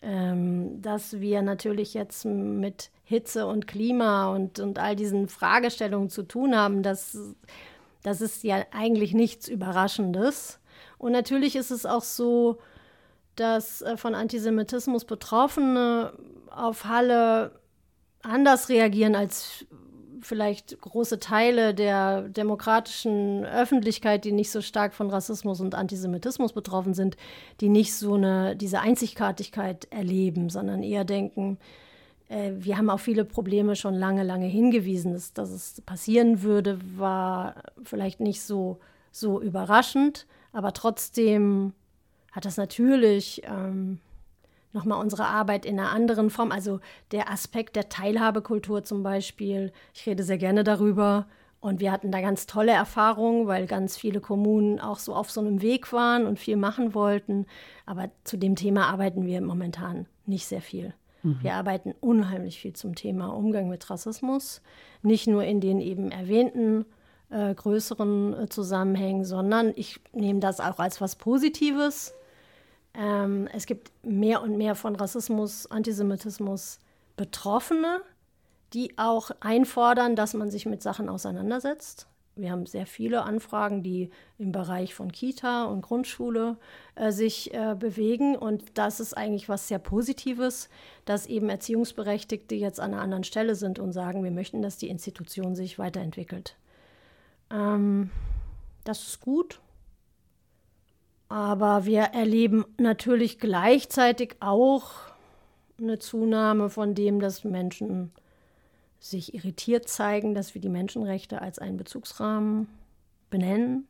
ähm, 0.01 0.81
dass 0.81 1.19
wir 1.19 1.41
natürlich 1.41 1.93
jetzt 1.93 2.25
mit 2.25 2.89
Hitze 3.03 3.47
und 3.47 3.67
Klima 3.67 4.33
und, 4.33 4.59
und 4.59 4.79
all 4.79 4.95
diesen 4.95 5.27
Fragestellungen 5.27 6.09
zu 6.09 6.23
tun 6.23 6.55
haben, 6.55 6.83
das, 6.83 7.17
das 8.03 8.21
ist 8.21 8.43
ja 8.43 8.63
eigentlich 8.71 9.13
nichts 9.13 9.47
Überraschendes. 9.47 10.59
Und 10.97 11.11
natürlich 11.11 11.55
ist 11.55 11.71
es 11.71 11.85
auch 11.85 12.03
so, 12.03 12.59
dass 13.35 13.81
äh, 13.81 13.97
von 13.97 14.15
Antisemitismus 14.15 15.05
Betroffene 15.05 16.13
auf 16.49 16.85
Halle 16.85 17.59
anders 18.21 18.69
reagieren 18.69 19.15
als 19.15 19.65
vielleicht 20.21 20.79
große 20.81 21.19
Teile 21.19 21.73
der 21.73 22.23
demokratischen 22.23 23.45
Öffentlichkeit, 23.45 24.25
die 24.25 24.31
nicht 24.31 24.51
so 24.51 24.61
stark 24.61 24.93
von 24.93 25.09
Rassismus 25.09 25.61
und 25.61 25.75
Antisemitismus 25.75 26.53
betroffen 26.53 26.93
sind, 26.93 27.15
die 27.61 27.69
nicht 27.69 27.93
so 27.93 28.15
eine, 28.15 28.55
diese 28.55 28.81
Einzigartigkeit 28.81 29.87
erleben, 29.91 30.49
sondern 30.49 30.83
eher 30.83 31.05
denken, 31.05 31.57
äh, 32.27 32.51
wir 32.57 32.77
haben 32.77 32.89
auf 32.89 33.01
viele 33.01 33.25
Probleme 33.25 33.75
schon 33.75 33.95
lange, 33.95 34.23
lange 34.23 34.47
hingewiesen. 34.47 35.13
Dass, 35.13 35.33
dass 35.33 35.49
es 35.49 35.81
passieren 35.81 36.41
würde, 36.41 36.79
war 36.97 37.55
vielleicht 37.83 38.19
nicht 38.19 38.41
so, 38.41 38.79
so 39.11 39.41
überraschend, 39.41 40.27
aber 40.51 40.73
trotzdem 40.73 41.73
hat 42.31 42.45
das 42.45 42.57
natürlich 42.57 43.41
ähm, 43.45 43.99
nochmal 44.73 45.01
unsere 45.01 45.25
Arbeit 45.25 45.65
in 45.65 45.79
einer 45.79 45.91
anderen 45.91 46.29
Form. 46.29 46.51
Also 46.51 46.79
der 47.11 47.31
Aspekt 47.31 47.75
der 47.75 47.89
Teilhabekultur 47.89 48.83
zum 48.83 49.03
Beispiel. 49.03 49.71
Ich 49.93 50.05
rede 50.05 50.23
sehr 50.23 50.37
gerne 50.37 50.63
darüber. 50.63 51.27
Und 51.61 51.81
wir 51.81 51.91
hatten 51.91 52.11
da 52.11 52.21
ganz 52.21 52.45
tolle 52.45 52.71
Erfahrungen, 52.71 53.47
weil 53.47 53.67
ganz 53.67 53.97
viele 53.97 54.21
Kommunen 54.21 54.79
auch 54.79 54.97
so 54.97 55.13
auf 55.13 55.29
so 55.29 55.41
einem 55.41 55.61
Weg 55.61 55.91
waren 55.91 56.25
und 56.25 56.39
viel 56.39 56.55
machen 56.55 56.93
wollten. 56.93 57.45
Aber 57.85 58.09
zu 58.23 58.37
dem 58.37 58.55
Thema 58.55 58.87
arbeiten 58.87 59.25
wir 59.25 59.41
momentan 59.41 60.05
nicht 60.25 60.47
sehr 60.47 60.61
viel. 60.61 60.93
Mhm. 61.21 61.39
Wir 61.41 61.55
arbeiten 61.55 61.93
unheimlich 61.99 62.59
viel 62.59 62.73
zum 62.73 62.95
Thema 62.95 63.27
Umgang 63.35 63.67
mit 63.67 63.89
Rassismus. 63.89 64.61
Nicht 65.01 65.27
nur 65.27 65.43
in 65.43 65.59
den 65.59 65.81
eben 65.81 66.11
erwähnten 66.11 66.85
äh, 67.29 67.53
größeren 67.53 68.43
äh, 68.43 68.49
Zusammenhängen, 68.49 69.25
sondern 69.25 69.73
ich 69.75 69.99
nehme 70.13 70.39
das 70.39 70.61
auch 70.61 70.79
als 70.79 71.01
was 71.01 71.17
Positives 71.17 72.13
ähm, 72.99 73.47
es 73.53 73.65
gibt 73.65 73.91
mehr 74.03 74.41
und 74.41 74.57
mehr 74.57 74.75
von 74.75 74.95
Rassismus, 74.95 75.71
Antisemitismus 75.71 76.79
Betroffene, 77.15 78.01
die 78.73 78.97
auch 78.97 79.31
einfordern, 79.39 80.15
dass 80.15 80.33
man 80.33 80.51
sich 80.51 80.65
mit 80.65 80.81
Sachen 80.83 81.07
auseinandersetzt. 81.07 82.07
Wir 82.35 82.51
haben 82.51 82.65
sehr 82.65 82.85
viele 82.85 83.23
Anfragen, 83.23 83.83
die 83.83 84.09
im 84.37 84.51
Bereich 84.51 84.93
von 84.95 85.11
Kita 85.11 85.65
und 85.65 85.81
Grundschule 85.81 86.57
äh, 86.95 87.11
sich 87.11 87.53
äh, 87.53 87.75
bewegen. 87.77 88.35
Und 88.35 88.77
das 88.77 88.99
ist 88.99 89.15
eigentlich 89.15 89.49
was 89.49 89.67
sehr 89.67 89.79
Positives, 89.79 90.69
dass 91.05 91.25
eben 91.25 91.49
Erziehungsberechtigte 91.49 92.55
jetzt 92.55 92.79
an 92.79 92.93
einer 92.93 93.01
anderen 93.01 93.23
Stelle 93.23 93.55
sind 93.55 93.79
und 93.79 93.91
sagen, 93.91 94.23
wir 94.23 94.31
möchten, 94.31 94.61
dass 94.61 94.77
die 94.77 94.89
Institution 94.89 95.55
sich 95.55 95.79
weiterentwickelt. 95.79 96.55
Ähm, 97.49 98.11
das 98.83 99.07
ist 99.07 99.21
gut. 99.21 99.59
Aber 101.29 101.85
wir 101.85 102.01
erleben 102.01 102.65
natürlich 102.77 103.39
gleichzeitig 103.39 104.35
auch 104.39 104.91
eine 105.79 105.99
Zunahme 105.99 106.69
von 106.69 106.95
dem, 106.95 107.19
dass 107.19 107.43
Menschen 107.43 108.11
sich 108.99 109.33
irritiert 109.33 109.87
zeigen, 109.87 110.33
dass 110.33 110.53
wir 110.53 110.61
die 110.61 110.69
Menschenrechte 110.69 111.41
als 111.41 111.59
einen 111.59 111.77
Bezugsrahmen 111.77 112.67
benennen 113.29 113.87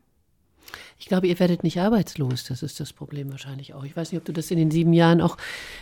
ich 0.98 1.08
glaube, 1.08 1.28
ihr 1.28 1.40
werdet 1.40 1.64
nicht 1.64 1.80
arbeitslos. 1.80 2.44
Das 2.44 2.62
ist 2.62 2.80
das 2.80 2.94
Problem 2.94 3.32
wahrscheinlich 3.32 3.74
auch. 3.74 3.84
Ich 3.84 3.96
weiß 3.96 4.12
nicht, 4.12 4.20
ob 4.20 4.26
du 4.26 4.34
das 4.34 4.52
in 4.52 4.58
den 4.58 4.70
sieben 4.70 4.94
Jahren 4.94 5.22
auch 5.22 5.38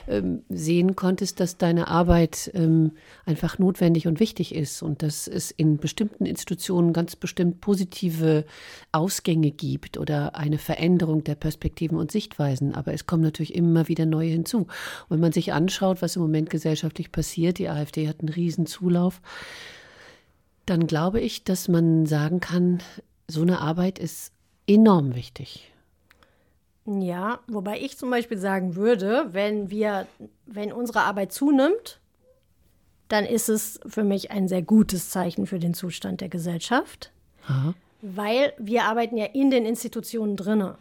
ähm, 0.08 0.44
sehen 0.50 0.96
konntest, 0.96 1.40
dass 1.40 1.58
deine 1.58 1.88
Arbeit 1.88 2.52
ähm, 2.54 2.92
einfach 3.26 3.58
notwendig 3.58 4.08
und 4.08 4.20
wichtig 4.20 4.54
ist 4.54 4.84
und 4.84 5.02
dass 5.02 5.28
es 5.28 5.52
in 5.52 5.78
bestimmten 5.78 6.26
Institutionen 6.26 6.94
ganz 6.94 7.16
bestimmt 7.16 7.62
positive 7.62 8.46
Ausgänge 8.92 9.52
gibt 9.52 9.98
oder 9.98 10.36
eine 10.36 10.58
Veränderung 10.58 11.24
der 11.24 11.36
Perspektiven 11.36 11.98
und 11.98 12.12
Sichtweisen. 12.12 12.76
Aber 12.76 12.94
es 12.94 13.08
kommen 13.08 13.24
natürlich 13.24 13.56
immer 13.56 13.88
wieder 13.88 14.06
neue 14.06 14.30
hinzu. 14.30 14.60
Und 14.60 14.68
wenn 15.10 15.20
man 15.20 15.32
sich 15.32 15.52
anschaut, 15.54 16.02
was 16.02 16.16
im 16.16 16.22
Moment 16.22 16.50
gesellschaftlich 16.50 17.12
passiert, 17.12 17.58
die 17.58 17.70
AfD 17.70 18.08
hat 18.08 18.20
einen 18.20 18.30
riesen 18.30 18.68
Zulauf, 18.68 19.22
dann 20.68 20.86
glaube 20.86 21.22
ich, 21.22 21.44
dass 21.44 21.68
man 21.68 22.06
sagen 22.06 22.40
kann, 22.40 22.80
so 23.28 23.42
eine 23.42 23.60
Arbeit 23.60 24.00
ist 24.00 24.32
enorm 24.68 25.16
wichtig. 25.16 25.72
Ja, 26.86 27.40
wobei 27.48 27.80
ich 27.80 27.98
zum 27.98 28.10
Beispiel 28.10 28.38
sagen 28.38 28.76
würde, 28.76 29.28
wenn 29.32 29.70
wir, 29.70 30.08
wenn 30.46 30.72
unsere 30.72 31.02
Arbeit 31.02 31.34
zunimmt, 31.34 32.00
dann 33.10 33.26
ist 33.26 33.50
es 33.50 33.80
für 33.86 34.04
mich 34.04 34.32
ein 34.32 34.48
sehr 34.48 34.62
gutes 34.62 35.10
Zeichen 35.10 35.48
für 35.48 35.60
den 35.60 35.74
Zustand 35.74 36.22
der 36.22 36.30
Gesellschaft, 36.30 37.12
Aha. 37.48 37.74
weil 38.02 38.54
wir 38.58 38.84
arbeiten 38.84 39.18
ja 39.18 39.26
in 39.26 39.52
den 39.52 39.66
Institutionen 39.66 40.38
drinne. 40.38 40.78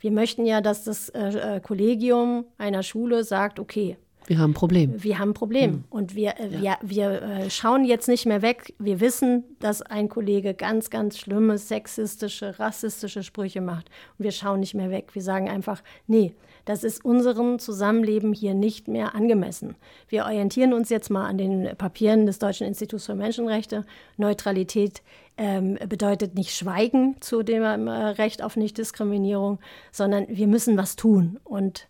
Wir 0.00 0.10
möchten 0.10 0.46
ja, 0.46 0.60
dass 0.60 0.84
das 0.84 1.10
äh, 1.10 1.56
äh 1.56 1.60
Kollegium 1.60 2.46
einer 2.58 2.82
Schule 2.82 3.24
sagt, 3.24 3.60
okay, 3.60 3.96
wir 4.26 4.38
haben 4.38 4.50
ein 4.50 4.54
Problem. 4.54 5.02
Wir 5.02 5.18
haben 5.18 5.30
ein 5.30 5.34
Problem. 5.34 5.72
Hm. 5.72 5.84
Und 5.90 6.14
wir, 6.14 6.38
äh, 6.38 6.58
ja. 6.60 6.78
wir, 6.82 7.10
wir 7.10 7.22
äh, 7.22 7.50
schauen 7.50 7.84
jetzt 7.84 8.08
nicht 8.08 8.26
mehr 8.26 8.42
weg. 8.42 8.74
Wir 8.78 9.00
wissen, 9.00 9.44
dass 9.60 9.82
ein 9.82 10.08
Kollege 10.08 10.54
ganz, 10.54 10.90
ganz 10.90 11.18
schlimme 11.18 11.58
sexistische, 11.58 12.58
rassistische 12.58 13.22
Sprüche 13.22 13.60
macht. 13.60 13.90
Und 14.18 14.24
wir 14.24 14.32
schauen 14.32 14.60
nicht 14.60 14.74
mehr 14.74 14.90
weg. 14.90 15.14
Wir 15.14 15.22
sagen 15.22 15.48
einfach, 15.48 15.82
nee, 16.06 16.34
das 16.64 16.84
ist 16.84 17.04
unserem 17.04 17.58
Zusammenleben 17.58 18.32
hier 18.32 18.54
nicht 18.54 18.86
mehr 18.86 19.14
angemessen. 19.14 19.74
Wir 20.08 20.24
orientieren 20.24 20.72
uns 20.72 20.90
jetzt 20.90 21.10
mal 21.10 21.26
an 21.26 21.38
den 21.38 21.76
Papieren 21.76 22.26
des 22.26 22.38
Deutschen 22.38 22.66
Instituts 22.66 23.06
für 23.06 23.16
Menschenrechte. 23.16 23.84
Neutralität 24.16 25.02
ähm, 25.36 25.78
bedeutet 25.88 26.34
nicht 26.34 26.54
Schweigen 26.54 27.16
zu 27.20 27.42
dem 27.42 27.62
äh, 27.62 27.90
Recht 27.90 28.42
auf 28.42 28.56
Nichtdiskriminierung, 28.56 29.58
sondern 29.90 30.26
wir 30.28 30.46
müssen 30.46 30.76
was 30.76 30.94
tun. 30.94 31.40
Und 31.42 31.88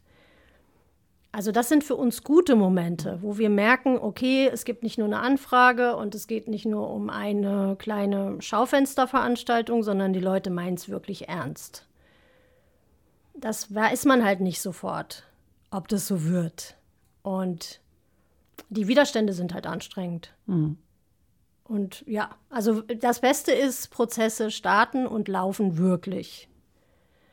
also 1.32 1.50
das 1.50 1.70
sind 1.70 1.82
für 1.82 1.96
uns 1.96 2.24
gute 2.24 2.54
Momente, 2.56 3.18
wo 3.22 3.38
wir 3.38 3.48
merken, 3.48 3.98
okay, 3.98 4.50
es 4.52 4.66
gibt 4.66 4.82
nicht 4.82 4.98
nur 4.98 5.06
eine 5.06 5.20
Anfrage 5.20 5.96
und 5.96 6.14
es 6.14 6.26
geht 6.26 6.46
nicht 6.46 6.66
nur 6.66 6.90
um 6.90 7.08
eine 7.08 7.76
kleine 7.78 8.36
Schaufensterveranstaltung, 8.40 9.82
sondern 9.82 10.12
die 10.12 10.20
Leute 10.20 10.50
meinen 10.50 10.74
es 10.74 10.90
wirklich 10.90 11.28
ernst. 11.28 11.86
Das 13.34 13.74
weiß 13.74 14.04
man 14.04 14.22
halt 14.24 14.40
nicht 14.40 14.60
sofort, 14.60 15.24
ob 15.70 15.88
das 15.88 16.06
so 16.06 16.24
wird. 16.24 16.76
Und 17.22 17.80
die 18.68 18.86
Widerstände 18.86 19.32
sind 19.32 19.54
halt 19.54 19.66
anstrengend. 19.66 20.34
Mhm. 20.46 20.76
Und 21.64 22.04
ja, 22.06 22.30
also 22.50 22.82
das 22.82 23.20
Beste 23.20 23.52
ist, 23.52 23.90
Prozesse 23.90 24.50
starten 24.50 25.06
und 25.06 25.28
laufen 25.28 25.78
wirklich. 25.78 26.48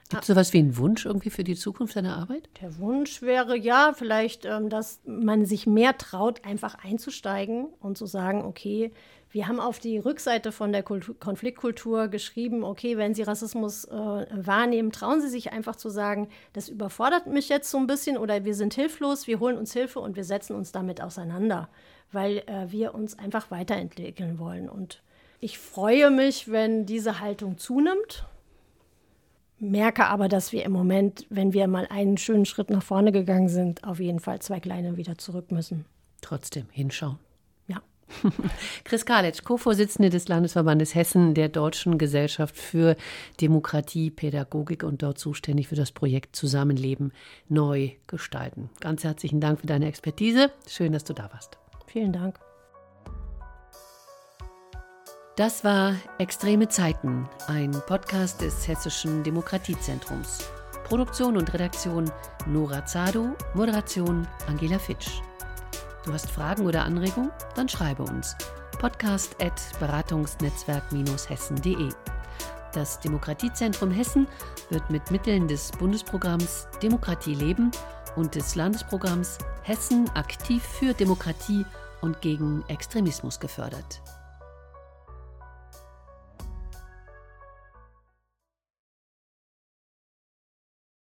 Gibt 0.09 0.23
es 0.23 0.27
sowas 0.27 0.53
wie 0.53 0.57
einen 0.57 0.75
Wunsch 0.77 1.05
irgendwie 1.05 1.29
für 1.29 1.43
die 1.43 1.55
Zukunft 1.55 1.95
deiner 1.95 2.17
Arbeit? 2.17 2.49
Der 2.61 2.79
Wunsch 2.79 3.21
wäre 3.21 3.55
ja 3.55 3.93
vielleicht, 3.95 4.43
ähm, 4.43 4.69
dass 4.69 5.01
man 5.05 5.45
sich 5.45 5.67
mehr 5.67 5.97
traut, 5.99 6.43
einfach 6.45 6.83
einzusteigen 6.83 7.67
und 7.79 7.95
zu 7.95 8.07
sagen, 8.07 8.43
okay, 8.43 8.91
wir 9.29 9.47
haben 9.47 9.59
auf 9.59 9.77
die 9.77 9.99
Rückseite 9.99 10.51
von 10.51 10.71
der 10.71 10.81
Kultur, 10.81 11.15
Konfliktkultur 11.19 12.07
geschrieben, 12.07 12.63
okay, 12.63 12.97
wenn 12.97 13.13
Sie 13.13 13.21
Rassismus 13.21 13.85
äh, 13.85 13.93
wahrnehmen, 13.93 14.91
trauen 14.91 15.21
Sie 15.21 15.29
sich 15.29 15.51
einfach 15.51 15.75
zu 15.75 15.89
sagen, 15.89 16.29
das 16.53 16.69
überfordert 16.69 17.27
mich 17.27 17.47
jetzt 17.47 17.69
so 17.69 17.77
ein 17.77 17.85
bisschen 17.85 18.17
oder 18.17 18.43
wir 18.43 18.55
sind 18.55 18.73
hilflos, 18.73 19.27
wir 19.27 19.39
holen 19.39 19.59
uns 19.59 19.73
Hilfe 19.73 19.99
und 19.99 20.15
wir 20.15 20.23
setzen 20.23 20.55
uns 20.55 20.71
damit 20.71 21.01
auseinander, 21.01 21.69
weil 22.11 22.39
äh, 22.47 22.71
wir 22.71 22.95
uns 22.95 23.19
einfach 23.19 23.51
weiterentwickeln 23.51 24.39
wollen. 24.39 24.67
Und 24.69 25.03
ich 25.39 25.59
freue 25.59 26.09
mich, 26.09 26.49
wenn 26.49 26.87
diese 26.87 27.19
Haltung 27.19 27.59
zunimmt 27.59 28.25
merke 29.59 30.05
aber, 30.07 30.27
dass 30.27 30.51
wir 30.51 30.63
im 30.65 30.71
Moment, 30.71 31.25
wenn 31.29 31.53
wir 31.53 31.67
mal 31.67 31.87
einen 31.89 32.17
schönen 32.17 32.45
Schritt 32.45 32.69
nach 32.69 32.83
vorne 32.83 33.11
gegangen 33.11 33.49
sind, 33.49 33.83
auf 33.83 33.99
jeden 33.99 34.19
Fall 34.19 34.39
zwei 34.39 34.59
kleine 34.59 34.97
wieder 34.97 35.17
zurück 35.17 35.51
müssen. 35.51 35.85
Trotzdem 36.21 36.65
hinschauen. 36.71 37.17
Ja. 37.67 37.81
Chris 38.83 39.05
Kalitsch, 39.05 39.43
Co-Vorsitzende 39.43 40.09
des 40.09 40.27
Landesverbandes 40.27 40.95
Hessen 40.95 41.33
der 41.33 41.49
Deutschen 41.49 41.97
Gesellschaft 41.97 42.57
für 42.57 42.95
Demokratie, 43.41 44.09
Pädagogik 44.09 44.83
und 44.83 45.03
dort 45.03 45.19
zuständig 45.19 45.67
für 45.67 45.75
das 45.75 45.91
Projekt 45.91 46.35
Zusammenleben 46.35 47.11
neu 47.47 47.91
gestalten. 48.07 48.69
Ganz 48.79 49.03
herzlichen 49.03 49.39
Dank 49.39 49.61
für 49.61 49.67
deine 49.67 49.87
Expertise. 49.87 50.51
Schön, 50.67 50.93
dass 50.93 51.03
du 51.03 51.13
da 51.13 51.29
warst. 51.31 51.57
Vielen 51.87 52.13
Dank. 52.13 52.39
Das 55.39 55.63
war 55.63 55.95
Extreme 56.17 56.67
Zeiten, 56.67 57.25
ein 57.47 57.71
Podcast 57.87 58.41
des 58.41 58.67
Hessischen 58.67 59.23
Demokratiezentrums. 59.23 60.39
Produktion 60.83 61.37
und 61.37 61.53
Redaktion 61.53 62.11
Nora 62.45 62.85
Zado, 62.85 63.37
Moderation 63.53 64.27
Angela 64.47 64.77
Fitsch. 64.77 65.21
Du 66.03 66.11
hast 66.11 66.29
Fragen 66.29 66.65
oder 66.65 66.83
Anregungen? 66.83 67.31
Dann 67.55 67.69
schreibe 67.69 68.03
uns. 68.03 68.35
Podcast 68.79 69.41
at 69.41 69.53
beratungsnetzwerk-hessen.de. 69.79 71.89
Das 72.73 72.99
Demokratiezentrum 72.99 73.91
Hessen 73.91 74.27
wird 74.69 74.89
mit 74.89 75.09
Mitteln 75.09 75.47
des 75.47 75.71
Bundesprogramms 75.71 76.67
Demokratie 76.83 77.35
leben 77.35 77.71
und 78.17 78.35
des 78.35 78.55
Landesprogramms 78.55 79.37
Hessen 79.63 80.09
aktiv 80.15 80.63
für 80.63 80.93
Demokratie 80.93 81.65
und 82.01 82.19
gegen 82.19 82.65
Extremismus 82.67 83.39
gefördert. 83.39 84.01